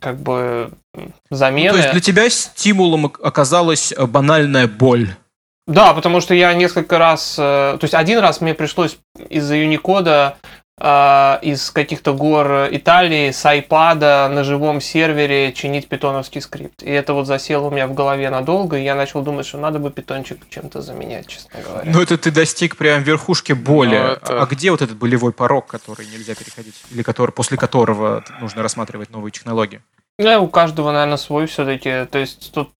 как 0.00 0.20
бы 0.20 0.70
замены. 1.30 1.68
Ну, 1.68 1.72
то 1.72 1.78
есть 1.78 1.92
для 1.92 2.00
тебя 2.00 2.30
стимулом 2.30 3.06
оказалась 3.06 3.92
банальная 3.96 4.66
боль? 4.66 5.08
Да, 5.68 5.92
потому 5.92 6.22
что 6.22 6.34
я 6.34 6.54
несколько 6.54 6.96
раз, 6.96 7.36
э, 7.38 7.42
то 7.78 7.80
есть 7.82 7.92
один 7.92 8.20
раз 8.20 8.40
мне 8.40 8.54
пришлось 8.54 8.98
из-за 9.28 9.56
Unicode 9.56 10.08
э, 10.08 10.32
из 10.80 11.70
каких-то 11.72 12.14
гор 12.14 12.68
Италии 12.70 13.32
с 13.32 13.44
iPad 13.44 14.28
на 14.28 14.44
живом 14.44 14.80
сервере 14.80 15.52
чинить 15.52 15.88
питоновский 15.88 16.40
скрипт. 16.40 16.82
И 16.82 16.90
это 16.90 17.14
вот 17.14 17.26
засело 17.26 17.66
у 17.66 17.70
меня 17.70 17.88
в 17.88 17.94
голове 17.94 18.30
надолго, 18.30 18.78
и 18.78 18.84
я 18.84 18.94
начал 18.94 19.22
думать, 19.22 19.44
что 19.44 19.58
надо 19.58 19.80
бы 19.80 19.90
питончик 19.90 20.38
чем-то 20.48 20.80
заменять, 20.80 21.26
честно 21.26 21.60
говоря. 21.60 21.90
Ну, 21.92 22.00
это 22.00 22.16
ты 22.16 22.30
достиг 22.30 22.76
прям 22.76 23.02
верхушки 23.02 23.54
боли. 23.54 23.96
Ну, 23.96 24.06
это... 24.12 24.42
А 24.42 24.46
где 24.46 24.70
вот 24.70 24.80
этот 24.80 24.96
болевой 24.96 25.32
порог, 25.32 25.66
который 25.66 26.06
нельзя 26.06 26.34
переходить? 26.34 26.74
Или 26.92 27.02
который, 27.02 27.32
после 27.32 27.56
которого 27.56 28.22
нужно 28.40 28.62
рассматривать 28.62 29.10
новые 29.10 29.32
технологии? 29.32 29.80
Ну, 30.18 30.44
у 30.44 30.48
каждого, 30.48 30.92
наверное, 30.92 31.16
свой 31.16 31.46
все-таки. 31.46 32.06
То 32.06 32.18
есть 32.18 32.52
тут 32.52 32.72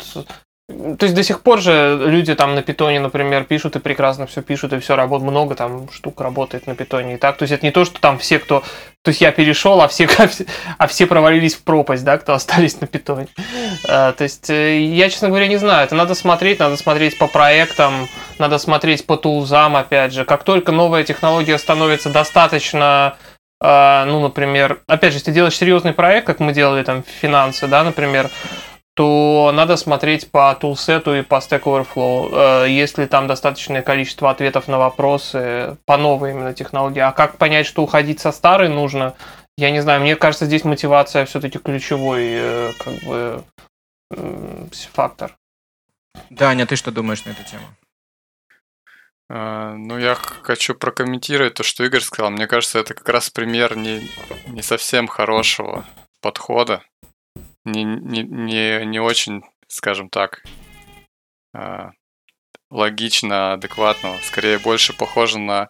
то 0.69 1.05
есть 1.05 1.15
до 1.15 1.23
сих 1.23 1.41
пор 1.41 1.63
же 1.63 1.99
люди 1.99 2.35
там 2.35 2.55
на 2.55 2.61
питоне, 2.61 3.01
например, 3.01 3.45
пишут 3.45 3.77
и 3.77 3.79
прекрасно 3.79 4.27
все 4.27 4.43
пишут, 4.43 4.75
и 4.75 4.79
все 4.79 4.97
работает, 4.97 5.31
много 5.31 5.55
там 5.55 5.91
штук 5.91 6.21
работает 6.21 6.67
на 6.67 6.75
питоне 6.75 7.15
и 7.15 7.17
так. 7.17 7.39
То 7.39 7.45
есть 7.45 7.55
это 7.55 7.65
не 7.65 7.73
то, 7.73 7.87
что 7.87 7.99
там 8.01 8.19
все, 8.19 8.39
кто... 8.39 8.63
То 9.03 9.09
есть 9.09 9.23
я 9.23 9.33
перешел, 9.33 9.81
а 9.81 9.89
все, 9.89 10.07
а 10.79 10.87
все 10.87 11.07
провалились 11.07 11.55
в 11.55 11.63
пропасть, 11.63 12.05
да, 12.05 12.19
кто 12.19 12.35
остались 12.35 12.83
на 12.83 12.87
питоне. 12.87 13.29
А, 13.89 14.13
то 14.13 14.25
есть 14.25 14.51
э, 14.51 14.83
я, 14.83 15.09
честно 15.09 15.29
говоря, 15.29 15.47
не 15.47 15.57
знаю. 15.57 15.87
Это 15.87 15.95
надо 15.95 16.15
смотреть, 16.15 16.59
надо 16.59 16.77
смотреть 16.77 17.17
по 17.17 17.29
проектам, 17.29 18.07
надо 18.39 18.59
смотреть 18.59 19.07
по 19.07 19.17
тулзам, 19.17 19.75
опять 19.75 20.13
же. 20.13 20.27
Как 20.27 20.45
только 20.45 20.71
новая 20.71 21.03
технология 21.03 21.57
становится 21.57 22.11
достаточно 22.11 23.17
а, 23.61 24.05
ну, 24.05 24.21
например, 24.21 24.83
опять 24.87 25.13
же, 25.13 25.17
если 25.17 25.31
ты 25.31 25.33
делаешь 25.33 25.57
серьезный 25.57 25.93
проект, 25.93 26.27
как 26.27 26.41
мы 26.41 26.53
делали 26.53 26.85
там 26.85 27.03
финансы, 27.03 27.67
да, 27.67 27.83
например, 27.83 28.31
то 28.99 29.53
надо 29.55 29.77
смотреть 29.77 30.29
по 30.29 30.53
тулсету 30.57 31.15
и 31.15 31.23
по 31.23 31.37
Stack 31.37 31.63
Overflow. 31.63 32.65
Э, 32.65 32.69
если 32.69 33.07
там 33.07 33.29
достаточное 33.29 33.81
количество 33.81 34.29
ответов 34.29 34.67
на 34.67 34.77
вопросы 34.77 35.77
по 35.85 35.97
новой 35.97 36.33
именно 36.33 36.53
технологии. 36.53 36.99
А 36.99 37.13
как 37.13 37.39
понять, 37.39 37.67
что 37.67 37.85
уходить 37.85 38.19
со 38.19 38.33
старой 38.33 38.69
нужно? 38.69 39.15
Я 39.57 39.71
не 39.71 39.83
знаю, 39.83 40.01
мне 40.01 40.17
кажется, 40.17 40.47
здесь 40.47 40.65
мотивация 40.65 41.27
все-таки 41.27 41.61
ключевой 41.61 42.25
э, 42.25 42.73
как 42.77 42.95
бы 43.05 43.45
фактор. 44.93 45.37
Даня, 46.31 46.67
ты 46.67 46.75
что 46.75 46.91
думаешь 46.91 47.25
на 47.25 47.31
эту 47.31 47.45
тему? 47.45 47.67
Uh, 49.31 49.77
ну, 49.77 49.97
я 49.97 50.17
хочу 50.17 50.75
прокомментировать 50.75 51.55
то, 51.55 51.63
что 51.63 51.85
Игорь 51.85 52.01
сказал. 52.01 52.33
Мне 52.33 52.49
кажется, 52.49 52.81
это 52.81 52.95
как 52.95 53.09
раз 53.09 53.31
пример 53.31 53.77
не, 53.77 54.01
не 54.49 54.63
совсем 54.63 55.07
хорошего 55.07 55.85
подхода 56.21 56.83
не, 57.73 57.85
не, 57.85 58.23
не, 58.23 58.85
не 58.85 59.01
очень, 59.01 59.43
скажем 59.69 60.09
так, 60.11 60.43
э, 61.55 61.91
логично, 62.71 63.55
адекватного. 63.55 64.19
Скорее, 64.23 64.59
больше 64.59 64.93
похоже 64.93 65.39
на, 65.39 65.69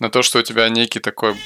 на 0.00 0.10
то, 0.10 0.22
что 0.22 0.38
у 0.38 0.42
тебя 0.42 0.68
некий 0.68 1.00
такой 1.00 1.36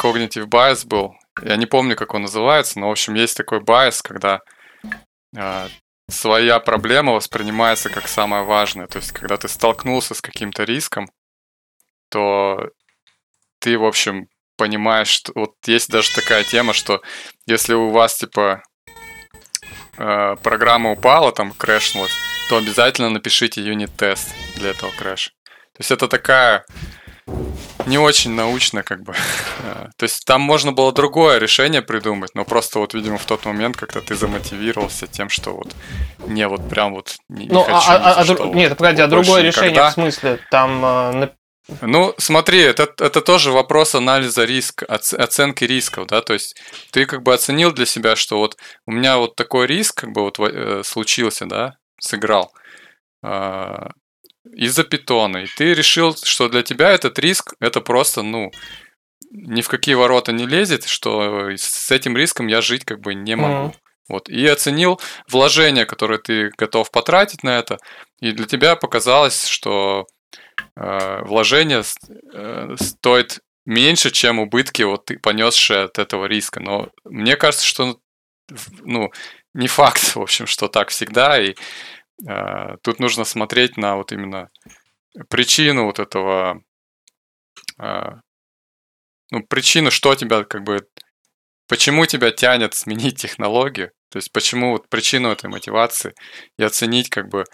cognitive 0.00 0.46
bias 0.46 0.86
был. 0.86 1.14
Я 1.42 1.56
не 1.56 1.66
помню, 1.66 1.96
как 1.96 2.14
он 2.14 2.22
называется, 2.22 2.78
но, 2.78 2.88
в 2.88 2.92
общем, 2.92 3.14
есть 3.14 3.36
такой 3.36 3.60
bias, 3.60 4.00
когда 4.02 4.40
э, 5.36 5.68
своя 6.08 6.60
проблема 6.60 7.12
воспринимается 7.12 7.90
как 7.90 8.08
самое 8.08 8.44
важное. 8.44 8.86
То 8.86 8.98
есть, 8.98 9.12
когда 9.12 9.36
ты 9.36 9.48
столкнулся 9.48 10.14
с 10.14 10.20
каким-то 10.20 10.64
риском, 10.64 11.08
то 12.10 12.70
ты, 13.60 13.78
в 13.78 13.84
общем, 13.84 14.28
понимаешь, 14.56 15.08
что 15.08 15.32
вот 15.34 15.54
есть 15.66 15.90
даже 15.90 16.12
такая 16.14 16.44
тема, 16.44 16.72
что 16.72 17.00
если 17.46 17.74
у 17.74 17.90
вас, 17.90 18.16
типа, 18.16 18.62
э, 19.98 20.36
программа 20.42 20.92
упала, 20.92 21.32
там 21.32 21.52
крэшнулась, 21.52 22.12
то 22.48 22.56
обязательно 22.56 23.10
напишите 23.10 23.62
юнит-тест 23.62 24.28
для 24.56 24.70
этого 24.70 24.90
крэша. 24.92 25.30
То 25.72 25.80
есть 25.80 25.90
это 25.90 26.08
такая 26.08 26.64
не 27.86 27.98
очень 27.98 28.32
научно, 28.32 28.82
как 28.82 29.02
бы. 29.02 29.14
Э, 29.60 29.88
то 29.96 30.04
есть 30.04 30.24
там 30.24 30.40
можно 30.40 30.70
было 30.70 30.92
другое 30.92 31.38
решение 31.38 31.82
придумать, 31.82 32.30
но 32.34 32.44
просто 32.44 32.78
вот, 32.78 32.94
видимо, 32.94 33.18
в 33.18 33.24
тот 33.24 33.44
момент 33.44 33.76
как-то 33.76 34.00
ты 34.00 34.14
замотивировался 34.14 35.08
тем, 35.08 35.28
что 35.28 35.50
вот 35.50 35.74
не 36.28 36.46
вот 36.46 36.68
прям 36.68 36.94
вот 36.94 37.16
не, 37.28 37.48
ну, 37.48 37.58
не 37.58 37.64
хочу. 37.64 37.90
А, 37.90 37.96
а, 37.96 38.20
а, 38.20 38.54
нет, 38.54 38.76
погоди, 38.76 39.02
а 39.02 39.08
другое 39.08 39.42
решение 39.42 39.72
никогда. 39.72 39.90
в 39.90 39.94
смысле? 39.94 40.38
Там 40.52 40.84
э, 40.84 41.28
ну, 41.82 42.14
смотри, 42.18 42.60
это, 42.60 42.92
это 42.98 43.20
тоже 43.20 43.52
вопрос 43.52 43.94
анализа 43.94 44.44
риска, 44.44 44.86
оценки 44.86 45.64
рисков, 45.64 46.06
да, 46.06 46.22
то 46.22 46.32
есть 46.32 46.56
ты 46.92 47.04
как 47.04 47.22
бы 47.22 47.34
оценил 47.34 47.72
для 47.72 47.84
себя, 47.84 48.16
что 48.16 48.38
вот 48.38 48.56
у 48.86 48.92
меня 48.92 49.18
вот 49.18 49.36
такой 49.36 49.66
риск 49.66 50.00
как 50.00 50.12
бы 50.12 50.22
вот 50.22 50.38
э, 50.38 50.82
случился, 50.84 51.46
да, 51.46 51.76
сыграл 52.00 52.52
э, 53.22 53.88
из-за 54.52 54.84
питона, 54.84 55.38
и 55.38 55.46
ты 55.46 55.74
решил, 55.74 56.16
что 56.16 56.48
для 56.48 56.62
тебя 56.62 56.90
этот 56.90 57.18
риск, 57.18 57.54
это 57.60 57.82
просто, 57.82 58.22
ну, 58.22 58.50
ни 59.30 59.60
в 59.60 59.68
какие 59.68 59.94
ворота 59.94 60.32
не 60.32 60.46
лезет, 60.46 60.86
что 60.86 61.50
с 61.54 61.90
этим 61.90 62.16
риском 62.16 62.46
я 62.46 62.62
жить 62.62 62.86
как 62.86 63.00
бы 63.00 63.14
не 63.14 63.36
могу. 63.36 63.68
Mm-hmm. 63.68 63.74
Вот, 64.08 64.30
и 64.30 64.46
оценил 64.46 64.98
вложение, 65.28 65.84
которое 65.84 66.18
ты 66.18 66.50
готов 66.56 66.90
потратить 66.90 67.42
на 67.42 67.58
это, 67.58 67.76
и 68.20 68.32
для 68.32 68.46
тебя 68.46 68.74
показалось, 68.74 69.46
что 69.46 70.06
Э, 70.76 71.22
вложение 71.24 71.82
э, 72.34 72.76
стоит 72.80 73.40
меньше, 73.64 74.10
чем 74.10 74.38
убытки 74.38 74.82
вот 74.82 75.06
ты 75.06 75.18
понесшие 75.18 75.84
от 75.84 75.98
этого 75.98 76.26
риска. 76.26 76.60
Но 76.60 76.90
мне 77.04 77.36
кажется, 77.36 77.66
что 77.66 77.98
ну, 78.80 79.10
не 79.54 79.68
факт, 79.68 80.16
в 80.16 80.20
общем, 80.20 80.46
что 80.46 80.68
так 80.68 80.88
всегда. 80.90 81.40
И 81.42 81.54
э, 82.28 82.76
тут 82.82 83.00
нужно 83.00 83.24
смотреть 83.24 83.76
на 83.76 83.96
вот 83.96 84.12
именно 84.12 84.50
причину 85.28 85.86
вот 85.86 85.98
этого, 85.98 86.62
ну, 87.78 89.42
причину, 89.48 89.90
что 89.90 90.14
тебя 90.14 90.44
как 90.44 90.62
бы, 90.62 90.86
почему 91.66 92.06
тебя 92.06 92.30
тянет 92.30 92.74
сменить 92.74 93.20
технологию, 93.20 93.90
то 94.10 94.18
есть 94.18 94.32
почему 94.32 94.72
вот 94.72 94.88
причину 94.88 95.30
этой 95.30 95.50
мотивации 95.50 96.14
и 96.56 96.62
оценить 96.62 97.10
как 97.10 97.28
бы 97.28 97.44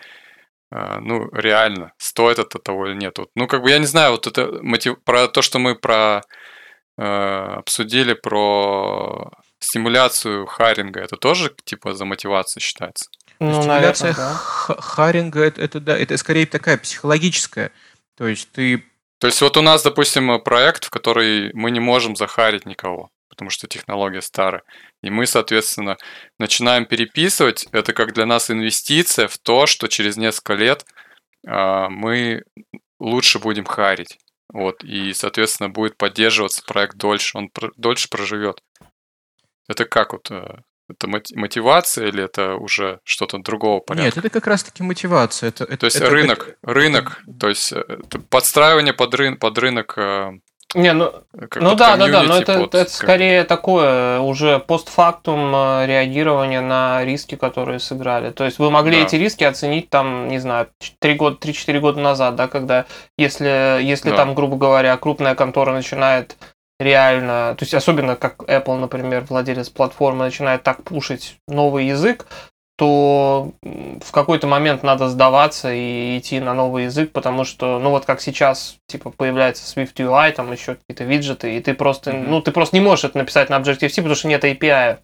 ну, 1.00 1.28
реально, 1.32 1.92
стоит 1.98 2.38
это 2.38 2.58
того 2.58 2.88
или 2.88 2.96
нет. 2.96 3.18
Вот, 3.18 3.30
ну, 3.36 3.46
как 3.46 3.62
бы 3.62 3.70
я 3.70 3.78
не 3.78 3.86
знаю, 3.86 4.12
вот 4.12 4.26
это 4.26 4.50
мотив... 4.62 4.96
про 5.04 5.28
то, 5.28 5.40
что 5.40 5.58
мы 5.58 5.76
про 5.76 6.22
э, 6.98 7.02
обсудили 7.02 8.14
про 8.14 9.30
стимуляцию 9.60 10.46
харинга, 10.46 11.00
это 11.00 11.16
тоже 11.16 11.54
типа 11.64 11.94
за 11.94 12.04
мотивацию 12.04 12.60
считается? 12.60 13.06
Ну, 13.40 13.62
Стимуляция 13.62 14.12
наверное, 14.12 14.38
да. 14.68 14.74
харинга 14.80 15.40
это, 15.44 15.62
это 15.62 15.80
да, 15.80 15.98
это 15.98 16.16
скорее 16.16 16.46
такая 16.46 16.78
психологическая. 16.78 17.70
То 18.16 18.26
есть 18.26 18.50
ты. 18.52 18.84
То 19.20 19.28
есть 19.28 19.40
вот 19.42 19.56
у 19.56 19.62
нас, 19.62 19.82
допустим, 19.82 20.40
проект, 20.40 20.84
в 20.84 20.90
который 20.90 21.52
мы 21.54 21.70
не 21.70 21.80
можем 21.80 22.16
захарить 22.16 22.66
никого 22.66 23.10
потому 23.28 23.50
что 23.50 23.66
технология 23.66 24.22
старая. 24.22 24.62
И 25.02 25.10
мы, 25.10 25.26
соответственно, 25.26 25.96
начинаем 26.38 26.86
переписывать. 26.86 27.66
Это 27.72 27.92
как 27.92 28.12
для 28.14 28.26
нас 28.26 28.50
инвестиция 28.50 29.28
в 29.28 29.38
то, 29.38 29.66
что 29.66 29.88
через 29.88 30.16
несколько 30.16 30.54
лет 30.54 30.84
э, 31.46 31.88
мы 31.88 32.42
лучше 33.00 33.38
будем 33.38 33.64
харить. 33.64 34.18
Вот, 34.52 34.84
и, 34.84 35.12
соответственно, 35.14 35.68
будет 35.68 35.96
поддерживаться 35.96 36.62
проект 36.64 36.96
дольше, 36.96 37.38
он 37.38 37.48
про- 37.48 37.72
дольше 37.76 38.08
проживет. 38.08 38.62
Это 39.68 39.84
как 39.84 40.12
вот 40.12 40.30
э, 40.30 40.58
это 40.88 41.08
мотивация 41.08 42.08
или 42.08 42.22
это 42.22 42.56
уже 42.56 43.00
что-то 43.04 43.38
другого 43.38 43.80
порядка? 43.80 44.04
Нет, 44.04 44.18
это 44.18 44.28
как 44.28 44.46
раз-таки 44.46 44.82
мотивация. 44.82 45.48
Это, 45.48 45.64
это, 45.64 45.76
то 45.78 45.86
есть 45.86 45.96
это, 45.96 46.10
рынок, 46.10 46.56
это... 46.62 46.72
рынок, 46.74 47.22
то 47.40 47.48
есть 47.48 47.72
э, 47.72 47.82
подстраивание 48.28 48.92
под, 48.92 49.14
рын, 49.14 49.38
под 49.38 49.58
рынок 49.58 49.96
э, 49.96 50.32
не, 50.74 50.92
ну, 50.92 51.12
ну 51.32 51.74
да, 51.74 51.96
да, 51.96 52.08
да, 52.08 52.22
но 52.22 52.38
это, 52.38 52.60
под, 52.60 52.74
это 52.74 52.90
скорее 52.90 53.44
такое 53.44 54.20
уже 54.20 54.58
постфактум 54.58 55.54
э, 55.54 55.86
реагирование 55.86 56.60
на 56.60 57.04
риски, 57.04 57.36
которые 57.36 57.78
сыграли. 57.78 58.30
То 58.30 58.44
есть 58.44 58.58
вы 58.58 58.70
могли 58.70 58.98
да. 58.98 59.06
эти 59.06 59.16
риски 59.16 59.44
оценить 59.44 59.90
там, 59.90 60.28
не 60.28 60.38
знаю, 60.38 60.68
3 60.98 61.14
года, 61.14 61.38
3-4 61.40 61.80
года 61.80 62.00
назад, 62.00 62.36
да, 62.36 62.48
когда 62.48 62.86
если, 63.16 63.80
если 63.82 64.10
да. 64.10 64.16
там, 64.16 64.34
грубо 64.34 64.56
говоря, 64.56 64.96
крупная 64.96 65.34
контора 65.34 65.72
начинает 65.72 66.36
реально, 66.80 67.54
то 67.56 67.62
есть 67.62 67.74
особенно 67.74 68.16
как 68.16 68.42
Apple, 68.42 68.78
например, 68.78 69.24
владелец 69.28 69.70
платформы 69.70 70.24
начинает 70.24 70.62
так 70.62 70.82
пушить 70.82 71.38
новый 71.46 71.86
язык, 71.86 72.26
то 72.76 73.52
в 73.62 74.10
какой-то 74.10 74.48
момент 74.48 74.82
надо 74.82 75.08
сдаваться 75.08 75.72
и 75.72 76.18
идти 76.18 76.40
на 76.40 76.54
новый 76.54 76.84
язык, 76.84 77.12
потому 77.12 77.44
что, 77.44 77.78
ну 77.78 77.90
вот 77.90 78.04
как 78.04 78.20
сейчас, 78.20 78.78
типа, 78.88 79.10
появляется 79.10 79.62
Swift 79.62 79.94
UI, 79.94 80.32
там 80.32 80.50
еще 80.50 80.74
какие-то 80.74 81.04
виджеты, 81.04 81.56
и 81.56 81.60
ты 81.60 81.74
просто, 81.74 82.10
mm-hmm. 82.10 82.26
ну, 82.28 82.40
ты 82.40 82.50
просто 82.50 82.76
не 82.76 82.80
можешь 82.80 83.04
это 83.04 83.18
написать 83.18 83.48
на 83.48 83.60
Objective-C, 83.60 83.96
потому 83.96 84.16
что 84.16 84.26
нет 84.26 84.44
API, 84.44 84.98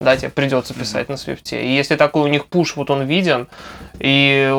да, 0.00 0.16
тебе 0.16 0.30
придется 0.30 0.74
писать 0.74 1.06
mm-hmm. 1.06 1.10
на 1.10 1.32
Swift. 1.32 1.62
И 1.62 1.74
если 1.74 1.94
такой 1.94 2.22
у 2.22 2.28
них 2.28 2.46
пуш, 2.46 2.74
вот 2.74 2.90
он 2.90 3.04
виден, 3.04 3.46
и 4.00 4.50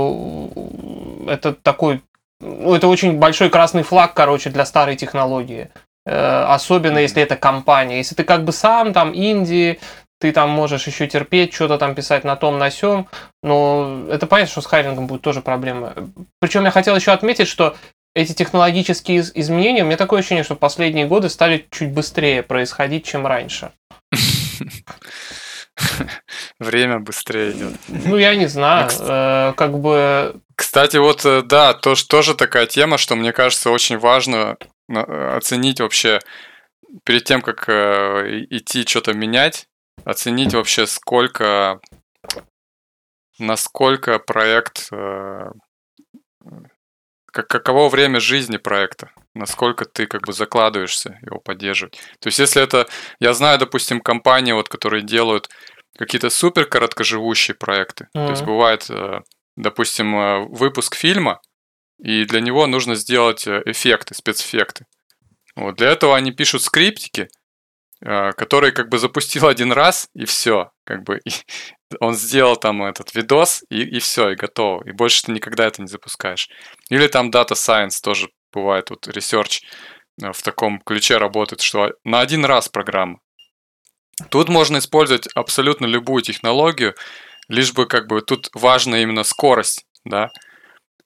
это 1.27 1.53
такой, 1.53 2.01
ну, 2.39 2.75
это 2.75 2.87
очень 2.87 3.19
большой 3.19 3.49
красный 3.49 3.83
флаг, 3.83 4.13
короче, 4.13 4.49
для 4.49 4.65
старой 4.65 4.95
технологии. 4.95 5.69
Э, 6.05 6.45
особенно 6.49 6.97
если 6.97 7.21
это 7.23 7.35
компания. 7.35 7.97
Если 7.97 8.15
ты 8.15 8.23
как 8.23 8.43
бы 8.43 8.51
сам 8.51 8.91
там 8.93 9.13
инди, 9.15 9.79
ты 10.23 10.31
там 10.31 10.49
можешь 10.49 10.87
еще 10.87 11.05
терпеть, 11.05 11.53
что-то 11.53 11.77
там 11.77 11.95
писать 11.95 12.23
на 12.23 12.37
том, 12.37 12.57
на 12.57 12.71
сём, 12.71 13.09
но 13.43 14.05
это 14.09 14.25
понятно, 14.25 14.51
что 14.51 14.61
с 14.61 14.65
хайрингом 14.65 15.05
будет 15.05 15.21
тоже 15.21 15.41
проблема. 15.41 15.93
Причем 16.39 16.63
я 16.63 16.71
хотел 16.71 16.95
еще 16.95 17.11
отметить, 17.11 17.49
что 17.49 17.75
эти 18.15 18.31
технологические 18.31 19.19
изменения, 19.19 19.83
у 19.83 19.85
меня 19.85 19.97
такое 19.97 20.19
ощущение, 20.19 20.45
что 20.45 20.55
последние 20.55 21.07
годы 21.07 21.27
стали 21.27 21.67
чуть 21.71 21.91
быстрее 21.91 22.41
происходить, 22.41 23.05
чем 23.05 23.27
раньше. 23.27 23.73
Время 26.59 26.99
быстрее 26.99 27.51
идет. 27.51 27.73
Ну, 27.89 28.15
я 28.15 28.33
не 28.37 28.47
знаю, 28.47 28.89
э, 28.97 29.53
как 29.57 29.77
бы... 29.77 30.37
Кстати, 30.55 30.95
вот, 30.95 31.25
э, 31.25 31.41
да, 31.41 31.73
тоже, 31.73 32.07
тоже 32.07 32.33
такая 32.33 32.67
тема, 32.67 32.97
что 32.97 33.17
мне 33.17 33.33
кажется 33.33 33.71
очень 33.71 33.97
важно 33.97 34.55
э, 34.87 35.35
оценить 35.35 35.81
вообще 35.81 36.21
перед 37.03 37.25
тем, 37.25 37.41
как 37.41 37.67
идти 37.67 38.85
что-то 38.87 39.13
менять, 39.13 39.67
оценить 40.05 40.53
вообще, 40.53 40.85
сколько 40.85 41.79
насколько 43.39 44.19
проект, 44.19 44.87
э, 44.91 45.51
как, 47.31 47.47
каково 47.47 47.89
время 47.89 48.19
жизни 48.19 48.57
проекта, 48.57 49.11
насколько 49.33 49.85
ты 49.85 50.05
как 50.05 50.25
бы 50.25 50.33
закладываешься 50.33 51.19
его 51.23 51.39
поддерживать. 51.39 51.99
То 52.19 52.27
есть 52.27 52.39
если 52.39 52.61
это, 52.61 52.87
я 53.19 53.33
знаю, 53.33 53.57
допустим, 53.59 54.01
компании, 54.01 54.51
вот, 54.51 54.69
которые 54.69 55.03
делают 55.03 55.49
какие-то 55.97 56.29
супер 56.29 56.65
короткоживущие 56.65 57.55
проекты. 57.55 58.05
Mm-hmm. 58.15 58.25
То 58.25 58.31
есть 58.31 58.43
бывает, 58.43 58.89
э, 58.89 59.21
допустим, 59.55 60.15
э, 60.15 60.45
выпуск 60.45 60.95
фильма, 60.95 61.41
и 61.99 62.25
для 62.25 62.41
него 62.41 62.67
нужно 62.67 62.95
сделать 62.95 63.47
эффекты, 63.47 64.13
спецэффекты. 64.13 64.85
Вот 65.55 65.75
для 65.75 65.89
этого 65.89 66.15
они 66.15 66.31
пишут 66.31 66.63
скриптики, 66.63 67.29
который 68.03 68.71
как 68.71 68.89
бы 68.89 68.97
запустил 68.97 69.47
один 69.47 69.71
раз, 69.71 70.09
и 70.13 70.25
все. 70.25 70.71
Как 70.85 71.03
бы 71.03 71.19
и 71.25 71.31
он 71.99 72.15
сделал 72.15 72.57
там 72.57 72.83
этот 72.83 73.13
видос, 73.15 73.63
и, 73.69 73.81
и 73.83 73.99
все, 73.99 74.31
и 74.31 74.35
готово. 74.35 74.83
И 74.87 74.91
больше 74.91 75.23
ты 75.23 75.31
никогда 75.31 75.65
это 75.65 75.81
не 75.81 75.87
запускаешь. 75.87 76.49
Или 76.89 77.07
там 77.07 77.29
Data 77.29 77.51
Science 77.51 78.01
тоже 78.01 78.29
бывает, 78.51 78.89
вот 78.89 79.07
Research 79.07 79.61
э, 80.21 80.31
в 80.31 80.41
таком 80.41 80.79
ключе 80.79 81.17
работает, 81.17 81.61
что 81.61 81.93
на 82.03 82.19
один 82.19 82.45
раз 82.45 82.69
программа. 82.69 83.19
Тут 84.29 84.49
можно 84.49 84.77
использовать 84.77 85.27
абсолютно 85.33 85.85
любую 85.85 86.21
технологию, 86.21 86.95
лишь 87.47 87.73
бы 87.73 87.87
как 87.87 88.07
бы 88.07 88.21
тут 88.21 88.49
важна 88.53 89.01
именно 89.01 89.23
скорость, 89.23 89.85
да. 90.05 90.29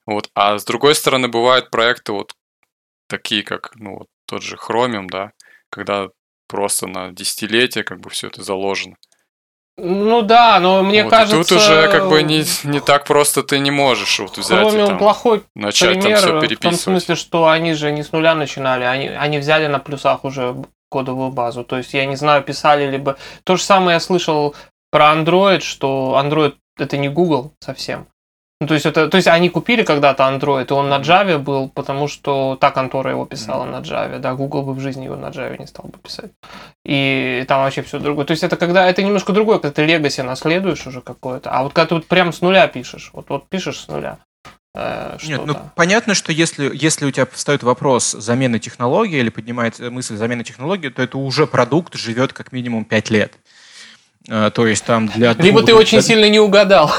Вот. 0.06 0.30
А 0.34 0.58
с 0.58 0.64
другой 0.64 0.94
стороны, 0.94 1.28
бывают 1.28 1.70
проекты 1.70 2.12
вот 2.12 2.32
такие, 3.08 3.42
как 3.42 3.72
ну, 3.76 3.98
вот 3.98 4.08
тот 4.26 4.42
же 4.42 4.56
Chromium, 4.56 5.06
да, 5.08 5.32
когда 5.70 6.08
просто 6.48 6.86
на 6.86 7.12
десятилетия 7.12 7.84
как 7.84 8.00
бы 8.00 8.10
все 8.10 8.26
это 8.26 8.42
заложено. 8.42 8.96
Ну 9.80 10.22
да, 10.22 10.58
но 10.58 10.82
мне 10.82 11.04
вот, 11.04 11.10
кажется... 11.10 11.36
тут 11.36 11.52
уже 11.52 11.88
как 11.88 12.08
бы 12.08 12.24
не, 12.24 12.42
не 12.64 12.80
так 12.80 13.04
просто 13.04 13.44
ты 13.44 13.60
не 13.60 13.70
можешь 13.70 14.18
вот 14.18 14.36
взять 14.36 14.58
Кроме 14.58 14.82
и 14.82 14.86
там, 14.86 14.98
плохой 14.98 15.44
начать 15.54 16.00
пример, 16.00 16.20
там 16.20 16.30
все 16.30 16.40
переписывать. 16.40 16.80
В 16.80 16.84
том 16.84 16.92
смысле, 16.94 17.14
что 17.14 17.46
они 17.46 17.74
же 17.74 17.92
не 17.92 18.02
с 18.02 18.10
нуля 18.10 18.34
начинали, 18.34 18.82
они, 18.82 19.06
они 19.06 19.38
взяли 19.38 19.68
на 19.68 19.78
плюсах 19.78 20.24
уже 20.24 20.56
кодовую 20.90 21.30
базу. 21.30 21.62
То 21.62 21.78
есть 21.78 21.94
я 21.94 22.06
не 22.06 22.16
знаю, 22.16 22.42
писали 22.42 22.90
либо... 22.90 23.18
То 23.44 23.56
же 23.56 23.62
самое 23.62 23.94
я 23.94 24.00
слышал 24.00 24.56
про 24.90 25.12
Android, 25.12 25.60
что 25.60 26.20
Android 26.20 26.54
это 26.76 26.96
не 26.96 27.08
Google 27.08 27.52
совсем. 27.60 28.08
Ну, 28.60 28.66
то 28.66 28.74
есть, 28.74 28.86
это, 28.86 29.08
то 29.08 29.16
есть 29.16 29.28
они 29.28 29.50
купили 29.50 29.84
когда-то 29.84 30.24
Android, 30.24 30.66
и 30.68 30.72
он 30.72 30.88
на 30.88 30.98
Java 30.98 31.38
был, 31.38 31.68
потому 31.68 32.08
что 32.08 32.58
та 32.60 32.72
контора 32.72 33.12
его 33.12 33.24
писала 33.24 33.64
mm-hmm. 33.64 33.70
на 33.70 33.76
Java. 33.82 34.18
Да, 34.18 34.34
Google 34.34 34.64
бы 34.64 34.74
в 34.74 34.80
жизни 34.80 35.04
его 35.04 35.14
на 35.14 35.26
Java 35.26 35.56
не 35.56 35.66
стал 35.68 35.86
бы 35.86 35.98
писать. 35.98 36.32
И 36.84 37.44
там 37.46 37.62
вообще 37.62 37.82
все 37.82 38.00
другое. 38.00 38.26
То 38.26 38.32
есть 38.32 38.42
это 38.42 38.56
когда 38.56 38.88
это 38.88 39.04
немножко 39.04 39.32
другое, 39.32 39.60
когда 39.60 39.72
ты 39.72 39.84
Legacy 39.86 40.24
наследуешь 40.24 40.84
уже 40.88 41.02
какое-то. 41.02 41.50
А 41.52 41.62
вот 41.62 41.72
когда 41.72 41.86
ты 41.86 41.94
вот 41.94 42.06
прям 42.06 42.32
с 42.32 42.40
нуля 42.40 42.66
пишешь, 42.66 43.10
вот, 43.12 43.28
вот 43.28 43.48
пишешь 43.48 43.78
с 43.78 43.86
нуля. 43.86 44.18
Э, 44.74 45.16
Нет, 45.22 45.42
ну 45.46 45.56
понятно, 45.76 46.14
что 46.14 46.32
если, 46.32 46.68
если 46.74 47.06
у 47.06 47.12
тебя 47.12 47.26
встает 47.30 47.62
вопрос 47.62 48.10
замены 48.10 48.58
технологии 48.58 49.18
или 49.18 49.28
поднимает 49.28 49.78
мысль 49.78 50.16
замены 50.16 50.42
технологии, 50.42 50.88
то 50.88 51.00
это 51.00 51.16
уже 51.16 51.46
продукт 51.46 51.94
живет 51.94 52.32
как 52.32 52.50
минимум 52.50 52.84
5 52.84 53.10
лет. 53.10 53.34
Э, 54.28 54.50
то 54.52 54.66
есть 54.66 54.84
там 54.84 55.06
для... 55.06 55.34
Либо 55.34 55.62
ты 55.62 55.76
очень 55.76 56.02
сильно 56.02 56.28
не 56.28 56.40
угадал. 56.40 56.92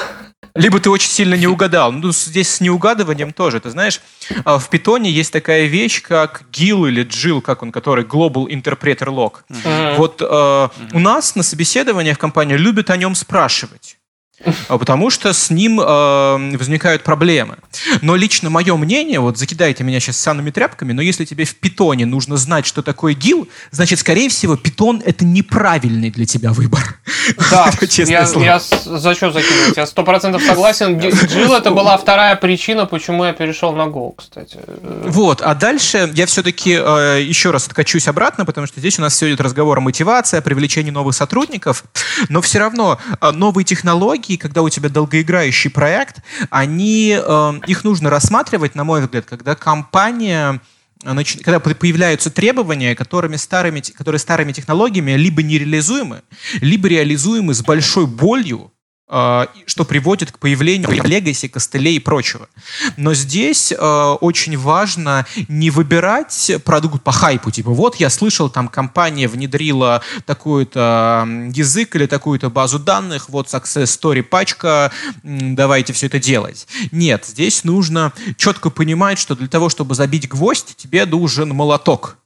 Либо 0.56 0.80
ты 0.80 0.90
очень 0.90 1.10
сильно 1.10 1.36
не 1.36 1.48
угадал. 1.48 1.92
Ну, 1.92 2.12
здесь 2.12 2.50
с 2.50 2.62
неугадыванием 2.62 3.34
тоже. 3.34 3.60
Ты 3.60 3.70
знаешь, 3.70 4.02
а, 4.46 4.58
в 4.58 4.70
питоне 4.70 5.12
есть 5.12 5.32
такая 5.32 5.66
вещь, 5.66 6.02
как 6.02 6.44
GIL 6.52 6.88
или 6.88 7.06
GIL, 7.06 7.42
как 7.42 7.64
он, 7.64 7.72
который 7.72 8.04
Global 8.06 8.48
Interpreter 8.48 9.08
Log. 9.08 9.34
Mm-hmm. 9.50 9.96
Вот 9.98 10.22
mm-hmm. 10.22 10.90
у 10.94 11.00
нас 11.00 11.36
на 11.36 11.44
собеседованиях 11.44 12.18
в 12.18 12.20
компании 12.20 12.56
любят 12.56 12.90
о 12.90 12.98
нем 12.98 13.16
спрашивать. 13.16 13.99
А, 14.68 14.78
потому 14.78 15.10
что 15.10 15.34
с 15.34 15.50
ним 15.50 15.80
э, 15.80 16.58
возникают 16.58 17.04
проблемы. 17.04 17.58
Но 18.02 18.16
лично 18.16 18.50
мое 18.50 18.76
мнение, 18.78 19.20
вот 19.20 19.38
закидайте 19.38 19.84
меня 19.84 20.00
сейчас 20.00 20.18
санными 20.18 20.50
тряпками, 20.50 20.94
но 20.94 21.02
если 21.02 21.26
тебе 21.26 21.46
в 21.46 21.56
питоне 21.56 22.06
нужно 22.06 22.38
знать, 22.38 22.66
что 22.66 22.82
такое 22.82 23.14
гил, 23.14 23.50
значит, 23.72 24.00
скорее 24.00 24.30
всего, 24.30 24.56
питон— 24.56 25.02
это 25.06 25.26
неправильный 25.26 26.10
для 26.10 26.26
тебя 26.26 26.54
выбор. 26.54 27.00
Да, 27.52 27.72
я, 27.98 28.22
я 28.22 28.60
за 28.60 29.16
что 29.16 29.32
закидывать? 29.32 29.78
Я 29.78 29.86
сто 29.86 30.04
процентов 30.04 30.42
согласен. 30.44 30.98
Гил— 30.98 31.54
это 31.56 31.72
была 31.72 31.98
вторая 31.98 32.36
причина, 32.36 32.86
почему 32.86 33.26
я 33.26 33.34
перешел 33.34 33.74
на 33.74 33.88
Go, 33.88 34.14
кстати. 34.16 34.58
Вот, 35.06 35.42
а 35.42 35.54
дальше 35.54 36.10
я 36.14 36.26
все-таки 36.26 36.80
э, 36.80 37.22
еще 37.22 37.52
раз 37.52 37.68
откачусь 37.68 38.08
обратно, 38.08 38.46
потому 38.46 38.68
что 38.68 38.80
здесь 38.80 39.00
у 39.00 39.02
нас 39.02 39.14
все 39.14 39.28
идет 39.30 39.42
разговор 39.42 39.78
о 39.80 39.82
мотивации, 39.82 40.38
о 40.38 40.42
привлечении 40.42 40.92
новых 40.92 41.14
сотрудников, 41.16 41.84
но 42.30 42.42
все 42.42 42.60
равно 42.60 43.00
новые 43.34 43.66
технологии 43.66 44.29
такие, 44.30 44.40
когда 44.40 44.62
у 44.62 44.70
тебя 44.70 44.90
долгоиграющий 44.90 45.72
проект, 45.72 46.22
они, 46.52 47.18
э, 47.20 47.54
их 47.66 47.84
нужно 47.84 48.12
рассматривать, 48.12 48.76
на 48.76 48.84
мой 48.84 49.02
взгляд, 49.02 49.26
когда 49.26 49.56
компания 49.56 50.60
когда 51.46 51.62
появляются 51.62 52.30
требования, 52.30 52.94
которыми 52.94 53.38
старыми, 53.38 53.80
которые 53.80 54.20
старыми 54.20 54.52
технологиями 54.52 55.12
либо 55.12 55.42
нереализуемы, 55.42 56.24
либо 56.60 56.90
реализуемы 56.90 57.54
с 57.54 57.62
большой 57.62 58.06
болью, 58.06 58.74
что 59.10 59.86
приводит 59.86 60.32
к 60.32 60.38
появлению 60.38 61.04
легаси, 61.04 61.48
костылей 61.48 61.96
и 61.96 62.00
прочего. 62.00 62.48
Но 62.96 63.16
здесь 63.16 63.72
э, 63.72 63.76
очень 63.76 64.56
важно 64.56 65.26
не 65.48 65.72
выбирать 65.72 66.52
продукт 66.64 67.04
по 67.04 67.12
хайпу, 67.12 67.50
типа 67.50 67.72
вот 67.72 67.96
я 67.96 68.12
слышал, 68.12 68.52
там 68.52 68.68
компания 68.68 69.28
внедрила 69.28 70.04
такой-то 70.28 71.28
язык 71.52 71.96
или 71.96 72.06
такую-то 72.06 72.52
базу 72.52 72.78
данных, 72.78 73.30
вот 73.30 73.48
success 73.48 73.86
story 73.86 74.22
пачка, 74.22 74.92
давайте 75.24 75.94
все 75.94 76.06
это 76.06 76.20
делать. 76.20 76.68
Нет, 76.92 77.26
здесь 77.26 77.64
нужно 77.64 78.14
четко 78.38 78.70
понимать, 78.70 79.18
что 79.18 79.36
для 79.36 79.48
того, 79.48 79.70
чтобы 79.70 79.96
забить 79.96 80.30
гвоздь, 80.30 80.76
тебе 80.76 81.06
нужен 81.06 81.50
молоток. 81.50 82.20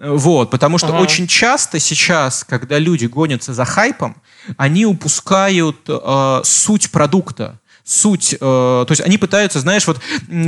Вот, 0.00 0.50
потому 0.50 0.78
что 0.78 0.88
ага. 0.88 0.98
очень 0.98 1.26
часто 1.26 1.80
сейчас, 1.80 2.44
когда 2.44 2.78
люди 2.78 3.06
гонятся 3.06 3.52
за 3.52 3.64
хайпом, 3.64 4.16
они 4.56 4.86
упускают 4.86 5.78
э, 5.88 6.40
суть 6.44 6.90
продукта 6.90 7.58
суть, 7.84 8.34
э, 8.34 8.36
то 8.38 8.86
есть 8.90 9.00
они 9.00 9.16
пытаются, 9.16 9.60
знаешь, 9.60 9.86
вот 9.86 9.98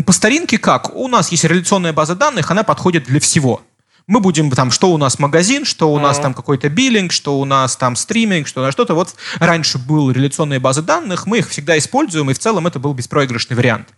по 0.05 0.13
старинке 0.13 0.59
как? 0.59 0.95
У 0.95 1.09
нас 1.09 1.33
есть 1.33 1.45
реляционная 1.45 1.95
база 1.95 2.15
данных, 2.15 2.51
она 2.51 2.63
подходит 2.65 3.05
для 3.05 3.19
всего. 3.19 3.63
Мы 4.07 4.21
будем 4.21 4.51
там, 4.51 4.71
что 4.71 4.93
у 4.93 4.99
нас 4.99 5.19
магазин, 5.19 5.65
что 5.65 5.93
у 5.93 5.97
mm-hmm. 5.97 6.03
нас 6.03 6.19
там 6.19 6.35
какой-то 6.35 6.69
биллинг, 6.69 7.13
что 7.13 7.41
у 7.41 7.45
нас 7.45 7.77
там 7.77 7.97
стриминг, 7.97 8.47
что 8.47 8.61
у 8.61 8.65
нас 8.65 8.75
что-то. 8.75 8.95
Вот 8.95 9.15
раньше 9.39 9.79
был 9.79 10.11
реляционные 10.11 10.59
базы 10.59 10.83
данных, 10.83 11.27
мы 11.27 11.39
их 11.39 11.49
всегда 11.49 11.79
используем, 11.79 12.31
и 12.31 12.35
в 12.35 12.39
целом 12.39 12.67
это 12.67 12.79
был 12.79 12.93
беспроигрышный 12.93 13.57
вариант. 13.57 13.89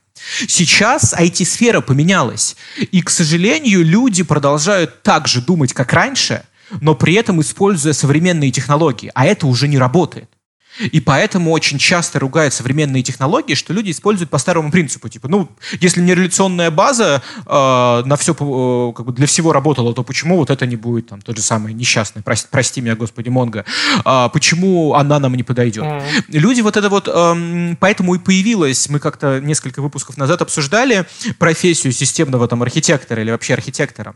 Сейчас 0.47 1.15
IT-сфера 1.15 1.81
поменялась, 1.81 2.57
и, 2.79 3.03
к 3.03 3.11
сожалению, 3.11 3.85
люди 3.85 4.23
продолжают 4.23 5.03
так 5.03 5.29
же 5.29 5.41
думать, 5.41 5.73
как 5.73 5.93
раньше, 5.93 6.45
но 6.81 6.95
при 6.95 7.15
этом 7.15 7.41
используя 7.41 7.93
современные 7.93 8.51
технологии, 8.51 9.11
а 9.15 9.27
это 9.27 9.47
уже 9.47 9.69
не 9.69 9.79
работает. 9.79 10.32
И 10.79 11.01
поэтому 11.01 11.51
очень 11.51 11.79
часто 11.79 12.19
ругают 12.19 12.55
современные 12.55 13.03
технологии, 13.03 13.55
что 13.55 13.73
люди 13.73 13.91
используют 13.91 14.31
по 14.31 14.39
старому 14.39 14.71
принципу. 14.71 15.09
Типа, 15.09 15.29
ну, 15.29 15.49
если 15.81 16.01
не 16.01 16.15
реляционная 16.15 16.71
база 16.71 17.23
э, 17.47 18.03
на 18.05 18.17
все, 18.17 18.33
э, 18.33 18.93
как 18.97 19.07
бы 19.07 19.13
для 19.13 19.27
всего 19.27 19.53
работала, 19.53 19.95
то 19.95 20.03
почему 20.03 20.37
вот 20.37 20.51
это 20.51 20.67
не 20.67 20.77
будет 20.77 21.09
там 21.09 21.21
тот 21.21 21.37
же 21.37 21.43
самый 21.43 21.75
несчастный, 21.75 22.23
прости, 22.23 22.49
прости 22.51 22.81
меня, 22.81 22.97
господи, 22.97 23.29
Монго, 23.29 23.65
э, 24.05 24.29
почему 24.33 24.95
она 24.95 25.19
нам 25.19 25.35
не 25.35 25.43
подойдет? 25.43 25.85
Mm. 25.85 26.03
Люди 26.29 26.61
вот 26.61 26.77
это 26.77 26.89
вот, 26.89 27.09
э, 27.09 27.77
поэтому 27.79 28.15
и 28.15 28.19
появилось, 28.19 28.89
мы 28.89 28.99
как-то 28.99 29.41
несколько 29.41 29.83
выпусков 29.83 30.17
назад 30.17 30.43
обсуждали 30.43 31.07
профессию 31.39 31.93
системного 31.93 32.49
там 32.49 32.63
архитектора 32.63 33.23
или 33.23 33.31
вообще 33.31 33.55
архитектора. 33.55 34.15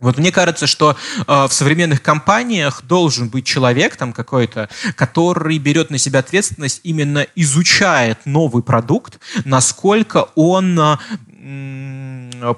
Вот 0.00 0.16
мне 0.16 0.30
кажется, 0.30 0.68
что 0.68 0.96
э, 1.26 1.46
в 1.48 1.52
современных 1.52 2.02
компаниях 2.02 2.82
должен 2.84 3.28
быть 3.28 3.44
человек 3.44 3.96
там 3.96 4.12
какой-то, 4.12 4.68
который 4.94 5.58
берет 5.58 5.90
на 5.90 5.98
себя 5.98 6.20
ответственность, 6.20 6.80
именно 6.84 7.26
изучает 7.34 8.18
новый 8.24 8.62
продукт, 8.62 9.18
насколько 9.44 10.28
он 10.36 10.78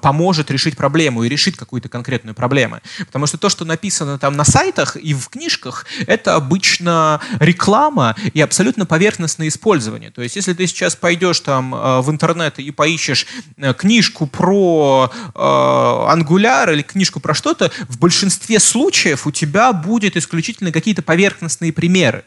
поможет 0.03 0.51
решить 0.51 0.77
проблему 0.77 1.25
и 1.25 1.29
решить 1.29 1.57
какую-то 1.57 1.89
конкретную 1.89 2.35
проблему. 2.35 2.81
Потому 2.99 3.27
что 3.27 3.39
то, 3.39 3.49
что 3.49 3.65
написано 3.65 4.19
там 4.19 4.37
на 4.37 4.45
сайтах 4.45 4.97
и 4.97 5.15
в 5.15 5.29
книжках, 5.29 5.87
это 6.07 6.35
обычно 6.35 7.21
реклама 7.39 8.17
и 8.33 8.41
абсолютно 8.41 8.87
поверхностное 8.87 9.49
использование. 9.49 10.11
То 10.11 10.23
есть, 10.23 10.37
если 10.37 10.53
ты 10.53 10.67
сейчас 10.67 10.97
пойдешь 10.97 11.41
там 11.41 11.75
э, 11.75 12.01
в 12.01 12.11
интернет 12.11 12.59
и 12.59 12.71
поищешь 12.71 13.27
э, 13.57 13.75
книжку 13.75 14.27
про 14.27 15.11
э, 15.35 15.39
Angular 15.39 16.73
или 16.73 16.83
книжку 16.83 17.21
про 17.21 17.35
что-то, 17.35 17.71
в 17.89 17.99
большинстве 17.99 18.59
случаев 18.61 19.27
у 19.27 19.31
тебя 19.31 19.73
будет 19.73 20.17
исключительно 20.17 20.73
какие-то 20.73 21.03
поверхностные 21.03 21.73
примеры. 21.73 22.25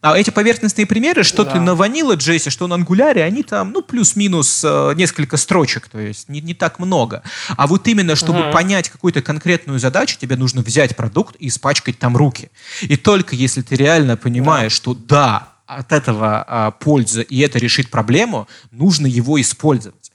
А 0.00 0.16
эти 0.16 0.30
поверхностные 0.30 0.86
примеры, 0.86 1.22
что 1.22 1.44
да. 1.44 1.52
ты 1.52 1.60
на 1.60 1.74
ванила 1.74 2.14
Джесси, 2.14 2.50
что 2.50 2.66
на 2.66 2.76
ангуляре, 2.76 3.22
они 3.22 3.42
там, 3.42 3.72
ну, 3.72 3.82
плюс-минус 3.82 4.62
э, 4.64 4.94
несколько 4.96 5.36
строчек, 5.36 5.88
то 5.88 5.98
есть 5.98 6.28
не, 6.28 6.40
не 6.40 6.54
так 6.54 6.78
много. 6.78 7.22
А 7.56 7.66
вот 7.66 7.86
именно, 7.88 8.16
чтобы 8.16 8.40
угу. 8.40 8.52
понять 8.52 8.88
какую-то 8.88 9.22
конкретную 9.22 9.78
задачу, 9.78 10.18
тебе 10.18 10.36
нужно 10.36 10.62
взять 10.62 10.96
продукт 10.96 11.36
и 11.38 11.48
испачкать 11.48 11.98
там 11.98 12.16
руки. 12.16 12.50
И 12.82 12.96
только 12.96 13.34
если 13.34 13.62
ты 13.62 13.76
реально 13.76 14.16
понимаешь, 14.16 14.72
да. 14.72 14.76
что 14.76 14.94
да, 14.94 15.48
от 15.66 15.92
этого 15.92 16.44
а, 16.46 16.70
польза, 16.70 17.22
и 17.22 17.40
это 17.40 17.58
решит 17.58 17.90
проблему, 17.90 18.48
нужно 18.70 19.06
его 19.06 19.40
использовать. 19.40 20.12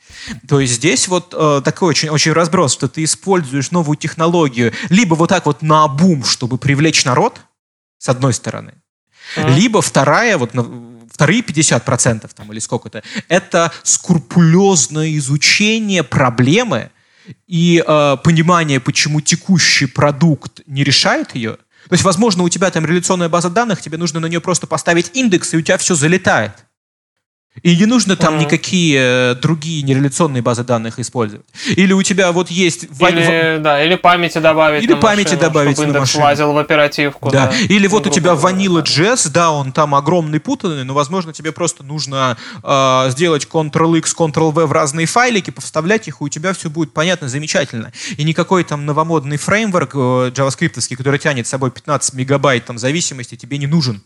То 0.47 0.59
есть 0.59 0.73
здесь 0.73 1.07
вот 1.07 1.33
э, 1.37 1.61
такой 1.63 1.89
очень, 1.89 2.09
очень 2.09 2.33
разброс, 2.33 2.73
что 2.73 2.87
ты 2.87 3.03
используешь 3.03 3.71
новую 3.71 3.97
технологию 3.97 4.73
либо 4.89 5.15
вот 5.15 5.29
так 5.29 5.45
вот 5.45 5.61
на 5.61 5.87
бум, 5.87 6.23
чтобы 6.23 6.57
привлечь 6.57 7.05
народ, 7.05 7.41
с 7.97 8.09
одной 8.09 8.33
стороны, 8.33 8.73
mm-hmm. 9.35 9.55
либо 9.55 9.81
вторая, 9.81 10.37
вот 10.37 10.51
вторые 11.11 11.41
50% 11.41 12.29
там, 12.35 12.51
или 12.51 12.59
сколько-то, 12.59 13.03
это 13.27 13.71
скрупулезное 13.83 15.15
изучение 15.17 16.03
проблемы 16.03 16.89
и 17.47 17.83
э, 17.85 18.17
понимание, 18.23 18.79
почему 18.79 19.21
текущий 19.21 19.85
продукт 19.85 20.61
не 20.65 20.83
решает 20.83 21.35
ее. 21.35 21.57
То 21.89 21.93
есть, 21.93 22.03
возможно, 22.03 22.43
у 22.43 22.49
тебя 22.49 22.69
там 22.71 22.85
реляционная 22.85 23.29
база 23.29 23.49
данных, 23.49 23.81
тебе 23.81 23.97
нужно 23.97 24.19
на 24.19 24.27
нее 24.27 24.41
просто 24.41 24.67
поставить 24.67 25.11
индекс, 25.13 25.53
и 25.53 25.57
у 25.57 25.61
тебя 25.61 25.77
все 25.77 25.95
залетает. 25.95 26.53
И 27.63 27.75
не 27.75 27.85
нужно 27.85 28.15
там 28.15 28.35
mm-hmm. 28.35 28.39
никакие 28.39 28.99
э, 28.99 29.35
другие 29.35 29.83
нереляционные 29.83 30.41
базы 30.41 30.63
данных 30.63 30.99
использовать. 30.99 31.45
Или 31.75 31.91
у 31.91 32.01
тебя 32.01 32.31
вот 32.31 32.49
есть... 32.49 32.83
Или, 32.83 33.57
в... 33.57 33.61
да, 33.61 33.83
или 33.83 33.95
памяти 33.95 34.37
добавить 34.37 34.83
Или 34.83 34.93
памяти 34.93 35.33
машину, 35.33 35.41
добавить 35.41 35.71
чтобы 35.73 35.87
на 35.87 35.89
индекс 35.89 36.01
машину. 36.01 36.23
лазил 36.23 36.53
в 36.53 36.57
оперативку. 36.57 37.29
Да. 37.29 37.47
да. 37.47 37.57
Или 37.57 37.87
вот 37.87 38.07
у 38.07 38.09
тебя 38.09 38.31
Vanilla 38.31 38.81
JS, 38.81 39.29
да, 39.31 39.51
он 39.51 39.73
там 39.73 39.93
огромный, 39.93 40.39
путанный, 40.39 40.85
но, 40.85 40.93
возможно, 40.93 41.33
тебе 41.33 41.51
просто 41.51 41.83
нужно 41.83 42.37
э, 42.63 43.09
сделать 43.09 43.45
Ctrl-X, 43.51 44.15
Ctrl-V 44.17 44.65
в 44.65 44.71
разные 44.71 45.05
файлики, 45.05 45.51
повставлять 45.51 46.07
их, 46.07 46.21
и 46.21 46.23
у 46.23 46.29
тебя 46.29 46.53
все 46.53 46.69
будет 46.69 46.93
понятно, 46.93 47.27
замечательно. 47.27 47.91
И 48.15 48.23
никакой 48.23 48.63
там 48.63 48.85
новомодный 48.85 49.35
фреймворк 49.35 49.91
э, 49.93 50.31
джаваскриптовский, 50.33 50.95
который 50.95 51.19
тянет 51.19 51.47
с 51.47 51.49
собой 51.49 51.71
15 51.71 52.13
мегабайт 52.13 52.63
там 52.63 52.77
зависимости, 52.77 53.35
тебе 53.35 53.57
не 53.57 53.67
нужен. 53.67 54.01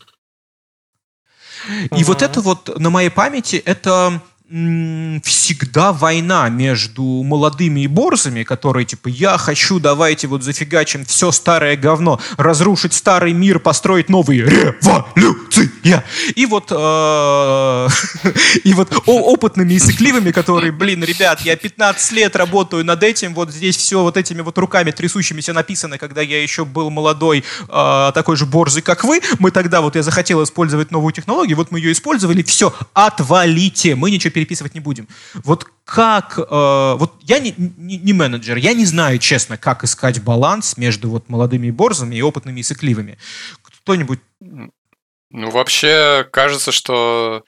И 1.96 2.04
вот 2.04 2.22
это 2.22 2.40
вот 2.40 2.78
на 2.78 2.90
моей 2.90 3.10
памяти, 3.10 3.56
это 3.56 4.20
всегда 4.48 5.92
война 5.92 6.48
между 6.48 7.02
молодыми 7.02 7.80
и 7.80 7.86
борзами, 7.88 8.44
которые 8.44 8.86
типа 8.86 9.08
«я 9.08 9.38
хочу, 9.38 9.80
давайте 9.80 10.28
вот 10.28 10.44
зафигачим 10.44 11.04
все 11.04 11.32
старое 11.32 11.76
говно, 11.76 12.20
разрушить 12.36 12.94
старый 12.94 13.32
мир, 13.32 13.58
построить 13.58 14.08
новый 14.08 14.38
революция!» 14.42 16.04
И 16.36 16.46
вот, 16.46 16.70
э, 16.70 17.88
и 18.64 18.74
вот 18.74 18.92
опытными 19.06 19.74
и 19.74 19.78
сыкливыми, 19.80 20.30
которые, 20.30 20.70
блин, 20.70 21.02
ребят, 21.02 21.40
я 21.40 21.56
15 21.56 22.12
лет 22.12 22.36
работаю 22.36 22.84
над 22.84 23.02
этим, 23.02 23.34
вот 23.34 23.50
здесь 23.50 23.76
все 23.76 24.02
вот 24.02 24.16
этими 24.16 24.42
вот 24.42 24.56
руками 24.58 24.92
трясущимися 24.92 25.54
написано, 25.54 25.98
когда 25.98 26.22
я 26.22 26.40
еще 26.40 26.64
был 26.64 26.90
молодой, 26.90 27.42
э, 27.68 28.12
такой 28.14 28.36
же 28.36 28.46
борзый, 28.46 28.82
как 28.82 29.02
вы, 29.02 29.20
мы 29.40 29.50
тогда, 29.50 29.80
вот 29.80 29.96
я 29.96 30.04
захотел 30.04 30.42
использовать 30.44 30.92
новую 30.92 31.12
технологию, 31.12 31.56
вот 31.56 31.72
мы 31.72 31.80
ее 31.80 31.90
использовали, 31.90 32.42
все, 32.42 32.72
отвалите, 32.94 33.96
мы 33.96 34.12
ничего 34.12 34.35
переписывать 34.36 34.74
не 34.74 34.80
будем. 34.80 35.08
Вот 35.32 35.66
как... 35.84 36.38
Э, 36.38 36.96
вот 36.98 37.14
я 37.22 37.38
не, 37.38 37.54
не, 37.56 37.96
не 37.96 38.12
менеджер, 38.12 38.58
я 38.58 38.74
не 38.74 38.84
знаю, 38.84 39.18
честно, 39.18 39.56
как 39.56 39.82
искать 39.82 40.22
баланс 40.22 40.76
между 40.76 41.08
вот 41.08 41.30
молодыми 41.30 41.68
и 41.68 41.70
борзами 41.70 42.16
и 42.16 42.22
опытными 42.22 42.60
и 42.60 42.62
сыкливыми. 42.62 43.18
Кто-нибудь... 43.62 44.20
Ну, 44.40 45.50
вообще, 45.50 46.28
кажется, 46.30 46.70
что 46.70 47.44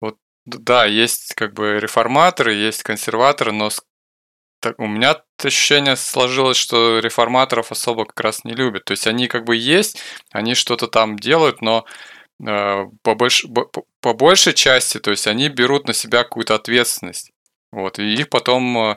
вот, 0.00 0.16
да, 0.46 0.84
есть 0.86 1.34
как 1.34 1.54
бы 1.54 1.80
реформаторы, 1.80 2.54
есть 2.54 2.84
консерваторы, 2.84 3.50
но 3.50 3.70
так, 4.60 4.78
у 4.78 4.86
меня 4.86 5.16
ощущение 5.42 5.96
сложилось, 5.96 6.56
что 6.56 7.00
реформаторов 7.00 7.72
особо 7.72 8.04
как 8.04 8.20
раз 8.20 8.44
не 8.44 8.54
любят. 8.54 8.84
То 8.84 8.92
есть 8.92 9.08
они 9.08 9.26
как 9.26 9.44
бы 9.44 9.56
есть, 9.56 10.00
они 10.30 10.54
что-то 10.54 10.86
там 10.86 11.18
делают, 11.18 11.62
но 11.62 11.84
по, 12.38 13.14
больш... 13.14 13.44
по 14.00 14.14
большей 14.14 14.54
части, 14.54 14.98
то 14.98 15.10
есть 15.10 15.26
они 15.26 15.48
берут 15.48 15.86
на 15.88 15.92
себя 15.92 16.22
какую-то 16.22 16.54
ответственность. 16.54 17.32
Вот, 17.70 17.98
и 17.98 18.14
их 18.14 18.30
потом 18.30 18.78
э, 18.78 18.96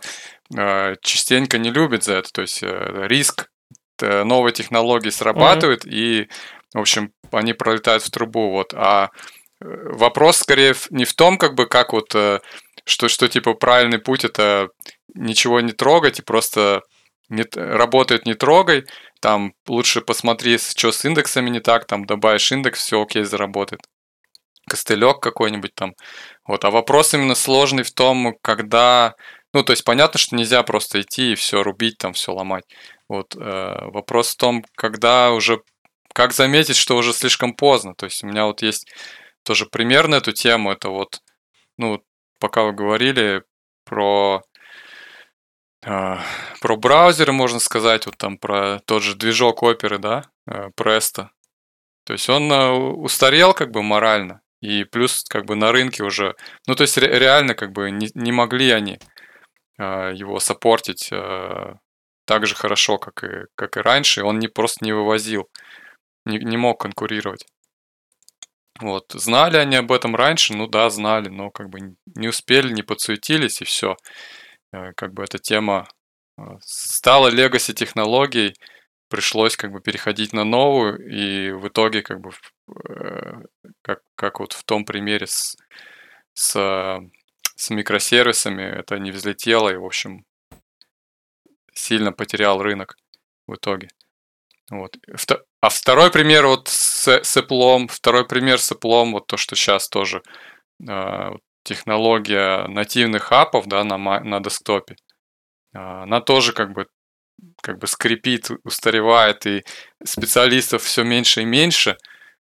э, 0.55 0.95
частенько 1.01 1.57
не 1.57 1.71
любят 1.71 2.03
за 2.03 2.15
это. 2.15 2.31
То 2.31 2.41
есть 2.41 2.61
риск 2.63 3.49
новой 3.99 4.51
технологии 4.51 5.09
срабатывает, 5.09 5.85
mm-hmm. 5.85 5.93
и, 5.93 6.29
в 6.73 6.79
общем, 6.79 7.11
они 7.31 7.53
пролетают 7.53 8.03
в 8.03 8.09
трубу. 8.09 8.49
Вот. 8.49 8.73
А 8.73 9.09
вопрос 9.59 10.37
скорее 10.37 10.73
не 10.89 11.05
в 11.05 11.13
том, 11.13 11.37
как 11.37 11.53
бы, 11.53 11.67
как 11.67 11.93
вот, 11.93 12.09
что, 12.85 13.07
что 13.07 13.27
типа 13.27 13.53
правильный 13.53 13.99
путь 13.99 14.25
это 14.25 14.69
ничего 15.13 15.59
не 15.59 15.71
трогать 15.71 16.19
и 16.19 16.23
просто 16.23 16.81
не, 17.29 17.45
работает 17.53 18.25
не 18.25 18.33
трогай, 18.33 18.85
там 19.21 19.53
лучше 19.67 20.01
посмотри, 20.01 20.57
что 20.57 20.91
с 20.91 21.05
индексами 21.05 21.49
не 21.49 21.59
так, 21.59 21.85
там 21.85 22.05
добавишь 22.05 22.51
индекс, 22.51 22.79
все 22.83 23.01
окей, 23.01 23.23
заработает. 23.23 23.81
Костылек 24.67 25.19
какой-нибудь 25.19 25.75
там. 25.75 25.93
Вот. 26.45 26.65
А 26.65 26.71
вопрос 26.71 27.13
именно 27.13 27.35
сложный 27.35 27.83
в 27.83 27.91
том, 27.91 28.35
когда... 28.41 29.15
Ну, 29.53 29.63
то 29.63 29.73
есть 29.73 29.83
понятно, 29.83 30.19
что 30.19 30.35
нельзя 30.35 30.63
просто 30.63 31.01
идти 31.01 31.33
и 31.33 31.35
все 31.35 31.61
рубить, 31.61 31.97
там 31.97 32.13
все 32.13 32.33
ломать. 32.33 32.63
Вот. 33.07 33.35
Э, 33.35 33.89
вопрос 33.91 34.33
в 34.33 34.37
том, 34.37 34.65
когда 34.75 35.31
уже... 35.31 35.61
Как 36.13 36.33
заметить, 36.33 36.75
что 36.75 36.97
уже 36.97 37.13
слишком 37.13 37.53
поздно. 37.53 37.93
То 37.95 38.05
есть 38.05 38.23
у 38.23 38.27
меня 38.27 38.45
вот 38.45 38.61
есть 38.61 38.91
тоже 39.43 39.65
пример 39.65 40.07
на 40.07 40.15
эту 40.15 40.31
тему. 40.31 40.71
Это 40.71 40.89
вот, 40.89 41.21
ну, 41.77 42.01
пока 42.39 42.63
вы 42.63 42.73
говорили 42.73 43.43
про 43.85 44.41
про 45.81 46.77
браузеры 46.77 47.33
можно 47.33 47.59
сказать, 47.59 48.05
вот 48.05 48.17
там 48.17 48.37
про 48.37 48.79
тот 48.85 49.03
же 49.03 49.15
движок 49.15 49.63
оперы, 49.63 49.97
да, 49.97 50.25
Presto. 50.77 51.29
То 52.05 52.13
есть 52.13 52.29
он 52.29 52.51
э, 52.51 52.69
устарел 52.71 53.53
как 53.53 53.71
бы 53.71 53.83
морально. 53.83 54.41
И 54.61 54.83
плюс 54.83 55.23
как 55.27 55.45
бы 55.45 55.55
на 55.55 55.71
рынке 55.71 56.03
уже, 56.03 56.35
ну 56.67 56.75
то 56.75 56.83
есть 56.83 56.97
реально 56.97 57.55
как 57.55 57.71
бы 57.71 57.89
не, 57.89 58.09
не 58.13 58.31
могли 58.31 58.69
они 58.71 58.99
а, 59.79 60.11
его 60.11 60.39
саппортить 60.39 61.09
а, 61.11 61.79
так 62.25 62.45
же 62.45 62.53
хорошо, 62.53 62.99
как 62.99 63.23
и, 63.23 63.45
как 63.55 63.77
и 63.77 63.81
раньше. 63.81 64.23
Он 64.23 64.37
не 64.39 64.47
просто 64.47 64.85
не 64.85 64.93
вывозил, 64.93 65.49
не, 66.25 66.37
не 66.37 66.57
мог 66.57 66.79
конкурировать. 66.79 67.45
Вот. 68.79 69.11
Знали 69.13 69.57
они 69.57 69.75
об 69.75 69.91
этом 69.91 70.15
раньше? 70.15 70.53
Ну 70.53 70.67
да, 70.67 70.89
знали, 70.89 71.29
но 71.29 71.49
как 71.49 71.69
бы 71.69 71.95
не 72.15 72.27
успели, 72.27 72.71
не 72.71 72.83
подсуетились 72.83 73.61
и 73.61 73.65
все. 73.65 73.95
Э, 74.73 74.93
как 74.93 75.13
бы 75.13 75.23
эта 75.23 75.37
тема 75.39 75.87
э, 76.37 76.41
стала 76.61 77.27
легаси 77.27 77.73
технологией, 77.73 78.55
пришлось 79.09 79.57
как 79.57 79.71
бы 79.71 79.81
переходить 79.81 80.33
на 80.33 80.43
новую, 80.45 80.97
и 81.05 81.51
в 81.51 81.67
итоге 81.67 82.01
как 82.01 82.21
бы 82.21 82.31
э, 82.89 83.43
как, 83.81 84.01
как 84.15 84.39
вот 84.39 84.53
в 84.53 84.63
том 84.63 84.85
примере 84.85 85.27
с, 85.27 85.57
с, 86.33 87.01
с 87.55 87.69
микросервисами 87.69 88.63
это 88.63 88.97
не 88.99 89.11
взлетело, 89.11 89.69
и, 89.69 89.75
в 89.75 89.85
общем, 89.85 90.25
сильно 91.73 92.13
потерял 92.13 92.61
рынок 92.61 92.97
в 93.47 93.55
итоге. 93.55 93.89
Вот. 94.69 94.97
А 95.59 95.69
второй 95.69 96.11
пример 96.11 96.47
вот 96.47 96.69
с, 96.69 97.07
с 97.07 97.37
Apple, 97.37 97.87
второй 97.89 98.25
пример 98.25 98.59
с 98.59 98.71
Apple, 98.71 99.11
вот 99.11 99.27
то, 99.27 99.35
что 99.35 99.55
сейчас 99.55 99.89
тоже 99.89 100.23
технология 101.63 102.67
нативных 102.67 103.31
апов 103.31 103.67
да, 103.67 103.83
на, 103.83 103.97
на 103.97 104.39
десктопе, 104.39 104.95
а, 105.73 106.03
она 106.03 106.21
тоже 106.21 106.53
как 106.53 106.73
бы, 106.73 106.87
как 107.61 107.79
бы 107.79 107.87
скрипит, 107.87 108.49
устаревает, 108.63 109.45
и 109.45 109.63
специалистов 110.03 110.83
все 110.83 111.03
меньше 111.03 111.41
и 111.41 111.45
меньше. 111.45 111.97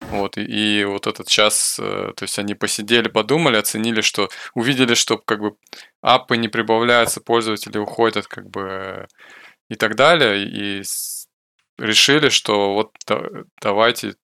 Вот, 0.01 0.37
и, 0.37 0.43
и 0.43 0.85
вот 0.85 1.07
этот 1.07 1.27
час, 1.27 1.77
э, 1.77 2.13
то 2.15 2.23
есть 2.23 2.39
они 2.39 2.55
посидели, 2.55 3.09
подумали, 3.09 3.57
оценили, 3.57 3.99
что 3.99 4.29
увидели, 4.53 4.93
что 4.93 5.17
как 5.17 5.41
бы 5.41 5.57
апы 6.01 6.37
не 6.37 6.47
прибавляются, 6.47 7.19
пользователи 7.19 7.77
уходят, 7.77 8.25
как 8.27 8.49
бы 8.49 9.07
и 9.69 9.75
так 9.75 9.95
далее, 9.95 10.45
и 10.45 10.83
решили, 11.77 12.29
что 12.29 12.73
вот 12.73 12.93
давайте 13.61 14.15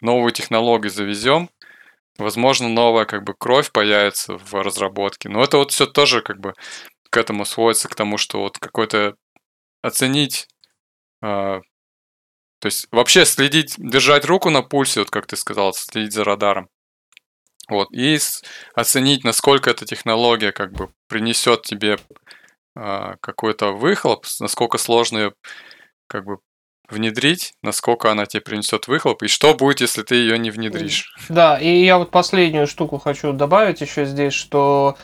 новую 0.00 0.32
технологию 0.32 0.90
завезем, 0.90 1.50
возможно, 2.18 2.68
новая 2.68 3.04
как 3.04 3.24
бы 3.24 3.34
кровь 3.34 3.70
появится 3.72 4.36
в 4.38 4.54
разработке. 4.54 5.28
Но 5.28 5.42
это 5.42 5.58
вот 5.58 5.72
все 5.72 5.86
тоже 5.86 6.22
как 6.22 6.38
бы 6.40 6.54
к 7.10 7.16
этому 7.16 7.44
сводится, 7.44 7.88
к 7.88 7.94
тому, 7.94 8.18
что 8.18 8.40
вот 8.40 8.58
какой-то 8.58 9.16
оценить, 9.82 10.48
э, 11.22 11.60
то 12.60 12.66
есть 12.66 12.86
вообще 12.92 13.24
следить, 13.24 13.74
держать 13.78 14.24
руку 14.24 14.50
на 14.50 14.62
пульсе, 14.62 15.00
вот 15.00 15.10
как 15.10 15.26
ты 15.26 15.36
сказал, 15.36 15.74
следить 15.74 16.12
за 16.12 16.24
радаром. 16.24 16.68
Вот, 17.68 17.88
и 17.92 18.18
с, 18.18 18.42
оценить, 18.74 19.24
насколько 19.24 19.70
эта 19.70 19.86
технология 19.86 20.52
как 20.52 20.72
бы 20.72 20.92
принесет 21.08 21.62
тебе 21.62 21.98
э, 22.76 23.14
какой-то 23.20 23.72
выхлоп, 23.72 24.26
насколько 24.40 24.78
сложно 24.78 25.18
ее 25.18 25.34
как 26.08 26.24
бы 26.24 26.38
внедрить, 26.88 27.54
насколько 27.62 28.10
она 28.10 28.26
тебе 28.26 28.40
принесет 28.40 28.86
выхлоп, 28.86 29.22
и 29.22 29.28
что 29.28 29.54
будет, 29.54 29.80
если 29.80 30.02
ты 30.02 30.16
ее 30.16 30.38
не 30.38 30.50
внедришь. 30.50 31.14
Да, 31.28 31.58
и 31.58 31.84
я 31.84 31.98
вот 31.98 32.10
последнюю 32.10 32.66
штуку 32.66 32.98
хочу 32.98 33.32
добавить 33.32 33.80
еще 33.80 34.04
здесь, 34.04 34.34
что 34.34 34.96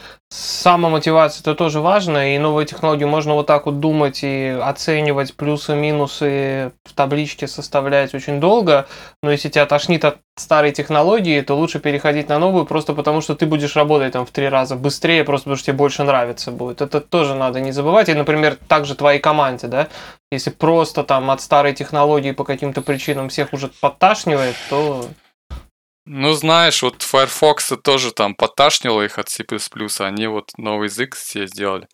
самомотивация 0.69 1.41
это 1.41 1.55
тоже 1.55 1.81
важно, 1.81 2.35
и 2.35 2.39
новые 2.39 2.67
технологии 2.67 3.05
можно 3.05 3.35
вот 3.35 3.47
так 3.47 3.67
вот 3.67 3.81
думать 3.81 4.21
и 4.23 4.59
оценивать 4.61 5.35
плюсы, 5.35 5.75
минусы, 5.75 6.73
в 6.85 6.93
табличке 6.95 7.47
составлять 7.47 8.15
очень 8.15 8.39
долго, 8.39 8.87
но 9.23 9.31
если 9.31 9.49
тебя 9.49 9.65
тошнит 9.65 10.05
от 10.05 10.19
старой 10.37 10.73
технологии, 10.73 11.41
то 11.41 11.55
лучше 11.55 11.79
переходить 11.81 12.29
на 12.29 12.39
новую, 12.39 12.67
просто 12.67 12.93
потому 12.93 13.23
что 13.23 13.35
ты 13.35 13.47
будешь 13.47 13.77
работать 13.77 14.13
там 14.13 14.27
в 14.27 14.31
три 14.31 14.49
раза 14.49 14.77
быстрее, 14.77 15.25
просто 15.25 15.45
потому 15.45 15.57
что 15.57 15.67
тебе 15.67 15.77
больше 15.77 16.03
нравится 16.05 16.51
будет. 16.53 16.83
Это 16.83 17.01
тоже 17.01 17.35
надо 17.35 17.61
не 17.61 17.73
забывать. 17.73 18.09
И, 18.09 18.15
например, 18.15 18.59
также 18.69 18.95
твоей 18.95 19.21
команде, 19.21 19.69
да, 19.69 19.89
если 20.31 20.51
просто 20.51 21.03
там 21.03 21.31
от 21.31 21.41
старой 21.41 21.73
технологии 21.73 22.33
по 22.33 22.45
каким-то 22.45 22.83
причинам 22.83 23.31
всех 23.31 23.53
уже 23.53 23.69
подташнивает, 23.81 24.55
то 24.69 25.07
ну, 26.09 26.33
знаешь, 26.33 26.83
вот 26.83 27.03
Firefox 27.03 27.73
тоже 27.83 28.13
там 28.13 28.35
поташнило 28.35 29.03
их 29.03 29.19
от 29.19 29.29
C++, 29.29 29.45
они 29.99 30.27
вот 30.27 30.53
новый 30.57 30.87
язык 30.87 31.15
все 31.15 31.47
сделали. 31.47 31.87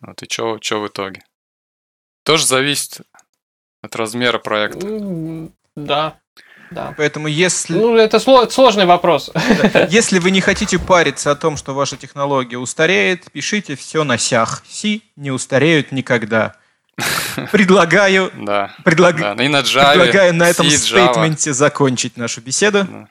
Вот 0.00 0.22
и 0.22 0.26
что 0.30 0.58
чё 0.58 0.80
в 0.80 0.86
итоге? 0.86 1.22
Тоже 2.24 2.46
зависит 2.46 3.00
от 3.82 3.96
размера 3.96 4.38
проекта. 4.38 4.86
Да, 5.74 6.20
да. 6.70 6.94
Поэтому 6.96 7.26
если... 7.26 7.74
Ну, 7.74 7.96
это 7.96 8.20
сложный 8.20 8.86
вопрос. 8.86 9.30
Если 9.90 10.18
вы 10.18 10.30
не 10.30 10.40
хотите 10.40 10.78
париться 10.78 11.30
о 11.30 11.34
том, 11.34 11.56
что 11.56 11.74
ваша 11.74 11.96
технология 11.96 12.58
устареет, 12.58 13.30
пишите 13.32 13.76
все 13.76 14.04
на 14.04 14.18
сях. 14.18 14.62
Си 14.66 15.02
не 15.16 15.30
устареют 15.30 15.92
никогда. 15.92 16.54
Предлагаю, 17.52 18.30
да, 18.36 18.74
предлаг... 18.84 19.18
да. 19.18 19.32
И 19.42 19.48
на 19.48 19.60
Java, 19.60 19.94
предлагаю 19.94 20.34
на 20.34 20.48
этом 20.48 20.68
C, 20.68 20.76
стейтменте 20.76 21.52
закончить 21.52 22.16
нашу 22.16 22.40
беседу. 22.40 22.84
Да. 22.84 23.08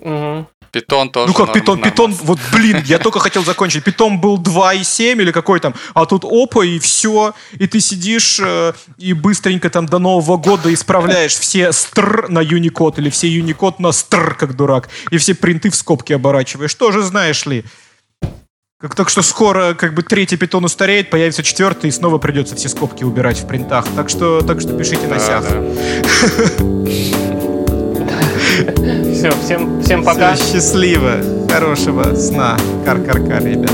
Угу. 0.00 0.46
Питон 0.70 1.10
тоже. 1.10 1.28
Ну 1.28 1.34
как 1.34 1.48
норм- 1.48 1.52
питон, 1.54 1.74
нормально. 1.80 1.90
питон, 1.90 2.12
вот 2.22 2.38
блин, 2.52 2.82
я 2.84 2.98
только 3.00 3.18
хотел 3.20 3.42
закончить. 3.44 3.82
Питон 3.84 4.20
был 4.20 4.38
2,7 4.38 5.20
или 5.22 5.32
какой 5.32 5.60
там, 5.60 5.74
а 5.94 6.04
тут 6.04 6.24
опа 6.24 6.62
и 6.64 6.78
все, 6.78 7.34
и 7.52 7.66
ты 7.66 7.80
сидишь 7.80 8.38
э, 8.44 8.74
и 8.98 9.14
быстренько 9.14 9.70
там 9.70 9.86
до 9.86 9.98
Нового 9.98 10.36
года 10.36 10.72
исправляешь 10.72 11.34
все 11.34 11.72
стр 11.72 12.26
на 12.28 12.40
Unicode 12.42 12.98
или 12.98 13.08
все 13.10 13.28
Unicode 13.28 13.76
на 13.78 13.92
стр, 13.92 14.34
как 14.34 14.54
дурак, 14.56 14.90
и 15.10 15.16
все 15.16 15.34
принты 15.34 15.70
в 15.70 15.74
скобки 15.74 16.12
оборачиваешь. 16.12 16.74
Тоже 16.74 17.02
знаешь 17.02 17.46
ли. 17.46 17.64
Как 18.80 18.94
так 18.94 19.08
что 19.08 19.22
скоро 19.22 19.74
как 19.74 19.94
бы 19.94 20.02
третий 20.02 20.36
питон 20.36 20.64
устареет, 20.64 21.10
появится 21.10 21.42
четвертый, 21.42 21.88
и 21.88 21.90
снова 21.90 22.18
придется 22.18 22.54
все 22.54 22.68
скобки 22.68 23.02
убирать 23.02 23.40
в 23.40 23.46
принтах. 23.48 23.86
Так 23.96 24.08
что, 24.08 24.42
так 24.42 24.60
что 24.60 24.76
пишите 24.76 25.08
на 25.08 25.16
Да, 25.16 25.20
сях. 25.20 25.44
да. 25.48 27.24
Все, 28.76 29.30
всем, 29.30 29.80
всем 29.82 30.04
пока. 30.04 30.34
Всё, 30.34 30.54
счастливо, 30.54 31.12
хорошего 31.50 32.14
сна. 32.14 32.56
Кар-кар-кар, 32.84 33.44
ребята. 33.44 33.72